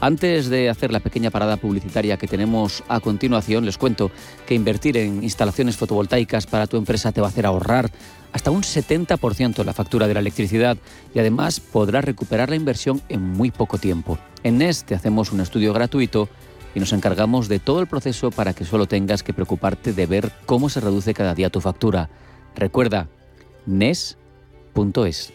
Antes 0.01 0.49
de 0.49 0.69
hacer 0.69 0.91
la 0.91 0.99
pequeña 0.99 1.31
parada 1.31 1.57
publicitaria 1.57 2.17
que 2.17 2.27
tenemos 2.27 2.83
a 2.87 2.99
continuación, 2.99 3.65
les 3.65 3.77
cuento 3.77 4.11
que 4.45 4.53
invertir 4.53 4.97
en 4.97 5.23
instalaciones 5.23 5.77
fotovoltaicas 5.77 6.47
para 6.47 6.67
tu 6.67 6.77
empresa 6.77 7.11
te 7.11 7.21
va 7.21 7.27
a 7.27 7.29
hacer 7.29 7.45
ahorrar 7.45 7.89
hasta 8.33 8.51
un 8.51 8.63
70% 8.63 9.63
la 9.63 9.73
factura 9.73 10.07
de 10.07 10.13
la 10.13 10.19
electricidad 10.19 10.77
y 11.13 11.19
además 11.19 11.61
podrás 11.61 12.03
recuperar 12.03 12.49
la 12.49 12.57
inversión 12.57 13.01
en 13.07 13.21
muy 13.21 13.51
poco 13.51 13.77
tiempo. 13.77 14.17
En 14.43 14.57
NES 14.57 14.83
te 14.83 14.95
hacemos 14.95 15.31
un 15.31 15.39
estudio 15.39 15.71
gratuito 15.71 16.27
y 16.75 16.81
nos 16.81 16.91
encargamos 16.91 17.47
de 17.47 17.59
todo 17.59 17.79
el 17.79 17.87
proceso 17.87 18.31
para 18.31 18.53
que 18.53 18.65
solo 18.65 18.87
tengas 18.87 19.23
que 19.23 19.33
preocuparte 19.33 19.93
de 19.93 20.05
ver 20.05 20.31
cómo 20.45 20.69
se 20.69 20.81
reduce 20.81 21.13
cada 21.13 21.33
día 21.33 21.49
tu 21.49 21.61
factura. 21.61 22.09
Recuerda, 22.55 23.07
NES.es. 23.65 25.31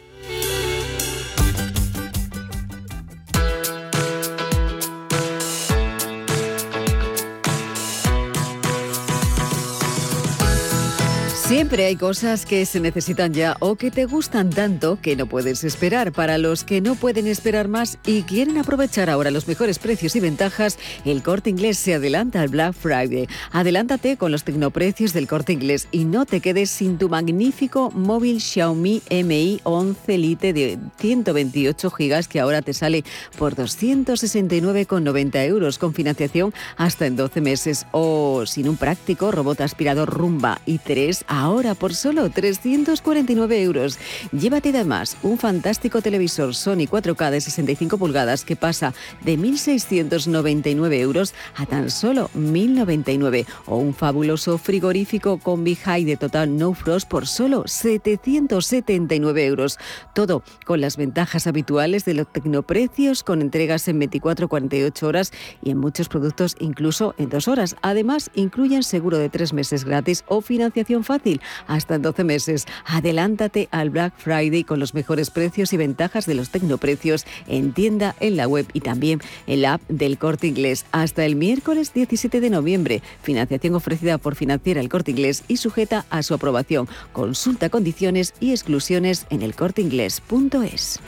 Siempre 11.71 11.87
hay 11.87 11.95
cosas 11.95 12.47
que 12.47 12.67
se 12.67 12.81
necesitan 12.81 13.33
ya 13.33 13.57
o 13.61 13.77
que 13.77 13.93
te 13.93 14.05
gustan 14.05 14.51
tanto 14.51 14.99
que 15.01 15.15
no 15.15 15.27
puedes 15.27 15.63
esperar. 15.63 16.11
Para 16.11 16.37
los 16.37 16.65
que 16.65 16.81
no 16.81 16.97
pueden 16.97 17.29
esperar 17.29 17.69
más 17.69 17.97
y 18.05 18.23
quieren 18.23 18.59
aprovechar 18.59 19.09
ahora 19.09 19.31
los 19.31 19.47
mejores 19.47 19.79
precios 19.79 20.17
y 20.17 20.21
ventajas, 20.21 20.81
el 21.05 21.23
corte 21.23 21.49
inglés 21.49 21.79
se 21.79 21.95
adelanta 21.95 22.41
al 22.41 22.49
Black 22.49 22.73
Friday. 22.73 23.29
Adelántate 23.53 24.17
con 24.17 24.33
los 24.33 24.43
tecnoprecios 24.43 25.13
del 25.13 25.29
corte 25.29 25.53
inglés 25.53 25.87
y 25.93 26.07
no 26.07 26.27
te 26.27 26.41
quedes 26.41 26.71
sin 26.71 26.99
tu 26.99 27.09
magnífico 27.09 27.93
móvil 27.93 28.41
Xiaomi 28.41 29.03
Mi 29.25 29.61
11 29.63 30.19
Lite 30.19 30.53
de 30.53 30.77
128 30.99 31.89
gigas 31.93 32.27
que 32.27 32.41
ahora 32.41 32.63
te 32.63 32.75
sale 32.75 33.05
por 33.39 33.55
269,90 33.55 35.47
euros 35.47 35.79
con 35.79 35.95
financiación 35.95 36.53
hasta 36.77 37.07
en 37.07 37.15
12 37.15 37.41
meses 37.41 37.87
o 37.93 38.43
sin 38.45 38.69
un 38.69 38.77
práctico 38.77 39.31
robot 39.31 39.61
aspirador 39.61 40.11
Rumba 40.11 40.61
y 40.67 40.79
3 40.79 41.27
ahora 41.61 41.75
por 41.75 41.95
solo 41.95 42.31
349 42.31 43.63
euros. 43.63 43.99
Llévate 44.33 44.71
además 44.71 45.19
un 45.23 45.37
fantástico 45.37 46.01
televisor 46.01 46.55
Sony 46.55 46.89
4K 46.89 47.31
de 47.31 47.41
65 47.43 47.99
pulgadas 47.99 48.47
que 48.47 48.57
pasa 48.57 48.95
de 49.23 49.39
1.699 49.39 50.95
euros 50.95 51.35
a 51.57 51.67
tan 51.67 51.91
solo 51.91 52.31
1.099 52.35 53.45
o 53.67 53.77
un 53.77 53.93
fabuloso 53.93 54.57
frigorífico 54.57 55.37
con 55.37 55.67
High 55.67 56.05
de 56.05 56.17
Total 56.17 56.57
No 56.57 56.73
Frost 56.73 57.07
por 57.07 57.27
solo 57.27 57.65
779 57.67 59.45
euros. 59.45 59.79
Todo 60.15 60.43
con 60.65 60.81
las 60.81 60.97
ventajas 60.97 61.47
habituales 61.47 62.07
de 62.07 62.15
los 62.15 62.33
tecnoprecios 62.33 63.23
con 63.23 63.43
entregas 63.43 63.87
en 63.89 64.01
24-48 64.01 65.03
horas 65.03 65.33
y 65.63 65.73
en 65.73 65.77
muchos 65.77 66.09
productos 66.09 66.57
incluso 66.59 67.15
en 67.19 67.29
dos 67.29 67.49
horas. 67.49 67.77
Además, 67.83 68.31
incluyen 68.35 68.83
seguro 68.83 69.19
de 69.19 69.29
tres 69.29 69.53
meses 69.53 69.85
gratis 69.85 70.25
o 70.27 70.41
financiación 70.41 71.05
fácil 71.05 71.43
hasta 71.67 71.95
en 71.95 72.03
12 72.03 72.25
meses. 72.25 72.67
Adelántate 72.85 73.69
al 73.71 73.91
Black 73.91 74.15
Friday 74.17 74.65
con 74.65 74.81
los 74.81 74.95
mejores 74.95 75.31
precios 75.31 75.73
y 75.73 75.77
ventajas 75.77 76.27
de 76.27 76.35
los 76.35 76.51
tecnoprecios 76.51 77.27
en 77.47 77.73
tienda, 77.73 78.15
en 78.21 78.37
la 78.37 78.47
web 78.47 78.67
y 78.73 78.81
también 78.81 79.21
en 79.47 79.63
la 79.63 79.75
app 79.75 79.83
del 79.89 80.19
Corte 80.19 80.47
Inglés. 80.47 80.87
Hasta 80.93 81.25
el 81.25 81.37
miércoles 81.37 81.93
17 81.93 82.41
de 82.41 82.51
noviembre. 82.51 83.03
Financiación 83.23 83.75
ofrecida 83.75 84.19
por 84.19 84.35
Financiera 84.35 84.81
El 84.81 84.89
Corte 84.89 85.11
Inglés 85.11 85.45
y 85.49 85.57
sujeta 85.57 86.07
a 86.11 86.23
su 86.23 86.35
aprobación. 86.35 86.89
Consulta 87.13 87.69
condiciones 87.69 88.35
y 88.41 88.51
exclusiones 88.51 89.27
en 89.31 89.43
elcorteinglés.es. 89.43 91.01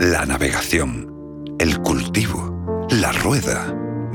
La 0.00 0.24
navegación, 0.26 1.56
el 1.58 1.78
cultivo, 1.78 2.86
la 2.90 3.12
rueda 3.12 3.85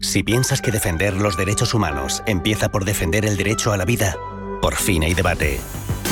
Si 0.00 0.22
piensas 0.22 0.62
que 0.62 0.70
defender 0.70 1.14
los 1.14 1.36
derechos 1.36 1.74
humanos 1.74 2.22
empieza 2.26 2.70
por 2.70 2.84
defender 2.84 3.24
el 3.24 3.36
derecho 3.36 3.72
a 3.72 3.76
la 3.76 3.84
vida, 3.84 4.16
por 4.62 4.76
fin 4.76 5.02
hay 5.02 5.12
debate. 5.12 5.58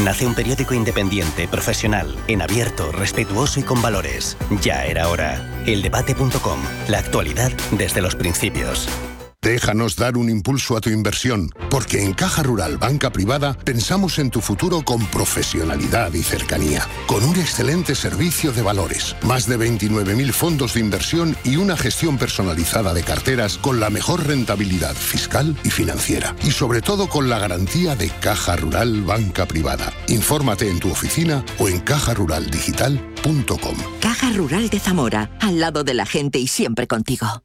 Nace 0.03 0.27
un 0.27 0.35
periódico 0.35 0.75
independiente, 0.75 1.47
profesional, 1.47 2.17
en 2.27 2.43
abierto, 2.43 2.91
respetuoso 2.91 3.61
y 3.61 3.63
con 3.63 3.81
valores. 3.81 4.37
Ya 4.61 4.85
era 4.85 5.09
hora. 5.09 5.63
Eldebate.com. 5.67 6.61
La 6.89 6.99
actualidad 6.99 7.53
desde 7.71 8.03
los 8.03 8.17
principios. 8.17 8.89
Déjanos 9.47 9.95
dar 9.95 10.17
un 10.17 10.29
impulso 10.29 10.77
a 10.77 10.81
tu 10.81 10.91
inversión, 10.91 11.53
porque 11.71 12.03
en 12.03 12.15
Caja 12.15 12.43
Rural 12.43 12.79
Banca 12.79 13.13
Privada 13.13 13.57
pensamos 13.57 14.19
en 14.19 14.29
tu 14.29 14.41
futuro 14.41 14.83
con 14.83 15.07
profesionalidad 15.07 16.13
y 16.15 16.25
cercanía, 16.25 16.85
con 17.07 17.23
un 17.23 17.37
excelente 17.37 17.95
servicio 17.95 18.51
de 18.51 18.63
valores, 18.63 19.15
más 19.23 19.49
de 19.49 19.57
29.000 19.57 20.33
fondos 20.33 20.75
de 20.75 20.81
inversión 20.81 21.37
y 21.45 21.59
una 21.59 21.77
gestión 21.77 22.19
personalizada 22.19 22.93
de 22.93 23.05
carteras 23.05 23.57
con 23.57 23.79
la 23.79 23.89
mejor 23.89 24.27
rentabilidad 24.27 24.97
fiscal 24.97 25.57
y 25.63 25.71
financiera, 25.71 26.35
y 26.43 26.51
sobre 26.51 26.83
todo 26.83 27.09
con 27.09 27.29
la 27.29 27.39
garantía 27.39 27.95
de 27.95 28.11
Caja 28.11 28.57
Rural 28.57 29.03
Banca 29.03 29.47
Privada. 29.47 29.93
Infórmate 30.09 30.69
en 30.69 30.81
tu 30.81 30.91
oficina 30.91 31.45
o 31.61 31.69
en 31.69 31.79
cajaruraldigital.com. 31.79 33.77
Caja 34.01 34.33
Rural 34.33 34.71
de 34.71 34.81
Zamora, 34.81 35.31
al 35.39 35.61
lado 35.61 35.85
de 35.85 35.95
la 35.95 36.05
gente 36.05 36.41
y 36.41 36.49
siempre 36.49 36.89
contigo. 36.89 37.45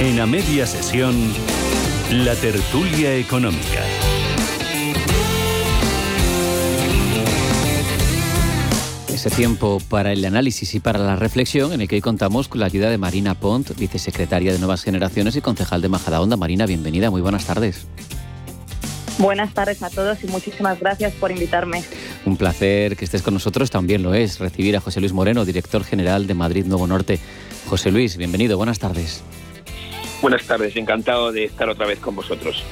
En 0.00 0.18
a 0.18 0.24
media 0.24 0.66
sesión, 0.66 1.14
la 2.10 2.34
tertulia 2.34 3.16
económica. 3.16 3.84
Ese 9.12 9.28
tiempo 9.28 9.78
para 9.90 10.12
el 10.12 10.24
análisis 10.24 10.74
y 10.74 10.80
para 10.80 10.98
la 11.00 11.16
reflexión 11.16 11.74
en 11.74 11.82
el 11.82 11.88
que 11.88 11.96
hoy 11.96 12.00
contamos 12.00 12.48
con 12.48 12.60
la 12.60 12.66
ayuda 12.66 12.88
de 12.88 12.96
Marina 12.96 13.34
Pont, 13.34 13.76
vicesecretaria 13.76 14.54
de 14.54 14.58
Nuevas 14.58 14.84
Generaciones 14.84 15.36
y 15.36 15.42
concejal 15.42 15.82
de 15.82 15.90
Majadahonda. 15.90 16.38
Marina, 16.38 16.64
bienvenida, 16.64 17.10
muy 17.10 17.20
buenas 17.20 17.44
tardes. 17.44 17.86
Buenas 19.18 19.52
tardes 19.52 19.82
a 19.82 19.90
todos 19.90 20.24
y 20.24 20.28
muchísimas 20.28 20.80
gracias 20.80 21.12
por 21.12 21.30
invitarme. 21.30 21.84
Un 22.24 22.38
placer 22.38 22.96
que 22.96 23.04
estés 23.04 23.20
con 23.20 23.34
nosotros, 23.34 23.70
también 23.70 24.02
lo 24.02 24.14
es 24.14 24.38
recibir 24.38 24.78
a 24.78 24.80
José 24.80 25.00
Luis 25.00 25.12
Moreno, 25.12 25.44
director 25.44 25.84
general 25.84 26.26
de 26.26 26.32
Madrid 26.32 26.64
Nuevo 26.64 26.86
Norte. 26.86 27.18
José 27.68 27.90
Luis, 27.90 28.16
bienvenido, 28.16 28.56
buenas 28.56 28.78
tardes. 28.78 29.22
Buenas 30.22 30.44
tardes, 30.44 30.76
encantado 30.76 31.32
de 31.32 31.44
estar 31.44 31.68
otra 31.68 31.86
vez 31.86 31.98
con 31.98 32.14
vosotros. 32.14 32.62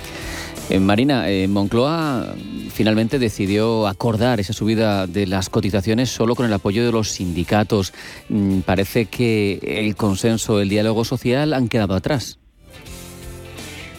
Eh, 0.70 0.78
Marina, 0.78 1.30
eh, 1.30 1.48
Moncloa 1.48 2.34
finalmente 2.72 3.18
decidió 3.18 3.86
acordar 3.86 4.38
esa 4.38 4.52
subida 4.52 5.06
de 5.06 5.26
las 5.26 5.48
cotizaciones 5.48 6.10
solo 6.10 6.34
con 6.34 6.44
el 6.44 6.52
apoyo 6.52 6.84
de 6.84 6.92
los 6.92 7.08
sindicatos. 7.08 7.94
Mm, 8.28 8.60
parece 8.60 9.06
que 9.06 9.58
el 9.62 9.96
consenso, 9.96 10.60
el 10.60 10.68
diálogo 10.68 11.04
social 11.04 11.54
han 11.54 11.68
quedado 11.68 11.94
atrás. 11.94 12.37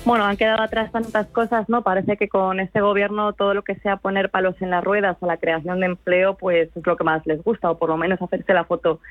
Bueno, 0.05 0.23
han 0.23 0.37
quedado 0.37 0.63
atrás 0.63 0.91
tantas 0.91 1.27
cosas, 1.27 1.69
¿no? 1.69 1.83
Parece 1.83 2.17
que 2.17 2.29
con 2.29 2.59
este 2.59 2.81
gobierno 2.81 3.33
todo 3.33 3.53
lo 3.53 3.63
que 3.63 3.75
sea 3.75 3.97
poner 3.97 4.29
palos 4.29 4.55
en 4.61 4.71
las 4.71 4.83
ruedas 4.83 5.21
a 5.21 5.25
la 5.25 5.37
creación 5.37 5.81
de 5.81 5.87
empleo, 5.87 6.35
pues 6.35 6.69
es 6.75 6.87
lo 6.87 6.95
que 6.95 7.03
más 7.03 7.25
les 7.27 7.43
gusta, 7.43 7.69
o 7.69 7.77
por 7.77 7.89
lo 7.89 7.97
menos 7.97 8.21
hacerse 8.21 8.53
la 8.53 8.63
foto 8.63 9.01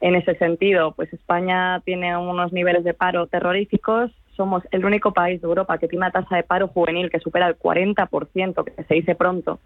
en 0.00 0.14
ese 0.14 0.34
sentido. 0.36 0.92
Pues 0.92 1.12
España 1.12 1.80
tiene 1.84 2.16
unos 2.16 2.52
niveles 2.52 2.82
de 2.82 2.94
paro 2.94 3.26
terroríficos, 3.26 4.10
somos 4.36 4.62
el 4.70 4.84
único 4.84 5.12
país 5.12 5.40
de 5.40 5.48
Europa 5.48 5.78
que 5.78 5.88
tiene 5.88 6.06
una 6.06 6.12
tasa 6.12 6.36
de 6.36 6.44
paro 6.44 6.68
juvenil 6.68 7.10
que 7.10 7.20
supera 7.20 7.46
el 7.48 7.58
40%, 7.58 8.64
que 8.64 8.84
se 8.84 8.94
dice 8.94 9.14
pronto. 9.14 9.60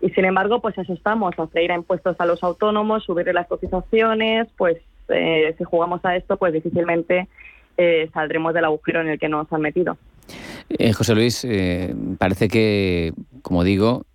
Y 0.00 0.10
sin 0.10 0.24
embargo, 0.24 0.60
pues 0.60 0.76
eso 0.78 0.92
estamos, 0.92 1.32
a 1.38 1.46
freír 1.46 1.70
impuestos 1.70 2.16
a 2.20 2.26
los 2.26 2.42
autónomos, 2.42 3.04
subir 3.04 3.32
las 3.34 3.46
cotizaciones, 3.46 4.48
pues 4.56 4.78
eh, 5.08 5.54
si 5.58 5.64
jugamos 5.64 6.04
a 6.04 6.16
esto, 6.16 6.36
pues 6.36 6.52
difícilmente 6.52 7.28
eh, 7.76 8.10
saldremos 8.12 8.52
del 8.54 8.64
agujero 8.64 9.00
en 9.00 9.08
el 9.08 9.18
que 9.18 9.28
nos 9.28 9.52
han 9.52 9.60
metido. 9.60 9.96
Eh, 10.68 10.92
José 10.92 11.14
Luis, 11.14 11.46
parece 12.18 12.48
que 12.48 13.12
como 13.42 13.64
digo, 13.64 14.06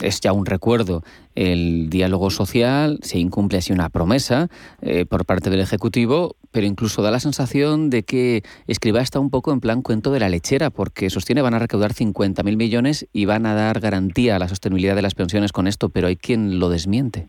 es 0.00 0.20
ya 0.20 0.32
un 0.32 0.46
recuerdo 0.46 1.02
el 1.34 1.90
diálogo 1.90 2.30
social, 2.30 2.98
se 3.02 3.18
incumple 3.18 3.58
así 3.58 3.72
una 3.72 3.90
promesa 3.90 4.48
eh, 4.80 5.04
por 5.04 5.26
parte 5.26 5.50
del 5.50 5.60
Ejecutivo, 5.60 6.36
pero 6.52 6.66
incluso 6.66 7.02
da 7.02 7.10
la 7.10 7.20
sensación 7.20 7.90
de 7.90 8.04
que 8.04 8.42
Escriba 8.66 9.00
está 9.00 9.20
un 9.20 9.30
poco 9.30 9.52
en 9.52 9.60
plan 9.60 9.82
cuento 9.82 10.12
de 10.12 10.20
la 10.20 10.28
lechera, 10.28 10.70
porque 10.70 11.10
sostiene 11.10 11.42
van 11.42 11.54
a 11.54 11.58
recaudar 11.58 11.90
50.000 11.92 12.56
millones 12.56 13.08
y 13.12 13.26
van 13.26 13.44
a 13.44 13.54
dar 13.54 13.80
garantía 13.80 14.36
a 14.36 14.38
la 14.38 14.48
sostenibilidad 14.48 14.94
de 14.94 15.02
las 15.02 15.14
pensiones 15.14 15.52
con 15.52 15.66
esto, 15.66 15.90
pero 15.90 16.06
hay 16.06 16.16
quien 16.16 16.58
lo 16.58 16.70
desmiente. 16.70 17.28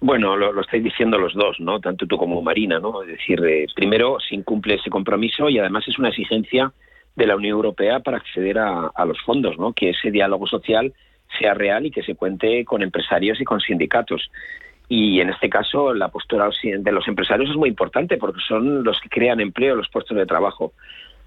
Bueno, 0.00 0.36
lo, 0.36 0.60
estáis 0.60 0.84
diciendo 0.84 1.18
los 1.18 1.34
dos, 1.34 1.58
¿no? 1.58 1.80
Tanto 1.80 2.06
tú 2.06 2.18
como 2.18 2.42
Marina, 2.42 2.78
¿no? 2.78 3.02
Es 3.02 3.08
decir, 3.08 3.42
eh, 3.44 3.66
primero 3.74 4.18
se 4.20 4.34
incumple 4.34 4.74
ese 4.74 4.90
compromiso 4.90 5.48
y 5.48 5.58
además 5.58 5.88
es 5.88 5.98
una 5.98 6.10
exigencia 6.10 6.70
de 7.16 7.26
la 7.26 7.34
Unión 7.34 7.56
Europea 7.56 8.00
para 8.00 8.18
acceder 8.18 8.58
a, 8.58 9.04
los 9.06 9.20
fondos, 9.22 9.58
¿no? 9.58 9.72
Que 9.72 9.90
ese 9.90 10.10
diálogo 10.10 10.46
social 10.46 10.92
sea 11.38 11.54
real 11.54 11.86
y 11.86 11.90
que 11.90 12.02
se 12.02 12.14
cuente 12.14 12.64
con 12.64 12.82
empresarios 12.82 13.40
y 13.40 13.44
con 13.44 13.60
sindicatos. 13.60 14.30
Y 14.88 15.20
en 15.20 15.30
este 15.30 15.48
caso 15.48 15.92
la 15.94 16.08
postura 16.08 16.48
de 16.62 16.92
los 16.92 17.08
empresarios 17.08 17.50
es 17.50 17.56
muy 17.56 17.70
importante 17.70 18.18
porque 18.18 18.40
son 18.46 18.84
los 18.84 19.00
que 19.00 19.08
crean 19.08 19.40
empleo, 19.40 19.74
los 19.74 19.88
puestos 19.88 20.16
de 20.16 20.26
trabajo. 20.26 20.74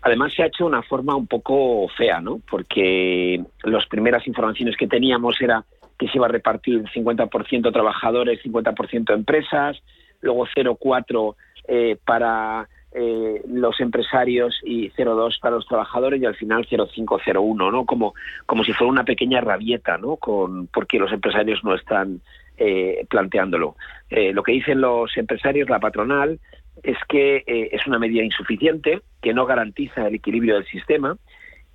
Además 0.01 0.33
se 0.33 0.43
ha 0.43 0.45
hecho 0.45 0.63
de 0.63 0.69
una 0.69 0.83
forma 0.83 1.15
un 1.15 1.27
poco 1.27 1.87
fea, 1.89 2.21
¿no? 2.21 2.39
Porque 2.49 3.43
las 3.63 3.85
primeras 3.87 4.25
informaciones 4.27 4.77
que 4.77 4.87
teníamos 4.87 5.41
era 5.41 5.65
que 5.97 6.07
se 6.07 6.17
iba 6.17 6.27
a 6.27 6.29
repartir 6.29 6.81
50% 6.83 7.73
trabajadores, 7.73 8.41
50% 8.41 9.13
empresas, 9.13 9.81
luego 10.21 10.45
0,4 10.55 11.35
eh, 11.67 11.97
para 12.05 12.69
eh, 12.91 13.43
los 13.47 13.79
empresarios 13.81 14.59
y 14.63 14.89
0,2 14.89 15.39
para 15.39 15.57
los 15.57 15.67
trabajadores 15.67 16.19
y 16.19 16.25
al 16.25 16.35
final 16.35 16.67
0,5, 16.67 17.71
¿no? 17.71 17.85
Como, 17.85 18.15
como 18.47 18.63
si 18.63 18.73
fuera 18.73 18.91
una 18.91 19.03
pequeña 19.03 19.41
rabieta, 19.41 19.99
¿no? 19.99 20.15
Con, 20.17 20.65
porque 20.67 20.97
los 20.97 21.11
empresarios 21.11 21.63
no 21.63 21.75
están 21.75 22.21
eh, 22.57 23.05
planteándolo. 23.07 23.75
Eh, 24.09 24.33
lo 24.33 24.41
que 24.41 24.53
dicen 24.53 24.81
los 24.81 25.15
empresarios, 25.17 25.69
la 25.69 25.79
patronal, 25.79 26.39
es 26.81 26.97
que 27.07 27.43
es 27.45 27.85
una 27.85 27.99
medida 27.99 28.23
insuficiente, 28.23 29.01
que 29.21 29.33
no 29.33 29.45
garantiza 29.45 30.07
el 30.07 30.15
equilibrio 30.15 30.55
del 30.55 30.65
sistema 30.65 31.17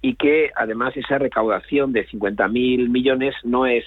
y 0.01 0.17
que 0.17 0.51
además 0.57 0.97
esa 0.97 1.19
recaudación 1.19 1.93
de 1.93 2.09
50.000 2.09 2.89
millones 2.89 3.35
no 3.45 3.67
es 3.67 3.85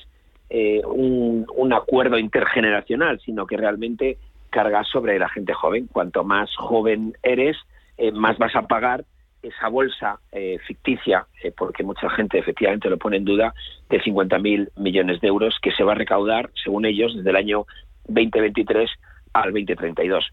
un, 0.85 1.45
un 1.55 1.73
acuerdo 1.73 2.19
intergeneracional, 2.19 3.19
sino 3.25 3.47
que 3.47 3.57
realmente 3.57 4.17
carga 4.49 4.83
sobre 4.83 5.19
la 5.19 5.29
gente 5.29 5.53
joven. 5.53 5.87
Cuanto 5.87 6.23
más 6.23 6.55
joven 6.55 7.13
eres, 7.23 7.57
eh, 7.97 8.11
más 8.11 8.37
vas 8.37 8.55
a 8.55 8.63
pagar 8.63 9.05
esa 9.41 9.69
bolsa 9.69 10.19
eh, 10.31 10.57
ficticia, 10.65 11.25
eh, 11.43 11.51
porque 11.55 11.83
mucha 11.83 12.09
gente 12.09 12.37
efectivamente 12.37 12.89
lo 12.89 12.97
pone 12.97 13.17
en 13.17 13.25
duda, 13.25 13.53
de 13.89 14.01
50.000 14.01 14.71
millones 14.77 15.21
de 15.21 15.27
euros 15.27 15.57
que 15.61 15.71
se 15.71 15.83
va 15.83 15.93
a 15.93 15.95
recaudar, 15.95 16.49
según 16.63 16.85
ellos, 16.85 17.15
desde 17.15 17.29
el 17.29 17.35
año 17.35 17.65
2023 18.07 18.89
al 19.33 19.51
2032. 19.53 20.25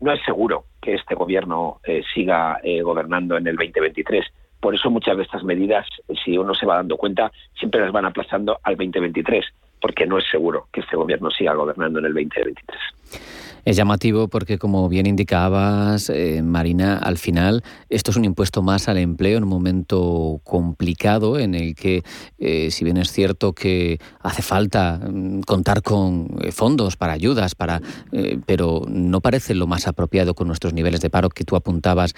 No 0.00 0.12
es 0.12 0.20
seguro 0.24 0.64
que 0.80 0.94
este 0.94 1.14
gobierno 1.14 1.80
siga 2.14 2.60
gobernando 2.82 3.36
en 3.38 3.46
el 3.46 3.56
2023. 3.56 4.26
Por 4.60 4.74
eso 4.74 4.90
muchas 4.90 5.16
de 5.16 5.22
estas 5.22 5.42
medidas, 5.42 5.86
si 6.22 6.36
uno 6.36 6.54
se 6.54 6.66
va 6.66 6.76
dando 6.76 6.98
cuenta, 6.98 7.32
siempre 7.58 7.80
las 7.80 7.92
van 7.92 8.04
aplazando 8.04 8.58
al 8.62 8.76
2023, 8.76 9.46
porque 9.80 10.06
no 10.06 10.18
es 10.18 10.24
seguro 10.30 10.68
que 10.70 10.80
este 10.80 10.96
gobierno 10.96 11.30
siga 11.30 11.54
gobernando 11.54 11.98
en 12.00 12.06
el 12.06 12.14
2023. 12.14 13.45
Es 13.66 13.74
llamativo 13.74 14.28
porque, 14.28 14.58
como 14.58 14.88
bien 14.88 15.06
indicabas, 15.06 16.08
eh, 16.08 16.40
Marina, 16.40 16.98
al 16.98 17.18
final 17.18 17.64
esto 17.88 18.12
es 18.12 18.16
un 18.16 18.24
impuesto 18.24 18.62
más 18.62 18.86
al 18.86 18.96
empleo 18.96 19.38
en 19.38 19.42
un 19.42 19.48
momento 19.48 20.40
complicado 20.44 21.36
en 21.36 21.56
el 21.56 21.74
que, 21.74 22.04
eh, 22.38 22.70
si 22.70 22.84
bien 22.84 22.96
es 22.96 23.10
cierto 23.10 23.54
que 23.54 23.98
hace 24.20 24.42
falta 24.42 25.00
mm, 25.10 25.40
contar 25.40 25.82
con 25.82 26.28
eh, 26.42 26.52
fondos 26.52 26.96
para 26.96 27.14
ayudas, 27.14 27.56
para, 27.56 27.82
pero 28.46 28.82
no 28.88 29.20
parece 29.20 29.52
lo 29.56 29.66
más 29.66 29.88
apropiado 29.88 30.34
con 30.34 30.46
nuestros 30.46 30.72
niveles 30.72 31.00
de 31.00 31.10
paro 31.10 31.28
que 31.28 31.42
tú 31.42 31.56
apuntabas, 31.56 32.14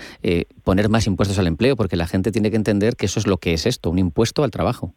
poner 0.65 0.91
más 0.91 1.07
impuestos 1.07 1.39
al 1.39 1.47
empleo, 1.47 1.77
porque 1.77 1.97
la 1.97 2.07
gente 2.07 2.31
tiene 2.31 2.51
que 2.51 2.57
entender 2.57 2.95
que 2.95 3.07
eso 3.07 3.19
es 3.19 3.27
lo 3.27 3.39
que 3.39 3.55
es 3.55 3.65
esto, 3.65 3.89
un 3.89 3.99
impuesto 3.99 4.45
al 4.45 4.51
trabajo. 4.51 4.93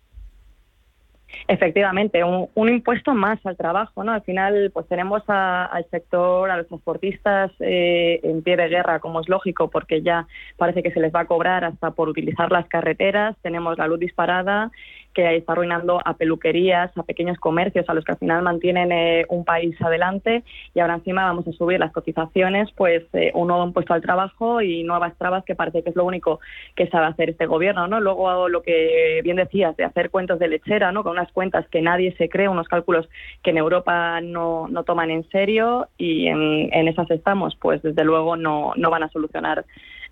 Efectivamente, 1.52 2.24
un, 2.24 2.70
impuesto 2.70 3.14
más 3.14 3.45
al 3.45 3.58
trabajo, 3.58 4.06
¿no? 4.06 4.14
Al 4.14 4.22
final, 4.22 4.72
pues 4.74 4.88
tenemos 4.88 5.22
al 5.28 5.86
sector, 5.91 6.49
a 6.49 6.56
los 6.56 6.68
transportistas 6.68 7.52
eh, 7.60 8.22
en 8.24 8.41
pie 8.41 8.56
de 8.56 8.70
guerra, 8.70 9.02
como 9.02 9.20
es 9.20 9.28
lógico, 9.28 9.70
porque 9.70 10.02
ya 10.02 10.28
parece 10.56 10.82
que 10.82 10.91
se 10.91 11.02
les 11.02 11.14
va 11.14 11.20
a 11.20 11.26
cobrar 11.26 11.66
hasta 11.66 11.91
por 11.91 12.08
utilizar 12.08 12.54
las 12.54 12.70
carreteras. 12.70 13.36
Tenemos 13.41 13.78
la 13.78 13.88
luz 13.88 13.99
disparada 13.99 14.72
que 15.14 15.36
está 15.38 15.53
arruinando 15.53 15.99
a 16.03 16.16
peluquerías, 16.16 16.95
a 16.97 17.03
pequeños 17.03 17.38
comercios, 17.38 17.88
a 17.89 17.93
los 17.93 18.05
que 18.05 18.14
al 18.14 18.18
final 18.18 18.43
mantienen 18.43 18.91
eh, 18.91 19.26
un 19.30 19.45
país 19.45 19.80
adelante. 19.82 20.43
Y 20.74 20.80
ahora 20.80 20.95
encima 20.95 21.26
vamos 21.26 21.47
a 21.47 21.51
subir 21.51 21.80
las 21.80 21.91
cotizaciones, 21.91 22.70
pues 22.76 23.03
eh, 23.14 23.32
un 23.34 23.47
nuevo 23.47 23.66
impuesto 23.66 23.93
al 23.93 24.01
trabajo 24.01 24.62
y 24.62 24.84
nuevas 24.84 25.18
trabas, 25.18 25.43
que 25.45 25.55
parece 25.55 25.84
que 25.84 25.89
es 25.89 25.95
lo 25.95 26.05
único 26.05 26.39
que 26.76 26.88
sabe 26.88 27.07
hacer 27.07 27.30
este 27.30 27.45
gobierno, 27.45 27.88
¿no? 27.88 27.99
Luego 27.99 28.49
lo 28.49 28.62
que 28.62 29.22
bien 29.24 29.38
decías 29.38 29.76
de 29.78 29.84
hacer 29.84 30.09
cuentos 30.09 30.39
de 30.39 30.47
lechera, 30.47 30.91
¿no? 30.91 31.03
Con 31.03 31.14
unas 31.14 31.32
cuentas 31.32 31.68
que 31.70 31.82
nadie 31.82 32.16
se 32.18 32.30
cree, 32.30 32.47
unos 32.47 32.68
cálculos 32.68 33.07
que 33.43 33.51
en 33.51 33.57
Europa 33.57 34.22
no, 34.22 34.68
no 34.68 34.84
toman 34.84 35.12
en 35.12 35.28
serio 35.30 35.88
y 35.97 36.28
en, 36.28 36.70
en 36.74 36.88
esas 36.88 37.09
estamos, 37.12 37.55
pues 37.55 37.82
desde 37.82 38.03
luego 38.03 38.36
no, 38.36 38.74
no 38.76 38.89
van 38.89 39.03
a 39.03 39.09
solucionar 39.09 39.66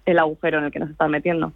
el 0.06 0.20
agujero 0.20 0.60
en 0.60 0.66
el 0.66 0.72
que 0.72 0.80
nos 0.80 0.90
están 0.90 1.12
metiendo. 1.12 1.54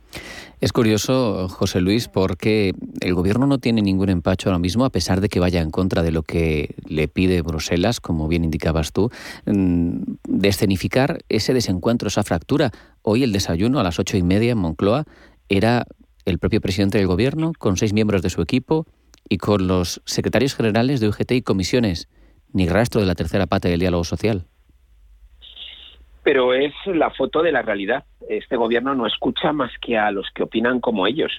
Es 0.61 0.71
curioso, 0.71 1.49
José 1.49 1.81
Luis, 1.81 2.07
porque 2.07 2.73
el 3.01 3.13
gobierno 3.13 3.47
no 3.47 3.57
tiene 3.57 3.81
ningún 3.81 4.09
empacho 4.09 4.49
ahora 4.49 4.59
mismo, 4.59 4.85
a 4.85 4.91
pesar 4.91 5.19
de 5.19 5.27
que 5.27 5.39
vaya 5.39 5.61
en 5.61 5.71
contra 5.71 6.03
de 6.03 6.11
lo 6.11 6.23
que 6.23 6.75
le 6.87 7.07
pide 7.07 7.41
Bruselas, 7.41 7.99
como 7.99 8.27
bien 8.27 8.43
indicabas 8.43 8.93
tú, 8.93 9.09
mm, 9.45 9.97
de 10.27 10.47
escenificar 10.47 11.19
ese 11.29 11.53
desencuentro, 11.53 12.07
esa 12.07 12.23
fractura. 12.23 12.71
Hoy 13.01 13.23
el 13.23 13.33
desayuno 13.33 13.79
a 13.79 13.83
las 13.83 13.99
ocho 13.99 14.15
y 14.15 14.23
media 14.23 14.51
en 14.53 14.59
Moncloa 14.59 15.05
era 15.49 15.85
el 16.25 16.39
propio 16.39 16.61
presidente 16.61 16.97
del 16.97 17.07
gobierno, 17.07 17.51
con 17.57 17.75
seis 17.75 17.91
miembros 17.91 18.21
de 18.21 18.29
su 18.29 18.41
equipo 18.41 18.85
y 19.27 19.37
con 19.37 19.67
los 19.67 20.01
secretarios 20.05 20.55
generales 20.55 20.99
de 21.01 21.09
UGT 21.09 21.31
y 21.33 21.41
comisiones. 21.41 22.07
Ni 22.53 22.67
rastro 22.67 23.01
de 23.01 23.07
la 23.07 23.15
tercera 23.15 23.47
pata 23.47 23.67
del 23.67 23.79
diálogo 23.79 24.03
social 24.03 24.45
pero 26.23 26.53
es 26.53 26.73
la 26.85 27.11
foto 27.11 27.41
de 27.41 27.51
la 27.51 27.61
realidad. 27.61 28.05
Este 28.29 28.55
gobierno 28.55 28.95
no 28.95 29.05
escucha 29.05 29.51
más 29.51 29.71
que 29.79 29.97
a 29.97 30.11
los 30.11 30.29
que 30.31 30.43
opinan 30.43 30.79
como 30.79 31.05
ellos. 31.05 31.31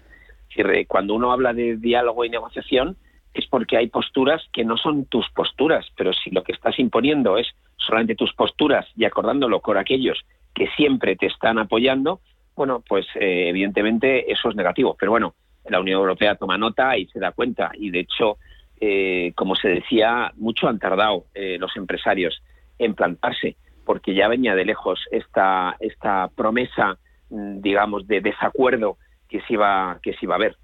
Cuando 0.86 1.14
uno 1.14 1.32
habla 1.32 1.52
de 1.52 1.76
diálogo 1.76 2.24
y 2.24 2.30
negociación 2.30 2.96
es 3.32 3.46
porque 3.46 3.76
hay 3.76 3.88
posturas 3.88 4.42
que 4.52 4.64
no 4.64 4.76
son 4.76 5.06
tus 5.06 5.28
posturas, 5.30 5.86
pero 5.96 6.12
si 6.12 6.30
lo 6.30 6.44
que 6.44 6.52
estás 6.52 6.78
imponiendo 6.78 7.36
es 7.36 7.48
solamente 7.76 8.14
tus 8.14 8.32
posturas 8.34 8.86
y 8.96 9.04
acordándolo 9.04 9.60
con 9.60 9.76
aquellos 9.76 10.24
que 10.54 10.68
siempre 10.76 11.16
te 11.16 11.26
están 11.26 11.58
apoyando, 11.58 12.20
bueno, 12.54 12.84
pues 12.88 13.06
eh, 13.16 13.48
evidentemente 13.48 14.30
eso 14.30 14.50
es 14.50 14.54
negativo. 14.54 14.96
Pero 14.98 15.10
bueno, 15.10 15.34
la 15.68 15.80
Unión 15.80 15.98
Europea 15.98 16.36
toma 16.36 16.56
nota 16.56 16.96
y 16.96 17.06
se 17.06 17.18
da 17.18 17.32
cuenta. 17.32 17.72
Y 17.74 17.90
de 17.90 18.00
hecho, 18.00 18.36
eh, 18.80 19.32
como 19.34 19.56
se 19.56 19.68
decía, 19.68 20.32
mucho 20.36 20.68
han 20.68 20.78
tardado 20.78 21.24
eh, 21.34 21.56
los 21.58 21.76
empresarios 21.76 22.40
en 22.78 22.94
plantarse 22.94 23.56
porque 23.84 24.14
ya 24.14 24.28
venía 24.28 24.54
de 24.54 24.64
lejos 24.64 25.00
esta, 25.10 25.76
esta 25.80 26.28
promesa, 26.34 26.98
mm, 27.30 27.60
digamos, 27.60 28.06
de 28.06 28.20
desacuerdo 28.20 28.96
que 29.28 29.40
se 29.42 29.54
iba, 29.54 29.98
que 30.02 30.12
se 30.14 30.26
iba 30.26 30.34
a 30.34 30.38
ver. 30.38 30.56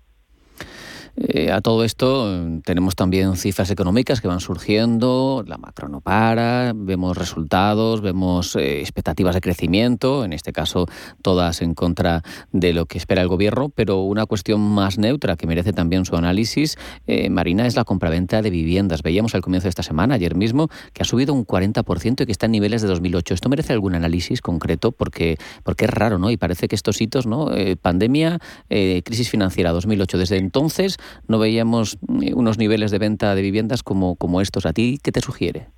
Eh, 1.16 1.50
a 1.50 1.60
todo 1.60 1.84
esto 1.84 2.60
tenemos 2.64 2.94
también 2.94 3.36
cifras 3.36 3.70
económicas 3.70 4.20
que 4.20 4.28
van 4.28 4.40
surgiendo, 4.40 5.44
la 5.46 5.58
macro 5.58 5.88
no 5.88 6.00
para, 6.00 6.72
vemos 6.74 7.16
resultados, 7.16 8.00
vemos 8.00 8.56
eh, 8.56 8.80
expectativas 8.80 9.34
de 9.34 9.40
crecimiento, 9.40 10.24
en 10.24 10.32
este 10.32 10.52
caso 10.52 10.86
todas 11.22 11.62
en 11.62 11.74
contra 11.74 12.22
de 12.52 12.72
lo 12.72 12.86
que 12.86 12.98
espera 12.98 13.22
el 13.22 13.28
gobierno, 13.28 13.68
pero 13.68 14.02
una 14.02 14.26
cuestión 14.26 14.60
más 14.60 14.98
neutra 14.98 15.36
que 15.36 15.46
merece 15.46 15.72
también 15.72 16.04
su 16.04 16.16
análisis, 16.16 16.76
eh, 17.06 17.28
Marina, 17.30 17.66
es 17.66 17.76
la 17.76 17.84
compraventa 17.84 18.42
de 18.42 18.50
viviendas. 18.50 19.02
Veíamos 19.02 19.34
al 19.34 19.40
comienzo 19.40 19.64
de 19.64 19.70
esta 19.70 19.82
semana, 19.82 20.14
ayer 20.14 20.34
mismo, 20.34 20.68
que 20.92 21.02
ha 21.02 21.04
subido 21.04 21.34
un 21.34 21.46
40% 21.46 22.22
y 22.22 22.26
que 22.26 22.32
está 22.32 22.46
en 22.46 22.52
niveles 22.52 22.82
de 22.82 22.88
2008. 22.88 23.34
¿Esto 23.34 23.48
merece 23.48 23.72
algún 23.72 23.94
análisis 23.94 24.40
concreto? 24.40 24.92
Porque, 24.92 25.36
porque 25.64 25.86
es 25.86 25.90
raro, 25.90 26.18
¿no? 26.18 26.30
Y 26.30 26.36
parece 26.36 26.68
que 26.68 26.74
estos 26.74 27.00
hitos, 27.00 27.26
¿no? 27.26 27.50
pandemia, 27.82 28.38
crisis 28.68 29.30
financiera 29.30 29.72
2008, 29.72 30.18
desde 30.18 30.38
entonces 30.38 30.98
no 31.28 31.38
veíamos 31.38 31.98
eh, 32.22 32.34
unos 32.34 32.58
niveles 32.58 32.90
de 32.90 32.98
venta 32.98 33.34
de 33.34 33.42
viviendas 33.42 33.82
como, 33.82 34.16
como 34.16 34.40
estos. 34.40 34.66
¿A 34.66 34.72
ti 34.72 34.98
qué 35.02 35.12
te 35.12 35.20
sugiere? 35.20 35.68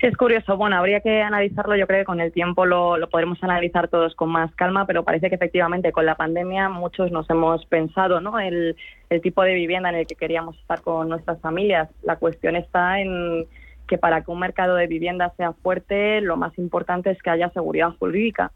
Sí, 0.00 0.06
es 0.08 0.16
curioso. 0.16 0.56
Bueno, 0.56 0.76
habría 0.76 1.00
que 1.00 1.22
analizarlo. 1.22 1.76
Yo 1.76 1.86
creo 1.86 2.00
que 2.00 2.04
con 2.04 2.20
el 2.20 2.32
tiempo 2.32 2.66
lo, 2.66 2.96
lo, 2.96 3.08
podremos 3.08 3.42
analizar 3.42 3.88
todos 3.88 4.14
con 4.14 4.28
más 4.28 4.52
calma, 4.54 4.86
pero 4.86 5.04
parece 5.04 5.28
que 5.28 5.36
efectivamente 5.36 5.92
con 5.92 6.04
la 6.04 6.16
pandemia 6.16 6.68
muchos 6.68 7.12
nos 7.12 7.28
hemos 7.30 7.64
pensado 7.66 8.20
¿no? 8.20 8.40
el, 8.40 8.76
el 9.08 9.20
tipo 9.20 9.42
de 9.42 9.54
vivienda 9.54 9.90
en 9.90 9.96
el 9.96 10.06
que 10.06 10.16
queríamos 10.16 10.58
estar 10.58 10.82
con 10.82 11.08
nuestras 11.08 11.40
familias. 11.40 11.88
La 12.02 12.16
cuestión 12.16 12.56
está 12.56 13.00
en 13.00 13.46
que 13.86 13.98
para 13.98 14.22
que 14.22 14.30
un 14.30 14.40
mercado 14.40 14.74
de 14.74 14.86
vivienda 14.86 15.32
sea 15.36 15.52
fuerte, 15.52 16.20
lo 16.20 16.36
más 16.36 16.56
importante 16.58 17.10
es 17.10 17.22
que 17.22 17.30
haya 17.30 17.50
seguridad 17.50 17.90
jurídica 17.98 18.50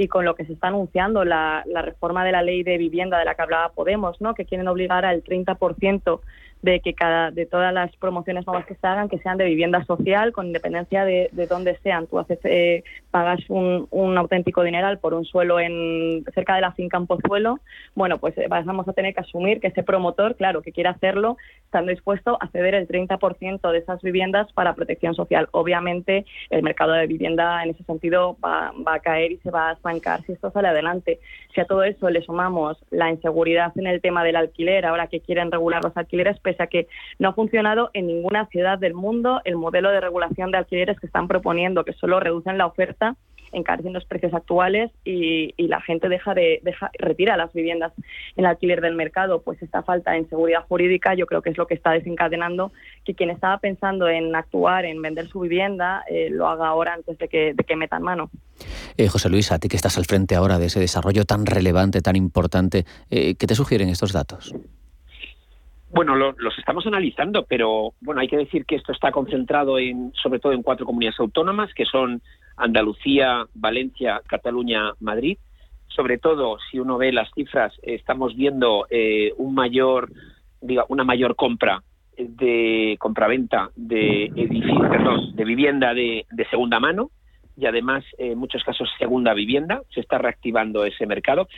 y 0.00 0.08
con 0.08 0.24
lo 0.24 0.34
que 0.34 0.46
se 0.46 0.54
está 0.54 0.68
anunciando, 0.68 1.26
la, 1.26 1.62
reforma 1.82 2.24
de 2.24 2.32
la 2.32 2.42
ley 2.42 2.62
de 2.62 2.78
vivienda 2.78 3.18
de 3.18 3.26
la 3.26 3.34
que 3.34 3.42
hablaba 3.42 3.72
Podemos, 3.72 4.18
¿no? 4.22 4.32
que 4.32 4.46
quieren 4.46 4.66
obligar 4.66 5.04
al 5.04 5.22
30% 5.22 6.20
de 6.62 6.80
que 6.80 6.94
cada 6.94 7.30
de 7.30 7.46
todas 7.46 7.72
las 7.72 7.94
promociones 7.96 8.46
nuevas 8.46 8.66
que 8.66 8.74
se 8.74 8.86
hagan 8.86 9.08
que 9.08 9.18
sean 9.18 9.38
de 9.38 9.44
vivienda 9.44 9.84
social 9.84 10.32
con 10.32 10.46
independencia 10.46 11.04
de, 11.04 11.30
de 11.32 11.46
dónde 11.46 11.78
sean. 11.82 12.06
Tú 12.06 12.18
haces 12.18 12.38
eh, 12.44 12.84
pagas 13.10 13.40
un, 13.48 13.86
un, 13.90 14.18
auténtico 14.18 14.62
dineral 14.62 14.98
por 14.98 15.14
un 15.14 15.24
suelo 15.24 15.58
en 15.58 16.24
cerca 16.34 16.54
de 16.54 16.60
la 16.60 16.72
finca 16.72 16.96
en 16.96 17.06
Pozuelo. 17.06 17.60
Bueno 17.94 18.18
pues 18.18 18.36
eh, 18.38 18.46
vamos 18.48 18.88
a 18.88 18.92
tener 18.92 19.14
que 19.14 19.20
asumir 19.20 19.60
que 19.60 19.68
ese 19.68 19.82
promotor 19.82 20.36
claro 20.36 20.62
que 20.62 20.72
quiere 20.72 20.90
hacerlo 20.90 21.36
está 21.64 21.82
dispuesto 21.82 22.36
a 22.40 22.48
ceder 22.48 22.74
el 22.74 22.88
30% 22.88 23.70
de 23.70 23.78
esas 23.78 24.02
viviendas 24.02 24.52
para 24.52 24.74
protección 24.74 25.14
social. 25.14 25.48
Obviamente 25.52 26.26
el 26.50 26.62
mercado 26.62 26.92
de 26.92 27.06
vivienda 27.06 27.62
en 27.62 27.70
ese 27.70 27.84
sentido 27.84 28.36
va, 28.44 28.72
va 28.86 28.94
a 28.94 29.00
caer 29.00 29.32
y 29.32 29.36
se 29.38 29.50
va 29.50 29.70
a 29.70 29.72
estancar 29.72 30.22
si 30.22 30.32
esto 30.32 30.50
sale 30.50 30.68
adelante. 30.68 31.20
Si 31.54 31.60
a 31.60 31.64
todo 31.64 31.84
eso 31.84 32.10
le 32.10 32.22
sumamos 32.22 32.76
la 32.90 33.10
inseguridad 33.10 33.72
en 33.76 33.86
el 33.86 34.00
tema 34.00 34.24
del 34.24 34.36
alquiler 34.36 34.86
ahora 34.86 35.06
que 35.06 35.20
quieren 35.20 35.50
regular 35.50 35.82
los 35.82 35.96
alquileres 35.96 36.38
pese 36.50 36.62
a 36.64 36.66
que 36.66 36.88
no 37.18 37.28
ha 37.28 37.32
funcionado 37.32 37.90
en 37.92 38.08
ninguna 38.08 38.46
ciudad 38.46 38.78
del 38.78 38.94
mundo 38.94 39.40
el 39.44 39.56
modelo 39.56 39.90
de 39.90 40.00
regulación 40.00 40.50
de 40.50 40.58
alquileres 40.58 40.98
que 40.98 41.06
están 41.06 41.28
proponiendo, 41.28 41.84
que 41.84 41.92
solo 41.92 42.18
reducen 42.18 42.58
la 42.58 42.66
oferta 42.66 43.16
encarecen 43.52 43.92
los 43.92 44.04
precios 44.04 44.32
actuales 44.34 44.90
y, 45.04 45.54
la 45.70 45.80
gente 45.80 46.08
deja 46.08 46.34
de 46.34 46.60
retira 46.98 47.36
las 47.36 47.52
viviendas 47.52 47.92
en 48.36 48.44
alquiler 48.44 48.80
del 48.80 48.96
mercado, 48.96 49.42
pues 49.42 49.62
esta 49.62 49.82
falta 49.82 50.12
de 50.12 50.24
seguridad 50.24 50.64
jurídica 50.68 51.14
yo 51.14 51.26
creo 51.26 51.42
que 51.42 51.50
es 51.50 51.58
lo 51.58 51.68
que 51.68 51.74
está 51.74 51.92
desencadenando 51.92 52.72
que 53.04 53.14
quien 53.14 53.30
estaba 53.30 53.58
pensando 53.58 54.08
en 54.08 54.34
actuar, 54.34 54.84
en 54.84 55.00
vender 55.00 55.28
su 55.28 55.40
vivienda, 55.40 56.02
eh, 56.10 56.28
lo 56.28 56.48
haga 56.48 56.66
ahora 56.66 56.94
antes 56.94 57.18
de 57.18 57.28
que, 57.28 57.54
de 57.54 57.64
que 57.64 57.76
metan 57.76 58.02
mano. 58.02 58.30
Eh, 58.96 59.06
José 59.06 59.28
Luis, 59.28 59.52
a 59.52 59.60
ti 59.60 59.68
que 59.68 59.76
estás 59.76 59.96
al 59.96 60.06
frente 60.06 60.34
ahora 60.34 60.58
de 60.58 60.66
ese 60.66 60.80
desarrollo 60.80 61.24
tan 61.24 61.46
relevante, 61.46 62.00
tan 62.00 62.16
importante, 62.16 62.84
eh, 63.10 63.36
¿qué 63.36 63.46
te 63.46 63.54
sugieren 63.54 63.88
estos 63.88 64.12
datos? 64.12 64.52
Bueno, 65.92 66.14
lo, 66.14 66.32
los 66.38 66.56
estamos 66.56 66.86
analizando, 66.86 67.44
pero 67.44 67.94
bueno, 68.00 68.20
hay 68.20 68.28
que 68.28 68.36
decir 68.36 68.64
que 68.64 68.76
esto 68.76 68.92
está 68.92 69.10
concentrado 69.10 69.78
en, 69.78 70.12
sobre 70.14 70.38
todo 70.38 70.52
en 70.52 70.62
cuatro 70.62 70.86
comunidades 70.86 71.18
autónomas, 71.18 71.74
que 71.74 71.84
son 71.84 72.22
Andalucía, 72.56 73.46
Valencia, 73.54 74.22
Cataluña, 74.26 74.92
Madrid. 75.00 75.38
Sobre 75.88 76.18
todo, 76.18 76.58
si 76.70 76.78
uno 76.78 76.96
ve 76.96 77.12
las 77.12 77.28
cifras, 77.34 77.72
estamos 77.82 78.36
viendo 78.36 78.86
eh, 78.88 79.32
un 79.36 79.54
mayor, 79.54 80.12
diga, 80.60 80.84
una 80.88 81.02
mayor 81.02 81.34
compra 81.34 81.82
de 82.16 82.96
compraventa 83.00 83.70
de 83.74 84.26
edificios, 84.26 85.34
de 85.34 85.44
vivienda 85.44 85.92
de, 85.92 86.24
de 86.30 86.48
segunda 86.50 86.78
mano 86.78 87.10
y 87.56 87.66
además 87.66 88.04
en 88.18 88.38
muchos 88.38 88.62
casos 88.62 88.88
segunda 88.98 89.34
vivienda. 89.34 89.82
Se 89.92 90.00
está 90.00 90.18
reactivando 90.18 90.84
ese 90.84 91.06
mercado. 91.06 91.48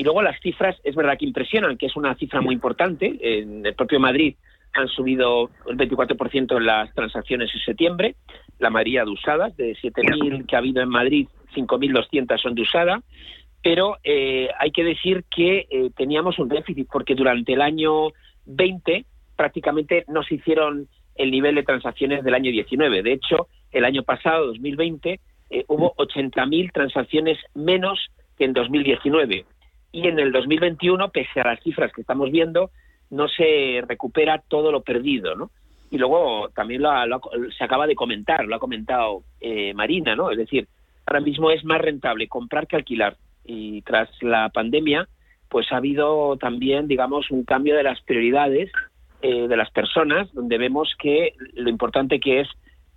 Y 0.00 0.02
luego 0.02 0.22
las 0.22 0.40
cifras, 0.40 0.80
es 0.82 0.94
verdad 0.94 1.18
que 1.18 1.26
impresionan, 1.26 1.76
que 1.76 1.84
es 1.84 1.94
una 1.94 2.14
cifra 2.14 2.40
muy 2.40 2.54
importante. 2.54 3.18
En 3.20 3.66
el 3.66 3.74
propio 3.74 4.00
Madrid 4.00 4.34
han 4.72 4.88
subido 4.88 5.50
el 5.66 5.76
24% 5.76 6.56
en 6.56 6.64
las 6.64 6.94
transacciones 6.94 7.50
en 7.52 7.60
septiembre, 7.60 8.14
la 8.58 8.70
mayoría 8.70 9.04
de 9.04 9.10
usadas, 9.10 9.54
de 9.58 9.76
7.000 9.76 10.46
que 10.46 10.56
ha 10.56 10.60
habido 10.60 10.80
en 10.80 10.88
Madrid, 10.88 11.28
5.200 11.54 12.40
son 12.40 12.54
de 12.54 12.62
usada, 12.62 13.02
pero 13.62 13.98
eh, 14.02 14.48
hay 14.58 14.70
que 14.70 14.84
decir 14.84 15.24
que 15.30 15.66
eh, 15.68 15.90
teníamos 15.94 16.38
un 16.38 16.48
déficit 16.48 16.88
porque 16.90 17.14
durante 17.14 17.52
el 17.52 17.60
año 17.60 18.08
20 18.46 19.04
prácticamente 19.36 20.06
no 20.08 20.22
se 20.22 20.36
hicieron 20.36 20.88
el 21.14 21.30
nivel 21.30 21.56
de 21.56 21.62
transacciones 21.62 22.24
del 22.24 22.32
año 22.32 22.50
19. 22.50 23.02
De 23.02 23.12
hecho, 23.12 23.48
el 23.70 23.84
año 23.84 24.02
pasado, 24.02 24.46
2020, 24.46 25.20
eh, 25.50 25.64
hubo 25.68 25.94
80.000 25.96 26.72
transacciones 26.72 27.36
menos 27.52 28.08
que 28.38 28.46
en 28.46 28.54
2019 28.54 29.44
y 29.92 30.06
en 30.06 30.18
el 30.18 30.32
2021, 30.32 31.10
pese 31.10 31.40
a 31.40 31.48
las 31.48 31.62
cifras 31.62 31.92
que 31.92 32.00
estamos 32.00 32.30
viendo, 32.30 32.70
no 33.10 33.28
se 33.28 33.82
recupera 33.86 34.42
todo 34.46 34.70
lo 34.70 34.82
perdido, 34.82 35.34
¿no? 35.34 35.50
Y 35.90 35.98
luego 35.98 36.48
también 36.50 36.82
lo, 36.82 37.06
lo, 37.06 37.20
se 37.56 37.64
acaba 37.64 37.86
de 37.86 37.96
comentar, 37.96 38.46
lo 38.46 38.54
ha 38.54 38.60
comentado 38.60 39.24
eh, 39.40 39.74
Marina, 39.74 40.14
¿no? 40.14 40.30
Es 40.30 40.38
decir, 40.38 40.68
ahora 41.06 41.20
mismo 41.20 41.50
es 41.50 41.64
más 41.64 41.80
rentable 41.80 42.28
comprar 42.28 42.66
que 42.68 42.76
alquilar. 42.76 43.16
Y 43.44 43.82
tras 43.82 44.08
la 44.22 44.48
pandemia, 44.50 45.08
pues 45.48 45.72
ha 45.72 45.78
habido 45.78 46.36
también, 46.36 46.86
digamos, 46.86 47.30
un 47.32 47.44
cambio 47.44 47.74
de 47.74 47.82
las 47.82 48.00
prioridades 48.02 48.70
eh, 49.22 49.48
de 49.48 49.56
las 49.56 49.70
personas, 49.70 50.32
donde 50.32 50.58
vemos 50.58 50.94
que 50.96 51.34
lo 51.54 51.68
importante 51.68 52.20
que 52.20 52.40
es 52.40 52.48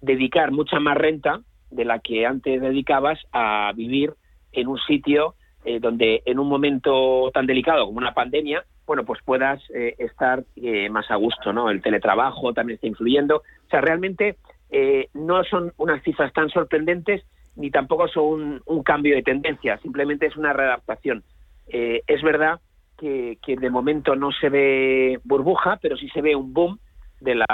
dedicar 0.01 0.51
mucha 0.51 0.79
más 0.79 0.95
renta 0.95 1.41
de 1.71 1.85
la 1.85 1.99
que 1.99 2.27
antes 2.27 2.61
dedicabas 2.61 3.19
a 3.31 3.71
vivir 3.75 4.13
en 4.51 4.67
un 4.67 4.77
sitio 4.79 5.33
eh, 5.65 5.79
donde 5.79 6.21
en 6.25 6.39
un 6.39 6.47
momento 6.47 7.31
tan 7.33 7.45
delicado 7.45 7.85
como 7.85 7.97
una 7.97 8.13
pandemia, 8.13 8.63
bueno, 8.85 9.05
pues 9.05 9.21
puedas 9.23 9.61
eh, 9.73 9.95
estar 9.97 10.43
eh, 10.57 10.89
más 10.89 11.09
a 11.09 11.15
gusto, 11.15 11.53
¿no? 11.53 11.69
El 11.69 11.81
teletrabajo 11.81 12.53
también 12.53 12.75
está 12.75 12.87
influyendo. 12.87 13.37
O 13.37 13.69
sea, 13.69 13.81
realmente 13.81 14.37
eh, 14.69 15.07
no 15.13 15.43
son 15.43 15.71
unas 15.77 16.01
cifras 16.03 16.33
tan 16.33 16.49
sorprendentes 16.49 17.23
ni 17.55 17.69
tampoco 17.69 18.07
son 18.07 18.61
un, 18.65 18.83
cambio 18.83 19.15
de 19.15 19.21
tendencia, 19.21 19.77
simplemente 19.77 20.25
es 20.25 20.35
una 20.35 20.53
readaptación. 20.53 21.23
Eh, 21.67 22.01
es 22.07 22.23
verdad 22.23 22.59
que, 22.97 23.37
que, 23.45 23.55
de 23.55 23.69
momento 23.69 24.15
no 24.15 24.31
se 24.31 24.49
ve 24.49 25.19
burbuja, 25.23 25.77
pero 25.79 25.95
sí 25.95 26.09
se 26.09 26.21
ve 26.21 26.35
un 26.35 26.53
boom 26.53 26.79
de 27.21 27.35
las, 27.35 27.47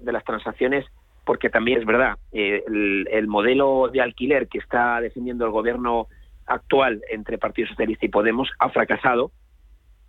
de 0.00 0.12
las 0.12 0.24
transacciones, 0.24 0.84
porque 1.24 1.50
también 1.50 1.78
es 1.78 1.86
verdad, 1.86 2.18
el, 2.32 3.06
el 3.08 3.28
modelo 3.28 3.88
de 3.92 4.00
alquiler 4.00 4.48
que 4.48 4.58
está 4.58 5.00
defendiendo 5.00 5.46
el 5.46 5.52
gobierno 5.52 6.08
actual 6.46 7.02
entre 7.10 7.38
Partido 7.38 7.68
Socialista 7.68 8.06
y 8.06 8.08
Podemos 8.08 8.48
ha 8.58 8.68
fracasado 8.70 9.32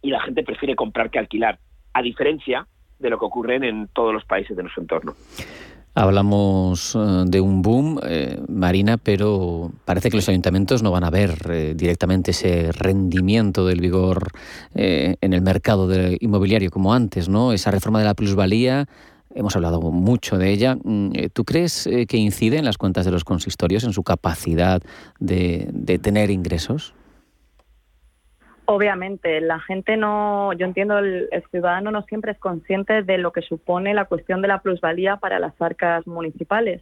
y 0.01 0.09
la 0.09 0.21
gente 0.21 0.43
prefiere 0.43 0.75
comprar 0.75 1.09
que 1.09 1.19
alquilar, 1.19 1.59
a 1.93 2.01
diferencia 2.01 2.67
de 2.99 3.09
lo 3.09 3.19
que 3.19 3.25
ocurre 3.25 3.55
en 3.55 3.87
todos 3.93 4.13
los 4.13 4.25
países 4.25 4.55
de 4.55 4.63
nuestro 4.63 4.81
entorno. 4.81 5.13
Hablamos 5.97 6.93
uh, 6.93 7.23
de 7.25 7.39
un 7.39 7.61
boom, 7.61 8.01
eh, 8.03 8.37
Marina, 8.49 8.97
pero 8.97 9.71
parece 9.85 10.09
que 10.09 10.17
los 10.17 10.27
ayuntamientos 10.27 10.83
no 10.83 10.91
van 10.91 11.05
a 11.05 11.09
ver 11.09 11.37
eh, 11.49 11.73
directamente 11.73 12.31
ese 12.31 12.73
rendimiento 12.73 13.65
del 13.65 13.79
vigor 13.79 14.31
eh, 14.73 15.15
en 15.21 15.31
el 15.31 15.41
mercado 15.41 15.87
de 15.87 16.17
inmobiliario 16.19 16.69
como 16.69 16.93
antes, 16.93 17.29
¿no? 17.29 17.53
Esa 17.53 17.71
reforma 17.71 17.99
de 17.99 18.05
la 18.05 18.13
plusvalía, 18.13 18.87
hemos 19.35 19.55
hablado 19.55 19.79
mucho 19.81 20.37
de 20.37 20.49
ella. 20.51 20.75
Mm, 20.83 21.11
eh, 21.13 21.29
¿Tú 21.29 21.43
crees 21.43 21.85
eh, 21.85 22.07
que 22.07 22.17
incide 22.17 22.57
en 22.57 22.65
las 22.65 22.77
cuentas 22.77 23.05
de 23.05 23.11
los 23.11 23.23
consistorios, 23.23 23.83
en 23.83 23.93
su 23.93 24.03
capacidad 24.03 24.81
de, 25.19 25.99
tener 26.01 26.31
ingresos? 26.31 26.95
Obviamente, 28.65 29.41
la 29.41 29.59
gente 29.59 29.95
no, 29.95 30.51
yo 30.53 30.65
entiendo, 30.65 30.97
el, 30.97 31.29
ciudadano 31.51 31.91
no 31.91 32.01
siempre 32.03 32.31
es 32.31 32.39
consciente 32.39 33.03
de 33.03 33.17
lo 33.19 33.31
que 33.31 33.41
supone 33.41 33.93
la 33.93 34.05
cuestión 34.05 34.41
de 34.41 34.47
la 34.47 34.61
plusvalía 34.61 35.17
para 35.17 35.37
las 35.37 35.53
arcas 35.61 36.07
municipales. 36.07 36.81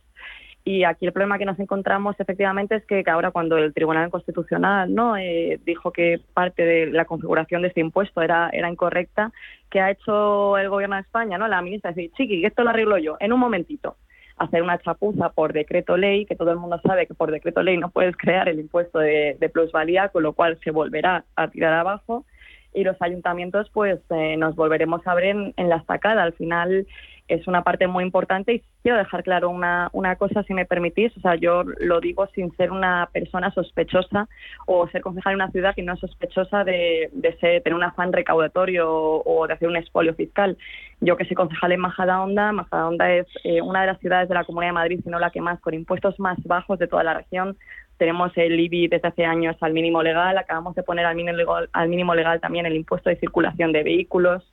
Y 0.66 0.86
aquí 0.86 1.06
el 1.06 1.12
problema 1.12 1.38
que 1.38 1.46
nos 1.46 1.60
encontramos 1.60 2.16
efectivamente 2.20 2.76
es 2.76 2.86
que 2.86 3.04
ahora 3.08 3.32
cuando 3.32 3.58
el 3.58 3.74
Tribunal 3.74 4.10
Constitucional 4.10 4.94
no 4.94 5.18
eh, 5.18 5.60
dijo 5.66 5.92
que 5.92 6.22
parte 6.34 6.64
de 6.64 6.86
la 6.88 7.04
configuración 7.04 7.62
de 7.62 7.68
este 7.68 7.82
impuesto 7.82 8.22
era, 8.22 8.50
era 8.54 8.70
incorrecta, 8.70 9.34
que 9.70 9.82
ha 9.82 9.92
hecho 9.92 10.58
el 10.58 10.70
Gobierno 10.70 10.96
de 10.96 11.02
España, 11.02 11.38
no 11.38 11.50
la 11.50 11.62
ministra, 11.62 11.92
decir, 11.92 12.12
chiqui, 12.16 12.46
esto 12.46 12.64
lo 12.64 12.70
arreglo 12.70 12.98
yo, 12.98 13.18
en 13.20 13.34
un 13.34 13.40
momentito 13.40 13.98
hacer 14.38 14.64
una 14.64 14.80
chapuza 14.80 15.30
por 15.30 15.54
decreto 15.54 15.98
ley, 15.98 16.26
que 16.26 16.36
todo 16.36 16.52
el 16.52 16.58
mundo 16.58 16.80
sabe 16.84 17.08
que 17.08 17.14
por 17.14 17.32
decreto 17.32 17.62
ley 17.62 17.78
no 17.78 17.90
puedes 17.90 18.16
crear 18.18 18.50
el 18.50 18.60
impuesto 18.60 19.00
de, 19.00 19.38
plusvalía, 19.54 20.10
con 20.10 20.24
lo 20.24 20.34
cual 20.34 20.58
se 20.64 20.72
volverá 20.72 21.26
a 21.36 21.48
tirar 21.50 21.74
abajo. 21.74 22.26
Y 22.74 22.84
los 22.84 23.00
ayuntamientos 23.02 23.70
pues 23.72 24.00
eh, 24.10 24.36
nos 24.38 24.56
volveremos 24.56 25.06
a 25.06 25.14
ver 25.14 25.26
en, 25.26 25.54
en 25.58 25.70
la 25.70 25.76
estacada. 25.78 26.24
Al 26.24 26.34
final 26.34 26.88
es 27.28 27.48
una 27.48 27.64
parte 27.64 27.88
muy 27.88 28.04
importante 28.04 28.54
y 28.54 28.64
quiero 28.82 28.98
dejar 28.98 29.24
claro 29.24 29.50
una, 29.50 29.90
una 29.94 30.16
cosa, 30.18 30.44
si 30.44 30.54
me 30.54 30.66
permitís. 30.66 31.16
O 31.18 31.22
sea, 31.22 31.36
yo 31.36 31.64
lo 31.64 32.00
digo 32.00 32.28
sin 32.36 32.56
ser 32.56 32.72
una 32.72 33.10
persona 33.12 33.52
sospechosa 33.52 34.28
o 34.66 34.88
ser 34.90 35.02
concejal 35.02 35.34
en 35.34 35.36
una 35.36 35.52
ciudad 35.52 35.76
que 35.76 35.84
no 35.84 35.94
es 35.94 36.00
sospechosa 36.00 36.64
de, 36.64 37.10
de 37.14 37.38
ser, 37.38 37.64
tener 37.64 37.76
un 37.76 37.84
afán 37.84 38.12
recaudatorio 38.12 38.92
o, 38.92 39.48
de 39.48 39.54
hacer 39.54 39.68
un 39.68 39.78
expolio 39.78 40.14
fiscal. 40.16 40.58
Yo 41.00 41.18
que 41.18 41.26
soy 41.26 41.36
concejal 41.36 41.72
en 41.72 41.80
Majadahonda, 41.80 42.52
Majadahonda 42.52 43.12
es 43.12 43.28
eh, 43.44 43.62
una 43.62 43.82
de 43.82 43.88
las 43.88 44.00
ciudades 44.00 44.30
de 44.30 44.36
la 44.36 44.44
Comunidad 44.44 44.70
de 44.70 44.74
Madrid, 44.74 45.00
sino 45.04 45.20
la 45.20 45.32
que 45.32 45.42
más, 45.42 45.60
con 45.60 45.74
impuestos 45.74 46.20
más 46.20 46.38
bajos 46.44 46.80
de 46.80 46.88
toda 46.88 47.04
la 47.04 47.14
región. 47.14 47.58
Tenemos 47.98 48.32
el 48.36 48.60
IBI 48.60 48.88
desde 48.88 49.08
hace 49.08 49.26
años 49.26 49.56
al 49.62 49.74
mínimo 49.74 50.02
legal, 50.04 50.38
acabamos 50.38 50.76
de 50.76 50.84
poner 50.84 51.06
al 51.06 51.16
mínimo 51.16 51.38
legal, 51.38 51.70
al 51.74 51.90
mínimo 51.90 52.16
legal 52.16 52.42
también 52.42 52.66
el 52.66 52.76
impuesto 52.76 53.10
de 53.10 53.18
circulación 53.18 53.72
de 53.72 53.84
vehículos, 53.84 54.44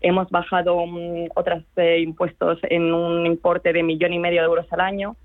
hemos 0.00 0.28
bajado 0.30 0.76
um, 0.76 1.28
otros 1.34 1.64
eh, 1.76 2.00
impuestos 2.00 2.58
en 2.62 2.92
un 2.92 3.26
importe 3.26 3.72
de 3.72 3.82
millón 3.82 4.12
y 4.12 4.18
medio 4.18 4.40
de 4.40 4.46
euros 4.46 4.66
al 4.72 4.80
año 4.80 5.16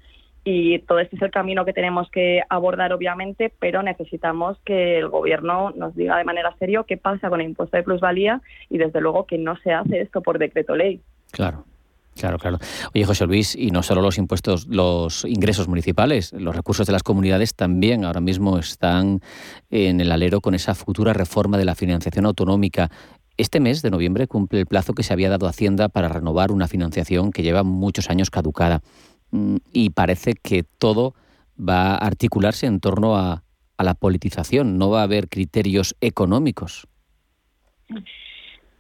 y 0.48 0.78
todo 0.80 1.00
este 1.00 1.16
es 1.16 1.22
el 1.24 1.32
camino 1.32 1.66
que 1.66 1.74
tenemos 1.74 2.10
que 2.12 2.42
abordar 2.50 2.94
obviamente, 2.94 3.52
pero 3.60 3.82
necesitamos 3.82 4.60
que 4.64 5.00
el 5.00 5.10
gobierno 5.10 5.72
nos 5.72 5.96
diga 5.96 6.18
de 6.18 6.24
manera 6.24 6.56
seria 6.60 6.84
qué 6.88 6.98
pasa 6.98 7.30
con 7.30 7.42
el 7.42 7.48
impuesto 7.48 7.76
de 7.76 7.84
plusvalía 7.84 8.42
y 8.70 8.78
desde 8.78 9.02
luego 9.02 9.26
que 9.26 9.40
no 9.40 9.58
se 9.58 9.74
hace 9.74 10.02
esto 10.02 10.22
por 10.22 10.38
decreto 10.38 10.76
ley. 10.76 11.02
Claro. 11.32 11.66
Claro, 12.18 12.38
claro. 12.38 12.60
Oye, 12.94 13.04
José 13.04 13.26
Luis, 13.26 13.56
y 13.56 13.72
no 13.72 13.84
solo 13.84 14.02
los 14.02 14.18
impuestos, 14.18 14.68
los 14.68 15.26
ingresos 15.26 15.68
municipales, 15.68 16.32
los 16.32 16.56
recursos 16.56 16.88
de 16.88 16.94
las 16.94 17.04
comunidades 17.04 17.56
también 17.56 18.06
ahora 18.06 18.22
mismo 18.22 18.58
están 18.58 19.20
en 19.70 20.00
el 20.00 20.12
alero 20.12 20.40
con 20.40 20.56
esa 20.56 20.76
futura 20.76 21.12
reforma 21.12 21.58
de 21.58 21.66
la 21.66 21.76
financiación 21.76 22.26
autonómica. 22.26 22.90
Este 23.36 23.60
mes 23.60 23.82
de 23.82 23.92
noviembre 23.92 24.28
cumple 24.28 24.62
el 24.62 24.66
plazo 24.66 24.94
que 24.94 25.04
se 25.04 25.12
había 25.12 25.30
dado 25.30 25.46
a 25.46 25.50
Hacienda 25.50 25.90
para 25.90 26.08
renovar 26.08 26.54
una 26.54 26.70
financiación 26.70 27.32
que 27.32 27.44
lleva 27.44 27.64
muchos 27.64 28.10
años 28.10 28.30
caducada. 28.30 28.82
Mm, 29.32 29.58
y 29.74 29.90
parece 29.90 30.36
que 30.36 30.64
todo 30.64 31.16
va 31.60 31.96
a 31.96 31.98
articularse 31.98 32.66
en 32.66 32.80
torno 32.80 33.18
a, 33.18 33.44
a 33.76 33.84
la 33.84 33.94
politización, 33.94 34.78
no 34.78 34.90
va 34.90 35.02
a 35.02 35.04
haber 35.04 35.28
criterios 35.28 35.98
económicos. 36.00 36.88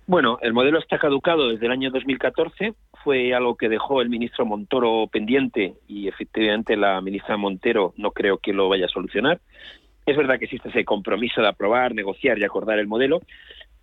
Bueno, 0.07 0.37
el 0.41 0.53
modelo 0.53 0.79
está 0.79 0.99
caducado 0.99 1.49
desde 1.49 1.65
el 1.65 1.71
año 1.71 1.89
2014, 1.89 2.75
fue 3.05 3.35
algo 3.35 3.55
que 3.55 3.69
dejó 3.69 4.01
el 4.01 4.09
ministro 4.09 4.47
Montoro 4.47 5.05
pendiente 5.05 5.75
y 5.87 6.07
efectivamente 6.07 6.75
la 6.75 6.99
ministra 7.01 7.37
Montero 7.37 7.93
no 7.97 8.09
creo 8.09 8.39
que 8.39 8.51
lo 8.51 8.67
vaya 8.67 8.87
a 8.87 8.89
solucionar. 8.89 9.39
Es 10.07 10.17
verdad 10.17 10.39
que 10.39 10.45
existe 10.45 10.69
ese 10.69 10.83
compromiso 10.83 11.39
de 11.39 11.47
aprobar, 11.47 11.93
negociar 11.93 12.39
y 12.39 12.43
acordar 12.43 12.79
el 12.79 12.87
modelo, 12.87 13.21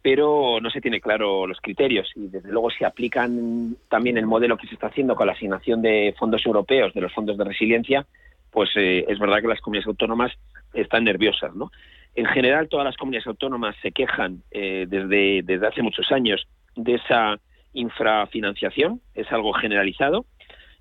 pero 0.02 0.58
no 0.60 0.70
se 0.70 0.80
tiene 0.80 1.00
claro 1.00 1.46
los 1.46 1.60
criterios 1.60 2.10
y 2.16 2.26
desde 2.26 2.50
luego 2.50 2.70
si 2.70 2.82
aplican 2.82 3.76
también 3.88 4.18
el 4.18 4.26
modelo 4.26 4.56
que 4.56 4.66
se 4.66 4.74
está 4.74 4.88
haciendo 4.88 5.14
con 5.14 5.28
la 5.28 5.34
asignación 5.34 5.82
de 5.82 6.12
fondos 6.18 6.44
europeos, 6.44 6.92
de 6.92 7.02
los 7.02 7.12
fondos 7.12 7.38
de 7.38 7.44
resiliencia, 7.44 8.04
pues 8.50 8.70
eh, 8.74 9.04
es 9.06 9.20
verdad 9.20 9.40
que 9.40 9.46
las 9.46 9.60
comunidades 9.60 9.86
autónomas 9.86 10.32
están 10.74 11.04
nerviosas, 11.04 11.54
¿no? 11.54 11.70
En 12.16 12.26
general, 12.26 12.68
todas 12.68 12.86
las 12.86 12.96
comunidades 12.96 13.28
autónomas 13.28 13.76
se 13.82 13.92
quejan 13.92 14.42
eh, 14.50 14.86
desde, 14.88 15.42
desde 15.44 15.68
hace 15.68 15.80
muchos 15.80 16.10
años 16.10 16.44
de 16.74 16.94
esa 16.94 17.38
infrafinanciación, 17.72 19.00
es 19.14 19.30
algo 19.32 19.52
generalizado. 19.52 20.26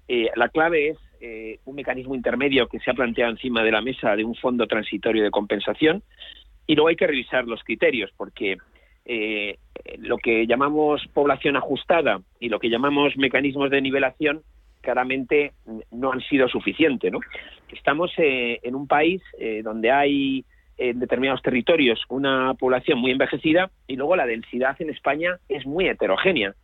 Eh, 0.08 0.30
la 0.36 0.50
clave 0.50 0.90
es 0.90 0.98
eh, 1.22 1.60
un 1.66 1.76
mecanismo 1.76 2.16
intermedio 2.16 2.68
que 2.68 2.80
se 2.80 2.92
ha 2.92 2.94
planteado 2.94 3.32
encima 3.32 3.64
de 3.64 3.72
la 3.72 3.82
mesa 3.82 4.16
de 4.16 4.24
un 4.24 4.36
fondo 4.36 4.68
transitorio 4.68 5.24
de 5.24 5.32
compensación 5.32 6.04
y 6.68 6.76
luego 6.76 6.90
hay 6.90 6.96
que 6.96 7.08
revisar 7.08 7.46
los 7.46 7.64
criterios 7.64 8.12
porque 8.18 8.58
lo 9.98 10.18
que 10.20 10.46
llamamos 10.48 11.06
población 11.12 11.58
ajustada 11.58 12.22
y 12.40 12.48
lo 12.48 12.60
que 12.60 12.70
llamamos 12.70 13.18
mecanismos 13.18 13.70
de 13.70 13.82
nivelación 13.82 14.42
claramente 14.80 15.54
no 15.92 16.14
han 16.14 16.22
sido 16.22 16.48
suficientes. 16.48 17.12
¿no? 17.12 17.20
Estamos 17.74 18.12
en 18.18 18.74
un 18.76 18.88
país 18.88 19.22
donde 19.64 19.92
hay 19.92 20.46
en 20.82 21.00
determinados 21.00 21.42
territorios 21.44 22.02
una 22.10 22.56
población 22.56 23.00
muy 23.00 23.12
envejecida 23.12 23.70
y 23.86 23.96
luego 23.96 24.16
la 24.16 24.26
densidad 24.26 24.76
en 24.80 24.90
España 24.90 25.38
es 25.48 25.66
muy 25.66 25.88
heterogénea. 25.88 26.56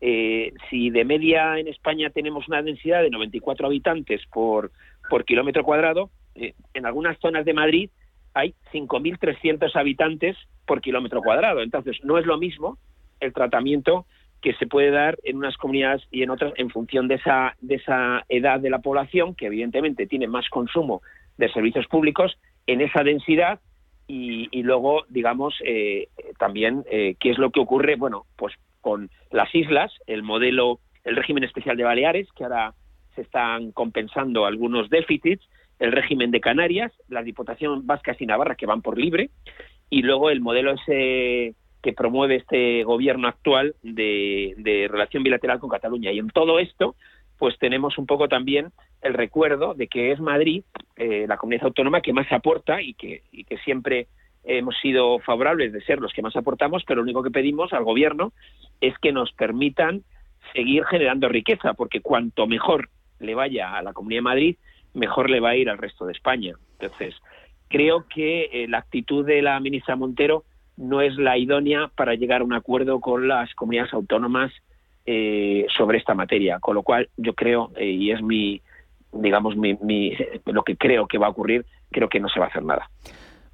Eh, 0.00 0.52
si 0.68 0.90
de 0.90 1.04
media 1.04 1.58
en 1.58 1.68
España 1.68 2.10
tenemos 2.10 2.46
una 2.48 2.62
densidad 2.62 3.02
de 3.02 3.10
94 3.10 3.66
habitantes 3.66 4.20
por, 4.32 4.70
por 5.08 5.24
kilómetro 5.24 5.64
cuadrado, 5.64 6.10
eh, 6.34 6.54
en 6.74 6.86
algunas 6.86 7.18
zonas 7.18 7.44
de 7.44 7.54
Madrid 7.54 7.90
hay 8.34 8.54
5.300 8.72 9.74
habitantes 9.74 10.36
por 10.66 10.82
kilómetro 10.82 11.22
cuadrado. 11.22 11.62
Entonces, 11.62 11.96
no 12.04 12.18
es 12.18 12.26
lo 12.26 12.36
mismo 12.36 12.76
el 13.20 13.32
tratamiento 13.32 14.04
que 14.42 14.52
se 14.54 14.66
puede 14.66 14.90
dar 14.90 15.18
en 15.24 15.38
unas 15.38 15.56
comunidades 15.56 16.02
y 16.10 16.22
en 16.22 16.30
otras 16.30 16.52
en 16.56 16.68
función 16.68 17.08
de 17.08 17.14
esa, 17.14 17.56
de 17.60 17.76
esa 17.76 18.24
edad 18.28 18.60
de 18.60 18.70
la 18.70 18.80
población, 18.80 19.34
que 19.34 19.46
evidentemente 19.46 20.06
tiene 20.06 20.26
más 20.26 20.48
consumo 20.50 21.00
de 21.38 21.50
servicios 21.52 21.86
públicos, 21.86 22.38
en 22.66 22.80
esa 22.80 23.02
densidad 23.02 23.60
y, 24.08 24.62
luego, 24.62 25.04
digamos, 25.08 25.54
eh, 25.64 26.08
también 26.38 26.84
eh, 26.90 27.16
qué 27.18 27.30
es 27.30 27.38
lo 27.38 27.50
que 27.50 27.60
ocurre, 27.60 27.96
bueno, 27.96 28.26
pues 28.36 28.54
con 28.86 29.10
las 29.32 29.52
islas, 29.52 29.92
el 30.06 30.22
modelo, 30.22 30.78
el 31.02 31.16
régimen 31.16 31.42
especial 31.42 31.76
de 31.76 31.82
Baleares, 31.82 32.28
que 32.36 32.44
ahora 32.44 32.72
se 33.16 33.22
están 33.22 33.72
compensando 33.72 34.46
algunos 34.46 34.88
déficits, 34.90 35.44
el 35.80 35.90
régimen 35.90 36.30
de 36.30 36.40
Canarias, 36.40 36.92
la 37.08 37.24
Diputación 37.24 37.84
Vasca 37.84 38.14
y 38.16 38.26
Navarra, 38.26 38.54
que 38.54 38.64
van 38.64 38.82
por 38.82 38.96
libre, 38.96 39.30
y 39.90 40.02
luego 40.02 40.30
el 40.30 40.40
modelo 40.40 40.70
ese 40.74 41.56
que 41.82 41.92
promueve 41.94 42.36
este 42.36 42.84
gobierno 42.84 43.26
actual 43.26 43.74
de, 43.82 44.86
relación 44.88 45.24
bilateral 45.24 45.58
con 45.58 45.68
Cataluña. 45.68 46.12
Y 46.12 46.20
en 46.20 46.28
todo 46.28 46.60
esto, 46.60 46.94
pues 47.38 47.58
tenemos 47.58 47.98
un 47.98 48.06
poco 48.06 48.28
también 48.28 48.70
el 49.02 49.14
recuerdo 49.14 49.74
de 49.74 49.88
que 49.88 50.12
es 50.12 50.20
Madrid 50.20 50.62
eh, 50.94 51.26
la 51.26 51.38
comunidad 51.38 51.64
autónoma 51.64 52.02
que 52.02 52.12
más 52.12 52.30
aporta 52.30 52.80
y 52.80 52.94
que 52.94 53.24
siempre 53.64 54.06
hemos 54.46 54.76
sido 54.78 55.18
favorables 55.20 55.72
de 55.72 55.80
ser 55.82 56.00
los 56.00 56.12
que 56.12 56.22
más 56.22 56.36
aportamos, 56.36 56.84
pero 56.86 56.96
lo 56.96 57.02
único 57.02 57.22
que 57.22 57.30
pedimos 57.30 57.72
al 57.72 57.84
gobierno 57.84 58.32
es 58.80 58.96
que 58.98 59.12
nos 59.12 59.32
permitan 59.32 60.02
seguir 60.54 60.84
generando 60.84 61.28
riqueza, 61.28 61.74
porque 61.74 62.00
cuanto 62.00 62.46
mejor 62.46 62.88
le 63.18 63.34
vaya 63.34 63.76
a 63.76 63.82
la 63.82 63.92
Comunidad 63.92 64.18
de 64.18 64.22
Madrid, 64.22 64.56
mejor 64.94 65.30
le 65.30 65.40
va 65.40 65.50
a 65.50 65.56
ir 65.56 65.68
al 65.68 65.78
resto 65.78 66.06
de 66.06 66.12
España. 66.12 66.54
Entonces, 66.78 67.14
creo 67.68 68.06
que 68.08 68.44
eh, 68.52 68.68
la 68.68 68.78
actitud 68.78 69.26
de 69.26 69.42
la 69.42 69.58
ministra 69.60 69.96
Montero 69.96 70.44
no 70.76 71.00
es 71.00 71.16
la 71.16 71.38
idónea 71.38 71.90
para 71.94 72.14
llegar 72.14 72.42
a 72.42 72.44
un 72.44 72.52
acuerdo 72.52 73.00
con 73.00 73.28
las 73.28 73.54
comunidades 73.54 73.92
autónomas 73.92 74.52
eh, 75.06 75.66
sobre 75.76 75.98
esta 75.98 76.14
materia, 76.14 76.58
con 76.60 76.74
lo 76.74 76.82
cual 76.82 77.08
yo 77.16 77.34
creo, 77.34 77.72
y 77.80 78.10
es 78.10 78.22
mi, 78.22 78.60
digamos, 79.12 79.56
mi, 79.56 79.74
mi, 79.80 80.16
lo 80.44 80.62
que 80.62 80.76
creo 80.76 81.06
que 81.06 81.18
va 81.18 81.28
a 81.28 81.30
ocurrir, 81.30 81.64
creo 81.90 82.08
que 82.08 82.20
no 82.20 82.28
se 82.28 82.40
va 82.40 82.46
a 82.46 82.48
hacer 82.48 82.64
nada. 82.64 82.90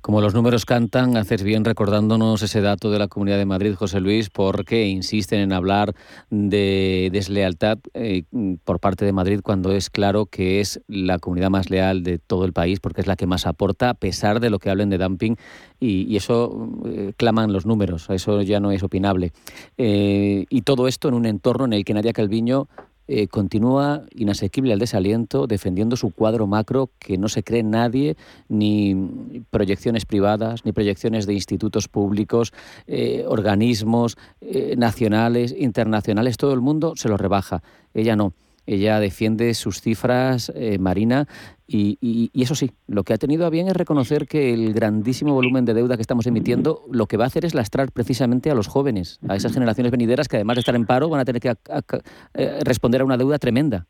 Como 0.03 0.21
los 0.21 0.35
números 0.35 0.67
cantan, 0.67 1.17
haces 1.17 1.45
bien 1.45 1.65
recordándonos 1.65 2.43
ese 2.43 2.61
dato 2.61 2.91
de 2.91 2.99
la 2.99 3.07
Comunidad 3.07 3.39
de 3.39 3.47
Madrid, 3.47 3.77
José 3.77 4.01
Luis, 4.01 4.31
porque 4.31 4.89
insisten 4.89 5.39
en 5.39 5.53
hablar 5.53 5.95
de 6.29 7.09
deslealtad 7.13 7.79
eh, 7.95 8.25
por 8.65 8.81
parte 8.81 9.05
de 9.05 9.13
Madrid 9.13 9.43
cuando 9.45 9.71
es 9.71 9.91
claro 9.91 10.27
que 10.27 10.59
es 10.59 10.81
la 10.89 11.21
comunidad 11.21 11.51
más 11.51 11.71
leal 11.71 12.03
de 12.03 12.19
todo 12.19 12.45
el 12.47 12.53
país, 12.53 12.81
porque 12.81 13.01
es 13.01 13.07
la 13.07 13.15
que 13.15 13.29
más 13.29 13.47
aporta, 13.47 13.91
a 13.91 13.95
pesar 13.95 14.41
de 14.41 14.51
lo 14.51 14.59
que 14.59 14.71
hablen 14.71 14.91
de 14.91 14.99
dumping, 14.99 15.37
y, 15.79 16.17
eso 16.17 16.69
eh, 16.85 17.13
claman 17.17 17.53
los 17.53 17.65
números, 17.65 18.11
eso 18.11 18.43
ya 18.43 18.59
no 18.59 18.73
es 18.73 18.83
opinable. 18.83 19.31
Eh, 19.79 20.47
y 20.51 20.63
todo 20.63 20.89
esto 20.89 21.07
en 21.07 21.15
un 21.15 21.27
entorno 21.27 21.65
en 21.65 21.75
el 21.75 21.85
que 21.85 21.95
Nadia 21.95 22.13
Calviño 22.13 22.67
eh, 23.15 23.29
continúa 23.29 24.07
inasequible 24.15 24.73
al 24.73 24.79
desaliento, 24.79 25.47
defendiendo 25.47 25.97
su 25.97 26.13
cuadro 26.13 26.47
macro 26.47 26.89
que 26.99 27.19
no 27.19 27.29
se 27.29 27.43
cree 27.43 27.63
nadie, 27.63 28.17
ni 28.49 29.45
proyecciones 29.51 30.07
privadas, 30.07 30.65
ni 30.65 30.73
proyecciones 30.73 31.27
de 31.27 31.35
institutos 31.35 31.89
públicos, 31.89 32.55
eh, 32.87 33.27
organismos 33.29 34.17
eh, 34.41 34.77
nacionales, 34.79 35.55
internacionales, 35.59 36.39
todo 36.39 36.55
el 36.55 36.63
mundo 36.63 36.95
se 36.97 37.11
lo 37.11 37.19
rebaja. 37.19 37.63
Ella 37.93 38.17
no. 38.17 38.33
Ella 38.67 39.01
defiende 39.01 39.53
sus 39.55 39.81
cifras, 39.81 40.53
eh, 40.55 40.79
Marina, 40.79 41.27
y, 41.67 42.31
eso 42.35 42.55
sí, 42.55 42.73
lo 42.87 43.03
que 43.03 43.15
ha 43.15 43.19
tenido 43.19 43.47
a 43.47 43.51
bien 43.51 43.67
es 43.69 43.75
reconocer 43.75 44.27
que 44.27 44.53
el 44.53 44.75
grandísimo 44.75 45.33
volumen 45.33 45.65
de 45.65 45.75
deuda 45.75 45.97
que 45.97 46.03
estamos 46.03 46.27
emitiendo 46.27 46.85
lo 46.91 47.07
que 47.07 47.17
va 47.17 47.25
a 47.25 47.27
hacer 47.29 47.45
es 47.45 47.55
lastrar 47.55 47.93
precisamente 47.93 48.51
a 48.51 48.55
los 48.55 48.69
jóvenes, 48.69 49.19
a 49.27 49.37
esas 49.37 49.55
generaciones 49.55 49.91
venideras 49.91 50.29
que 50.29 50.37
además 50.37 50.57
de 50.57 50.61
estar 50.61 50.75
en 50.75 50.85
paro 50.85 51.09
van 51.09 51.21
a 51.21 51.25
tener 51.25 51.41
que 51.41 51.55
eh, 52.35 52.59
responder 52.65 53.01
a 53.01 53.05
una 53.05 53.17
deuda 53.17 53.39
tremenda. 53.39 53.87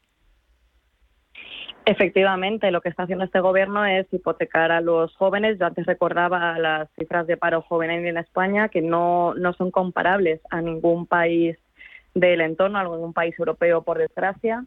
Efectivamente, 1.84 2.70
lo 2.70 2.80
que 2.80 2.88
está 2.88 3.02
haciendo 3.02 3.24
este 3.24 3.40
gobierno 3.40 3.84
es 3.84 4.06
hipotecar 4.12 4.70
a 4.70 4.80
los 4.80 5.16
jóvenes. 5.16 5.58
Yo 5.58 5.66
antes 5.66 5.84
recordaba 5.84 6.56
las 6.58 6.88
cifras 6.96 7.26
de 7.26 7.36
paro 7.36 7.62
juvenil 7.62 8.06
en 8.06 8.18
España, 8.18 8.68
que 8.68 8.80
no, 8.80 9.34
no 9.34 9.52
son 9.54 9.72
comparables 9.72 10.40
a 10.50 10.60
ningún 10.60 11.06
país 11.06 11.58
del 12.14 12.40
entorno, 12.40 12.78
algún 12.78 13.12
país 13.12 13.34
europeo, 13.38 13.82
por 13.82 13.98
desgracia. 13.98 14.64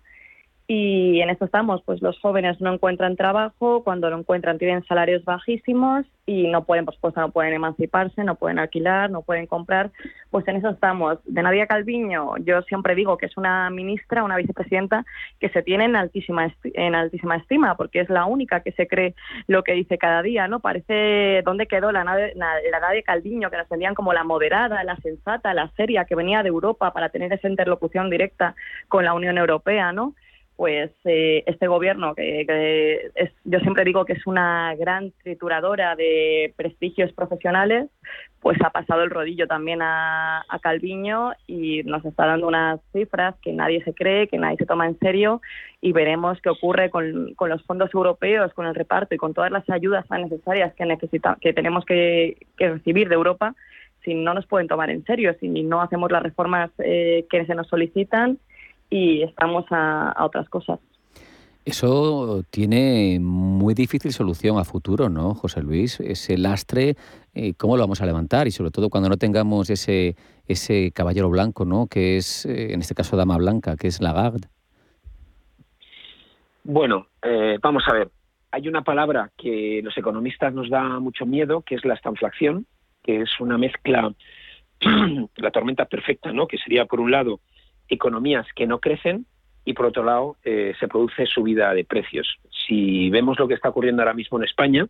Y 0.67 1.21
en 1.21 1.29
esto 1.29 1.45
estamos, 1.45 1.83
pues 1.83 2.01
los 2.01 2.19
jóvenes 2.19 2.59
no 2.59 2.73
encuentran 2.73 3.15
trabajo, 3.15 3.83
cuando 3.83 4.09
lo 4.09 4.17
encuentran 4.17 4.57
tienen 4.57 4.83
salarios 4.85 5.23
bajísimos 5.23 6.07
y 6.25 6.47
no 6.47 6.63
pueden, 6.63 6.85
por 6.85 6.95
supuesto, 6.95 7.21
no 7.21 7.29
pueden 7.29 7.53
emanciparse, 7.53 8.23
no 8.23 8.33
pueden 8.33 8.57
alquilar, 8.57 9.11
no 9.11 9.21
pueden 9.21 9.45
comprar, 9.45 9.91
pues 10.31 10.47
en 10.47 10.55
eso 10.55 10.69
estamos. 10.69 11.19
De 11.25 11.43
Nadia 11.43 11.67
Calviño, 11.67 12.37
yo 12.37 12.63
siempre 12.63 12.95
digo 12.95 13.15
que 13.19 13.27
es 13.27 13.37
una 13.37 13.69
ministra, 13.69 14.23
una 14.23 14.37
vicepresidenta 14.37 15.05
que 15.39 15.49
se 15.49 15.61
tiene 15.61 15.85
en 15.85 15.95
altísima, 15.95 16.51
en 16.63 16.95
altísima 16.95 17.35
estima, 17.35 17.77
porque 17.77 17.99
es 17.99 18.09
la 18.09 18.25
única 18.25 18.61
que 18.61 18.71
se 18.71 18.87
cree 18.87 19.13
lo 19.45 19.63
que 19.63 19.73
dice 19.73 19.99
cada 19.99 20.23
día, 20.23 20.47
¿no? 20.47 20.61
Parece, 20.61 21.43
¿dónde 21.45 21.67
quedó 21.67 21.91
la, 21.91 22.03
la 22.03 22.79
Nadia 22.79 23.03
Calviño, 23.03 23.51
que 23.51 23.57
nos 23.57 23.69
vendían 23.69 23.93
como 23.93 24.13
la 24.13 24.23
moderada, 24.23 24.83
la 24.83 24.95
sensata, 24.97 25.53
la 25.53 25.69
seria, 25.77 26.05
que 26.05 26.15
venía 26.15 26.41
de 26.41 26.49
Europa 26.49 26.91
para 26.91 27.09
tener 27.09 27.31
esa 27.31 27.47
interlocución 27.47 28.09
directa 28.09 28.55
con 28.87 29.05
la 29.05 29.13
Unión 29.13 29.37
Europea, 29.37 29.91
¿no? 29.91 30.15
Pues 30.55 30.91
eh, 31.03 31.43
este 31.47 31.67
gobierno, 31.67 32.15
que, 32.15 33.11
es, 33.15 33.31
yo 33.43 33.59
siempre 33.59 33.83
digo 33.83 34.05
que 34.05 34.13
es 34.13 34.25
una 34.25 34.73
gran 34.75 35.11
trituradora 35.21 35.95
de 35.95 36.53
prestigios 36.55 37.11
profesionales, 37.11 37.89
pues 38.39 38.57
ha 38.63 38.69
pasado 38.69 39.03
el 39.03 39.09
rodillo 39.09 39.47
también 39.47 39.81
a, 39.81 40.45
Calviño 40.61 41.33
y 41.45 41.83
nos 41.83 42.03
está 42.05 42.25
dando 42.25 42.47
unas 42.47 42.79
cifras 42.91 43.35
que 43.41 43.51
nadie 43.51 43.83
se 43.83 43.93
cree, 43.93 44.27
que 44.27 44.37
nadie 44.37 44.57
se 44.57 44.65
toma 44.65 44.87
en 44.87 44.97
serio 44.97 45.41
y 45.81 45.91
veremos 45.91 46.39
qué 46.41 46.49
ocurre 46.49 46.89
con, 46.89 47.35
los 47.39 47.63
fondos 47.65 47.93
europeos, 47.93 48.53
con 48.53 48.65
el 48.65 48.73
reparto 48.73 49.13
y 49.13 49.17
con 49.17 49.33
todas 49.33 49.51
las 49.51 49.69
ayudas 49.69 50.07
tan 50.07 50.23
necesarias 50.23 50.73
que, 50.73 50.85
necesita, 50.85 51.37
que 51.39 51.53
tenemos 51.53 51.85
que, 51.85 52.37
recibir 52.57 53.09
de 53.09 53.15
Europa 53.15 53.53
si 54.03 54.13
no 54.13 54.33
nos 54.33 54.47
pueden 54.47 54.67
tomar 54.67 54.89
en 54.89 55.03
serio, 55.03 55.35
si 55.39 55.47
no 55.47 55.81
hacemos 55.81 56.11
las 56.11 56.23
reformas 56.23 56.71
eh, 56.79 57.25
que 57.29 57.45
se 57.45 57.55
nos 57.55 57.67
solicitan 57.67 58.39
y 58.89 59.23
estamos 59.23 59.65
a, 59.71 60.15
otras 60.19 60.47
cosas. 60.49 60.79
Eso 61.65 62.43
tiene 62.51 63.17
muy 63.19 63.73
difícil 63.73 64.11
solución 64.11 64.59
a 64.59 64.63
futuro, 64.63 65.09
¿no, 65.09 65.33
José 65.33 65.63
Luis? 65.63 65.99
Ese 65.99 66.37
lastre, 66.37 66.95
eh, 67.33 67.53
¿cómo 67.57 67.75
lo 67.75 67.81
vamos 67.83 68.01
a 68.01 68.05
levantar? 68.05 68.47
Y 68.47 68.51
sobre 68.51 68.69
todo 68.69 68.89
cuando 68.89 69.09
no 69.09 69.17
tengamos 69.17 69.71
ese, 69.71 70.15
ese 70.47 70.91
caballero 70.91 71.29
blanco, 71.29 71.65
¿no? 71.65 71.87
Que 71.87 72.17
es, 72.17 72.45
eh, 72.45 72.73
en 72.73 72.81
este 72.81 72.93
caso, 72.93 73.17
dama 73.17 73.37
blanca, 73.37 73.77
que 73.77 73.87
es 73.87 73.99
Lagarde. 73.99 74.47
Bueno, 76.63 77.07
eh, 77.23 77.57
vamos 77.61 77.83
a 77.87 77.93
ver. 77.93 78.09
Hay 78.51 78.67
una 78.67 78.83
palabra 78.83 79.31
que 79.35 79.81
los 79.83 79.97
economistas 79.97 80.53
nos 80.53 80.69
da 80.69 80.99
mucho 80.99 81.25
miedo, 81.25 81.61
que 81.61 81.75
es 81.75 81.83
la 81.83 81.95
estanflación, 81.95 82.67
que 83.03 83.21
es 83.21 83.39
una 83.39 83.57
mezcla, 83.57 84.13
la 85.35 85.51
tormenta 85.51 85.85
perfecta, 85.85 86.31
¿no? 86.31 86.47
Que 86.47 86.57
sería, 86.57 86.85
por 86.85 86.99
un 86.99 87.11
lado, 87.11 87.39
economías 87.89 88.47
que 88.55 88.67
no 88.67 88.79
crecen 88.79 89.25
y 89.65 89.73
por 89.73 89.87
otro 89.87 90.03
lado 90.03 90.37
eh, 90.43 90.73
se 90.79 90.87
produce 90.87 91.25
subida 91.25 91.73
de 91.73 91.83
precios. 91.83 92.37
Si 92.67 93.09
vemos 93.09 93.39
lo 93.39 93.47
que 93.47 93.55
está 93.55 93.69
ocurriendo 93.69 94.01
ahora 94.01 94.13
mismo 94.13 94.37
en 94.37 94.43
España, 94.43 94.87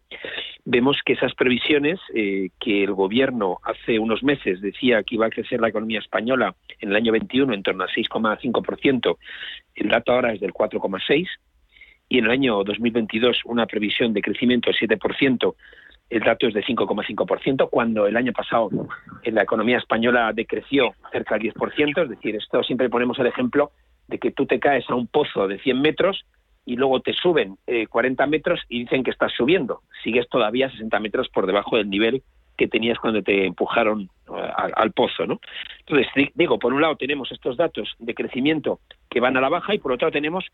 vemos 0.65 0.97
que 1.05 1.13
esas 1.13 1.33
previsiones 1.33 1.99
eh, 2.13 2.49
que 2.59 2.83
el 2.83 2.93
gobierno 2.93 3.59
hace 3.63 3.99
unos 3.99 4.21
meses 4.21 4.61
decía 4.61 5.03
que 5.03 5.15
iba 5.15 5.27
a 5.27 5.29
crecer 5.29 5.61
la 5.61 5.69
economía 5.69 5.99
española 5.99 6.55
en 6.79 6.89
el 6.89 6.95
año 6.95 7.13
21 7.13 7.53
en 7.53 7.63
torno 7.63 7.83
al 7.83 7.89
6,5%, 7.89 9.17
el 9.75 9.89
dato 9.89 10.11
ahora 10.11 10.33
es 10.33 10.41
del 10.41 10.53
4,6%, 10.53 11.27
y 12.07 12.19
en 12.19 12.25
el 12.25 12.31
año 12.31 12.63
2022 12.63 13.41
una 13.45 13.65
previsión 13.65 14.13
de 14.13 14.21
crecimiento 14.21 14.69
del 14.69 14.99
7%, 14.99 15.55
el 16.09 16.21
dato 16.21 16.47
es 16.47 16.53
de 16.53 16.63
5,5%, 16.63 17.69
cuando 17.69 18.07
el 18.07 18.15
año 18.15 18.31
pasado 18.31 18.69
en 19.23 19.35
la 19.35 19.43
economía 19.43 19.77
española 19.77 20.31
decreció 20.33 20.93
cerca 21.11 21.37
del 21.37 21.53
10%, 21.53 22.03
es 22.03 22.09
decir, 22.09 22.35
esto 22.35 22.63
siempre 22.63 22.89
ponemos 22.89 23.17
el 23.19 23.27
ejemplo 23.27 23.71
de 24.07 24.19
que 24.19 24.31
tú 24.31 24.45
te 24.45 24.59
caes 24.59 24.89
a 24.89 24.95
un 24.95 25.07
pozo 25.07 25.47
de 25.47 25.59
100 25.59 25.81
metros 25.81 26.25
y 26.65 26.75
luego 26.75 26.99
te 26.99 27.13
suben 27.13 27.57
40 27.89 28.23
eh, 28.23 28.27
metros 28.27 28.61
y 28.69 28.79
dicen 28.79 29.03
que 29.03 29.11
estás 29.11 29.31
subiendo. 29.33 29.81
Sigues 30.03 30.27
todavía 30.29 30.69
60 30.69 30.99
metros 30.99 31.29
por 31.29 31.45
debajo 31.45 31.77
del 31.77 31.89
nivel 31.89 32.23
que 32.57 32.67
tenías 32.67 32.97
cuando 32.99 33.21
te 33.21 33.45
empujaron 33.45 34.09
eh, 34.27 34.71
al, 34.75 34.91
pozo, 34.91 35.25
¿no? 35.25 35.39
Entonces, 35.85 36.31
digo, 36.33 36.57
por 36.57 36.73
un 36.73 36.81
lado 36.81 36.95
tenemos 36.95 37.31
estos 37.31 37.57
datos 37.57 37.93
de 37.99 38.13
crecimiento 38.13 38.79
que 39.09 39.19
van 39.19 39.37
a 39.37 39.41
la 39.41 39.49
baja 39.49 39.75
y 39.75 39.79
por 39.79 39.91
otro 39.91 40.07
lado 40.07 40.13
tenemos 40.13 40.45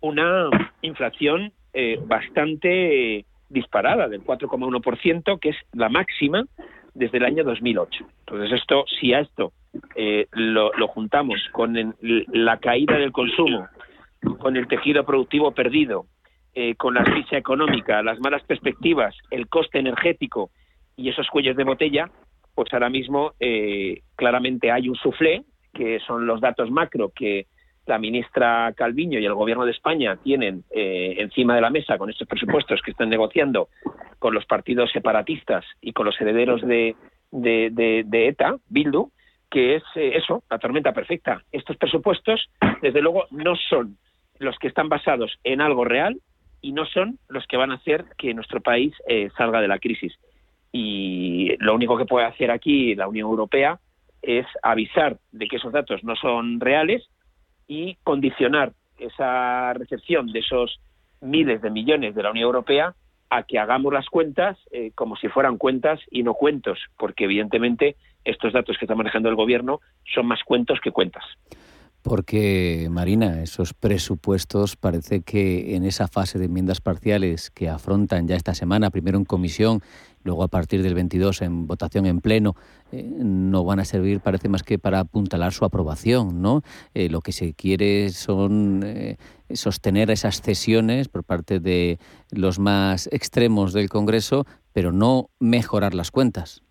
una 0.00 0.50
inflación 0.82 1.52
eh, 1.72 1.98
bastante 2.04 3.24
disparada 3.54 4.08
del 4.08 4.22
4,1%, 4.22 5.38
que 5.40 5.48
es 5.50 5.56
la 5.72 5.88
máxima 5.88 6.44
desde 6.92 7.18
el 7.18 7.24
año 7.24 7.44
2008. 7.44 8.04
Entonces, 8.20 8.60
esto, 8.60 8.84
si 9.00 9.14
a 9.14 9.20
esto 9.20 9.52
eh, 9.96 10.26
lo, 10.32 10.70
juntamos 10.88 11.40
con 11.52 11.94
la 12.00 12.58
caída 12.58 12.98
del 12.98 13.12
consumo, 13.12 13.66
con 14.38 14.56
el 14.56 14.68
tejido 14.68 15.04
productivo 15.04 15.52
perdido, 15.52 16.06
eh, 16.54 16.74
con 16.76 16.94
la 16.94 17.02
crisis 17.02 17.32
económica, 17.32 18.02
las 18.02 18.20
malas 18.20 18.42
perspectivas, 18.44 19.16
el 19.30 19.48
coste 19.48 19.78
energético 19.78 20.50
y 20.96 21.08
esos 21.08 21.28
cuellos 21.28 21.56
de 21.56 21.64
botella, 21.64 22.10
pues 22.54 22.72
ahora 22.72 22.90
mismo 22.90 23.32
eh, 23.40 24.02
claramente 24.14 24.70
hay 24.70 24.88
un 24.88 24.94
suflé, 24.94 25.42
que 25.72 25.98
son 26.06 26.26
los 26.26 26.40
datos 26.40 26.70
macro 26.70 27.10
que 27.14 27.46
la 27.86 27.98
ministra 27.98 28.72
Calviño 28.74 29.18
y 29.18 29.26
el 29.26 29.34
Gobierno 29.34 29.64
de 29.64 29.72
España 29.72 30.16
tienen 30.16 30.64
eh, 30.70 31.16
encima 31.18 31.54
de 31.54 31.60
la 31.60 31.70
mesa 31.70 31.98
con 31.98 32.10
estos 32.10 32.26
presupuestos 32.26 32.80
que 32.82 32.92
están 32.92 33.10
negociando 33.10 33.68
con 34.18 34.34
los 34.34 34.46
partidos 34.46 34.90
separatistas 34.90 35.64
y 35.80 35.92
con 35.92 36.06
los 36.06 36.18
herederos 36.20 36.62
de, 36.62 36.96
de, 37.30 38.28
ETA, 38.28 38.56
Bildu, 38.68 39.10
que 39.50 39.76
es 39.76 39.82
eh, 39.96 40.12
eso, 40.16 40.42
la 40.50 40.58
tormenta 40.58 40.92
perfecta. 40.92 41.42
Estos 41.52 41.76
presupuestos, 41.76 42.48
desde 42.80 43.02
luego, 43.02 43.26
no 43.30 43.54
son 43.56 43.98
los 44.38 44.58
que 44.58 44.68
están 44.68 44.88
basados 44.88 45.38
en 45.44 45.60
algo 45.60 45.84
real 45.84 46.18
y 46.60 46.72
no 46.72 46.86
son 46.86 47.18
los 47.28 47.46
que 47.46 47.58
van 47.58 47.70
a 47.70 47.76
hacer 47.76 48.06
que 48.16 48.32
nuestro 48.32 48.60
país 48.60 48.94
eh, 49.06 49.28
salga 49.36 49.60
de 49.60 49.68
la 49.68 49.78
crisis. 49.78 50.14
Y 50.72 51.54
lo 51.58 51.74
único 51.74 51.96
que 51.98 52.06
puede 52.06 52.26
hacer 52.26 52.50
aquí 52.50 52.94
la 52.94 53.06
Unión 53.06 53.28
Europea 53.28 53.78
es 54.22 54.46
avisar 54.62 55.18
de 55.30 55.46
que 55.46 55.56
esos 55.56 55.72
datos 55.72 56.02
no 56.02 56.16
son 56.16 56.58
reales 56.58 57.06
y 57.66 57.96
condicionar 58.04 58.72
esa 58.98 59.72
recepción 59.74 60.26
de 60.28 60.40
esos 60.40 60.80
miles 61.20 61.62
de 61.62 61.70
millones 61.70 62.14
de 62.14 62.22
la 62.22 62.30
Unión 62.30 62.46
Europea 62.46 62.94
a 63.30 63.42
que 63.42 63.58
hagamos 63.58 63.92
las 63.92 64.06
cuentas 64.06 64.56
eh, 64.70 64.92
como 64.94 65.16
si 65.16 65.28
fueran 65.28 65.56
cuentas 65.56 66.00
y 66.10 66.22
no 66.22 66.34
cuentos, 66.34 66.78
porque 66.98 67.24
evidentemente 67.24 67.96
estos 68.24 68.52
datos 68.52 68.76
que 68.78 68.84
está 68.84 68.94
manejando 68.94 69.28
el 69.28 69.34
gobierno 69.34 69.80
son 70.14 70.26
más 70.26 70.40
cuentos 70.44 70.78
que 70.82 70.92
cuentas. 70.92 71.24
Porque, 72.02 72.88
Marina, 72.90 73.42
esos 73.42 73.72
presupuestos 73.72 74.76
parece 74.76 75.22
que 75.22 75.74
en 75.74 75.84
esa 75.84 76.06
fase 76.06 76.38
de 76.38 76.44
enmiendas 76.44 76.82
parciales 76.82 77.50
que 77.50 77.70
afrontan 77.70 78.28
ya 78.28 78.36
esta 78.36 78.52
semana, 78.52 78.90
primero 78.90 79.16
en 79.16 79.24
comisión, 79.24 79.80
luego 80.24 80.42
a 80.42 80.48
partir 80.48 80.82
del 80.82 80.94
22 80.94 81.42
en 81.42 81.66
votación 81.66 82.06
en 82.06 82.20
pleno, 82.20 82.56
eh, 82.90 83.02
no 83.04 83.64
van 83.64 83.78
a 83.78 83.84
servir, 83.84 84.20
parece 84.20 84.48
más 84.48 84.62
que 84.62 84.78
para 84.78 85.00
apuntalar 85.00 85.52
su 85.52 85.64
aprobación, 85.64 86.42
¿no? 86.42 86.62
Eh, 86.94 87.08
lo 87.08 87.20
que 87.20 87.32
se 87.32 87.54
quiere 87.54 88.10
son 88.10 88.82
eh, 88.84 89.16
sostener 89.52 90.10
esas 90.10 90.40
cesiones 90.40 91.08
por 91.08 91.22
parte 91.22 91.60
de 91.60 91.98
los 92.30 92.58
más 92.58 93.08
extremos 93.12 93.72
del 93.72 93.88
Congreso, 93.88 94.46
pero 94.72 94.90
no 94.92 95.30
mejorar 95.38 95.94
las 95.94 96.10
cuentas. 96.10 96.62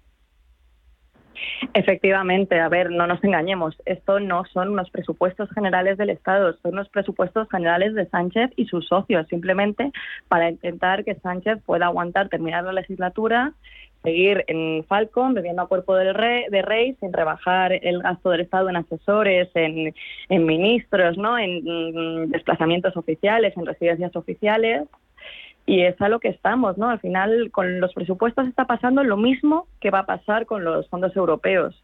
Efectivamente, 1.74 2.60
a 2.60 2.70
ver, 2.70 2.92
no 2.92 3.08
nos 3.08 3.24
engañemos, 3.24 3.76
esto 3.86 4.20
no 4.20 4.46
son 4.46 4.70
unos 4.70 4.90
presupuestos 4.90 5.50
generales 5.52 5.98
del 5.98 6.10
Estado, 6.10 6.56
son 6.62 6.74
unos 6.74 6.90
presupuestos 6.90 7.48
generales 7.50 7.94
de 7.96 8.06
Sánchez 8.08 8.52
y 8.56 8.66
sus 8.66 8.88
socios, 8.88 9.28
simplemente 9.28 9.92
para 10.28 10.50
intentar 10.50 11.04
que 11.04 11.16
Sánchez 11.16 11.60
pueda 11.66 11.88
aguantar, 11.88 12.30
terminar 12.30 12.64
la 12.64 12.74
legislatura, 12.74 13.54
seguir 14.04 14.44
en 14.48 14.84
Falcon, 14.86 15.34
bebiendo 15.34 15.62
a 15.62 15.68
cuerpo 15.68 15.96
del 15.96 16.14
rey, 16.14 16.46
de 16.50 16.62
rey, 16.62 16.96
sin 17.00 17.14
rebajar 17.14 17.72
el 17.72 18.02
gasto 18.02 18.30
del 18.30 18.42
Estado 18.42 18.70
en 18.70 18.76
asesores, 18.76 19.50
en, 19.56 19.94
en 20.30 20.46
ministros, 20.46 21.18
¿no? 21.18 21.38
en 21.40 22.30
desplazamientos 22.30 22.96
oficiales, 22.98 23.56
en 23.56 23.66
residencias 23.66 24.16
oficiales 24.16 24.84
y 25.66 25.82
es 25.82 26.00
a 26.02 26.10
lo 26.10 26.20
que 26.20 26.30
estamos, 26.30 26.78
¿no? 26.78 26.90
Al 26.90 27.00
final, 27.00 27.50
con 27.52 27.80
los 27.80 27.94
presupuestos 27.94 28.48
está 28.48 28.66
pasando 28.66 29.04
lo 29.04 29.18
mismo 29.18 29.68
que 29.80 29.92
va 29.92 30.00
a 30.00 30.06
pasar 30.06 30.46
con 30.46 30.64
los 30.64 30.88
fondos 30.90 31.16
europeos. 31.16 31.84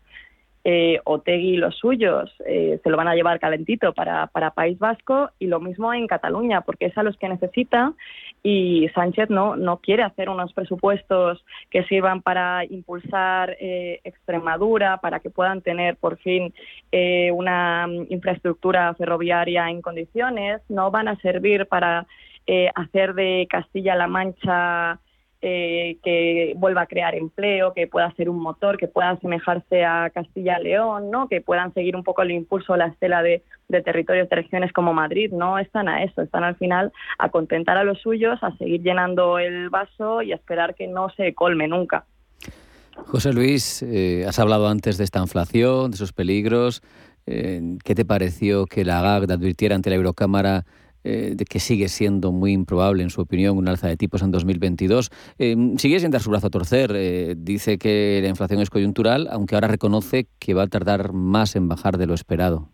Eh, 0.66 1.00
Otegui 1.06 1.52
y 1.52 1.58
los 1.58 1.78
suyos 1.78 2.36
eh, 2.46 2.82
se 2.84 2.90
lo 2.90 2.98
van 2.98 3.08
a 3.08 3.16
llevar 3.16 3.40
calentito 3.40 3.94
para, 3.94 4.28
para 4.28 4.52
País 4.52 4.78
Vasco 4.78 5.30
y 5.40 5.48
lo 5.48 5.62
mismo 5.62 5.94
en 5.94 6.06
Cataluña, 6.06 6.62
porque 6.62 6.88
es 6.88 6.98
a 6.98 7.04
los 7.04 7.16
que 7.18 7.30
necesita 7.30 7.94
y 8.44 8.90
Sánchez 8.94 9.30
no, 9.30 9.56
no 9.56 9.78
quiere 9.78 10.04
hacer 10.04 10.30
unos 10.30 10.52
presupuestos 10.52 11.46
que 11.70 11.86
sirvan 11.86 12.22
para 12.22 12.66
impulsar 12.66 13.56
eh, 13.60 14.02
Extremadura, 14.04 14.98
para 14.98 15.22
que 15.22 15.30
puedan 15.30 15.62
tener 15.62 15.96
por 15.96 16.18
fin 16.18 16.54
eh, 16.92 17.32
una 17.32 17.88
infraestructura 18.10 18.94
ferroviaria 18.96 19.70
en 19.70 19.82
condiciones, 19.82 20.62
no 20.68 20.92
van 20.92 21.08
a 21.08 21.16
servir 21.22 21.68
para 21.68 22.06
eh, 22.52 22.72
hacer 22.74 23.14
de 23.14 23.46
Castilla-La 23.48 24.08
Mancha 24.08 25.00
eh, 25.40 26.00
que 26.04 26.56
vuelva 26.58 26.82
a 26.82 26.86
crear 26.88 27.14
empleo, 27.14 27.76
que 27.76 27.86
pueda 27.86 28.12
ser 28.16 28.28
un 28.28 28.42
motor, 28.42 28.76
que 28.76 28.88
pueda 28.88 29.12
asemejarse 29.12 29.86
a 29.86 30.10
Castilla-León, 30.10 31.12
¿no? 31.12 31.28
que 31.28 31.42
puedan 31.42 31.72
seguir 31.76 31.96
un 31.96 32.04
poco 32.04 32.24
el 32.24 32.32
impulso, 32.32 32.76
la 32.76 32.88
estela 32.88 33.22
de, 33.22 33.44
territorios 33.68 34.28
de 34.30 34.36
regiones 34.36 34.74
como 34.74 34.96
Madrid. 34.96 35.32
No 35.32 35.60
están 35.60 35.90
a 35.90 36.04
eso, 36.04 36.24
están 36.24 36.44
al 36.44 36.56
final 36.56 36.92
a 37.20 37.30
contentar 37.30 37.78
a 37.78 37.84
los 37.84 38.02
suyos, 38.02 38.40
a 38.42 38.58
seguir 38.58 38.82
llenando 38.82 39.38
el 39.38 39.70
vaso 39.70 40.24
y 40.24 40.32
a 40.32 40.36
esperar 40.36 40.74
que 40.74 40.88
no 40.88 41.12
se 41.12 41.36
colme 41.36 41.68
nunca. 41.68 42.06
José 42.96 43.32
Luis, 43.32 43.84
eh, 43.84 44.26
has 44.28 44.40
hablado 44.40 44.68
antes 44.68 44.98
de 44.98 45.04
esta 45.04 45.20
inflación, 45.20 45.92
de 45.92 45.98
sus 45.98 46.14
peligros. 46.14 46.82
¿Qué 47.28 47.94
te 47.94 48.06
pareció 48.06 48.66
que 48.66 48.84
la 48.84 49.04
GAG 49.04 49.32
advirtiera 49.32 49.76
ante 49.76 49.92
la 49.92 49.98
Eurocámara 49.98 50.66
eh, 51.10 51.36
de 51.36 51.46
que 51.46 51.60
sigue 51.60 51.88
siendo 51.88 52.32
muy 52.32 52.52
improbable, 52.54 53.02
en 53.02 53.10
su 53.10 53.22
opinión, 53.22 53.58
un 53.58 53.68
alza 53.68 53.88
de 53.88 53.98
tipos 53.98 54.22
en 54.22 54.30
2022. 54.30 55.10
Eh, 55.40 55.56
sigue 55.78 56.00
sin 56.00 56.12
dar 56.12 56.22
su 56.22 56.30
brazo 56.30 56.48
a 56.48 56.50
torcer. 56.52 56.92
Eh, 56.94 57.34
dice 57.36 57.80
que 57.80 58.20
la 58.22 58.30
inflación 58.30 58.62
es 58.62 58.70
coyuntural, 58.70 59.28
aunque 59.32 59.56
ahora 59.56 59.68
reconoce 59.68 60.28
que 60.40 60.54
va 60.54 60.64
a 60.64 60.68
tardar 60.68 61.12
más 61.14 61.56
en 61.56 61.68
bajar 61.68 61.98
de 61.98 62.06
lo 62.06 62.14
esperado. 62.14 62.70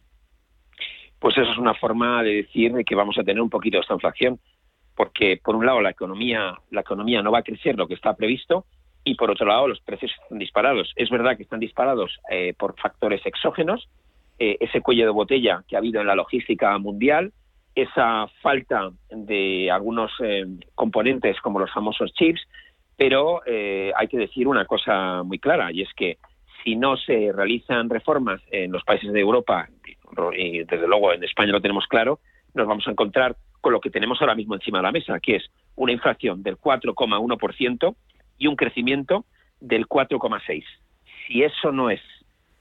Pues 1.19 1.37
eso 1.37 1.49
es 1.49 1.57
una 1.57 1.75
forma 1.75 2.23
de 2.23 2.43
decir 2.43 2.73
que 2.85 2.95
vamos 2.95 3.17
a 3.17 3.23
tener 3.23 3.41
un 3.41 3.49
poquito 3.49 3.77
de 3.77 3.81
esta 3.81 3.93
inflación, 3.93 4.37
porque 4.95 5.39
por 5.41 5.55
un 5.55 5.65
lado 5.65 5.79
la 5.79 5.91
economía, 5.91 6.55
la 6.71 6.81
economía 6.81 7.21
no 7.21 7.31
va 7.31 7.39
a 7.39 7.43
crecer 7.43 7.77
lo 7.77 7.87
que 7.87 7.93
está 7.93 8.15
previsto 8.15 8.65
y 9.05 9.15
por 9.15 9.31
otro 9.31 9.47
lado 9.47 9.69
los 9.69 9.79
precios 9.79 10.11
están 10.23 10.39
disparados. 10.39 10.91
Es 10.97 11.09
verdad 11.09 11.37
que 11.37 11.43
están 11.43 11.61
disparados 11.61 12.11
por 12.57 12.75
factores 12.77 13.25
exógenos, 13.25 13.87
ese 14.37 14.81
cuello 14.81 15.05
de 15.05 15.11
botella 15.11 15.63
que 15.67 15.75
ha 15.75 15.79
habido 15.79 16.01
en 16.01 16.07
la 16.07 16.15
logística 16.15 16.77
mundial, 16.79 17.31
esa 17.75 18.27
falta 18.41 18.89
de 19.09 19.69
algunos 19.69 20.11
eh, 20.23 20.45
componentes 20.73 21.39
como 21.41 21.59
los 21.59 21.71
famosos 21.71 22.13
chips, 22.13 22.41
pero 22.95 23.41
eh, 23.45 23.91
hay 23.95 24.07
que 24.07 24.17
decir 24.17 24.47
una 24.47 24.65
cosa 24.65 25.23
muy 25.23 25.39
clara 25.39 25.71
y 25.71 25.81
es 25.81 25.93
que 25.93 26.17
si 26.63 26.75
no 26.75 26.97
se 26.97 27.31
realizan 27.33 27.89
reformas 27.89 28.41
en 28.49 28.71
los 28.71 28.83
países 28.83 29.11
de 29.11 29.19
Europa, 29.19 29.67
y 30.35 30.59
desde 30.59 30.87
luego 30.87 31.13
en 31.13 31.23
España 31.23 31.51
lo 31.51 31.61
tenemos 31.61 31.85
claro, 31.87 32.19
nos 32.53 32.65
vamos 32.65 32.87
a 32.87 32.91
encontrar 32.91 33.35
con 33.61 33.73
lo 33.73 33.81
que 33.81 33.89
tenemos 33.89 34.21
ahora 34.21 34.35
mismo 34.35 34.55
encima 34.55 34.79
de 34.79 34.83
la 34.83 34.91
mesa, 34.91 35.19
que 35.19 35.35
es 35.35 35.51
una 35.75 35.91
inflación 35.91 36.41
del 36.41 36.57
4,1% 36.57 37.95
y 38.37 38.47
un 38.47 38.55
crecimiento 38.55 39.25
del 39.59 39.87
4,6%. 39.87 40.63
Si 41.27 41.43
eso 41.43 41.71
no 41.71 41.89
es 41.89 42.01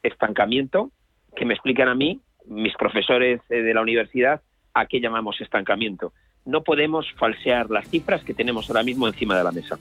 estancamiento, 0.03 0.91
que 1.37 1.45
me 1.45 1.55
explican 1.55 1.89
a 1.89 1.95
mí, 1.95 2.21
mis 2.47 2.75
profesores 2.75 3.41
eh, 3.49 3.62
de 3.62 3.75
la 3.75 3.83
universidad, 3.83 4.43
a 4.75 4.87
qué 4.87 5.01
llamamos 5.01 5.41
estancamiento. 5.41 6.12
No 6.45 6.62
podemos 6.62 7.07
falsear 7.16 7.70
las 7.70 7.89
cifras 7.89 8.22
que 8.25 8.35
tenemos 8.35 8.68
ahora 8.68 8.83
mismo 8.83 9.07
encima 9.07 9.39
de 9.39 9.45
la 9.45 9.53
mesa. 9.53 9.79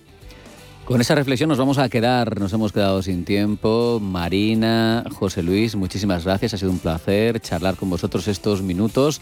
Con 0.85 0.99
esa 0.99 1.15
reflexión 1.15 1.47
nos 1.47 1.57
vamos 1.57 1.77
a 1.77 1.87
quedar, 1.87 2.39
nos 2.39 2.51
hemos 2.51 2.73
quedado 2.73 3.01
sin 3.01 3.23
tiempo. 3.23 3.99
Marina, 4.01 5.03
José 5.13 5.41
Luis, 5.41 5.75
muchísimas 5.75 6.25
gracias, 6.25 6.53
ha 6.53 6.57
sido 6.57 6.71
un 6.71 6.79
placer 6.79 7.39
charlar 7.39 7.75
con 7.75 7.89
vosotros 7.89 8.27
estos 8.27 8.61
minutos. 8.61 9.21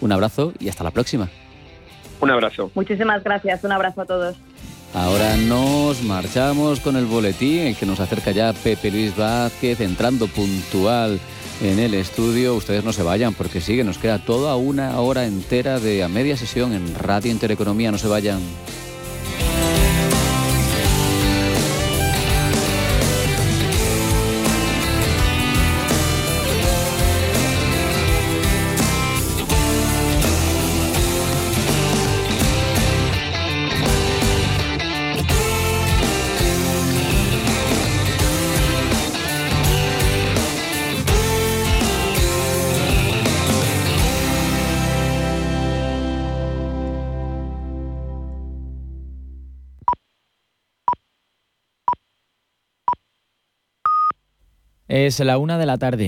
Un 0.00 0.12
abrazo 0.12 0.52
y 0.60 0.68
hasta 0.68 0.84
la 0.84 0.92
próxima. 0.92 1.28
Un 2.20 2.30
abrazo. 2.30 2.70
Muchísimas 2.74 3.24
gracias, 3.24 3.64
un 3.64 3.72
abrazo 3.72 4.02
a 4.02 4.06
todos. 4.06 4.36
Ahora 4.94 5.36
nos 5.36 6.02
marchamos 6.02 6.80
con 6.80 6.96
el 6.96 7.06
boletín, 7.06 7.66
el 7.68 7.76
que 7.76 7.86
nos 7.86 8.00
acerca 8.00 8.30
ya 8.30 8.52
Pepe 8.52 8.90
Luis 8.90 9.16
Vázquez, 9.16 9.80
entrando 9.80 10.26
puntual 10.28 11.20
en 11.60 11.78
el 11.78 11.94
estudio. 11.94 12.54
Ustedes 12.54 12.84
no 12.84 12.92
se 12.92 13.02
vayan 13.02 13.34
porque 13.34 13.60
sigue, 13.60 13.84
nos 13.84 13.98
queda 13.98 14.18
toda 14.18 14.56
una 14.56 14.98
hora 15.00 15.26
entera 15.26 15.78
de 15.80 16.02
a 16.02 16.08
media 16.08 16.36
sesión 16.36 16.72
en 16.72 16.94
Radio 16.94 17.30
Intereconomía, 17.30 17.92
no 17.92 17.98
se 17.98 18.08
vayan. 18.08 18.40
Es 54.90 55.20
la 55.20 55.38
una 55.38 55.56
de 55.56 55.66
la 55.66 55.78
tarde. 55.78 55.98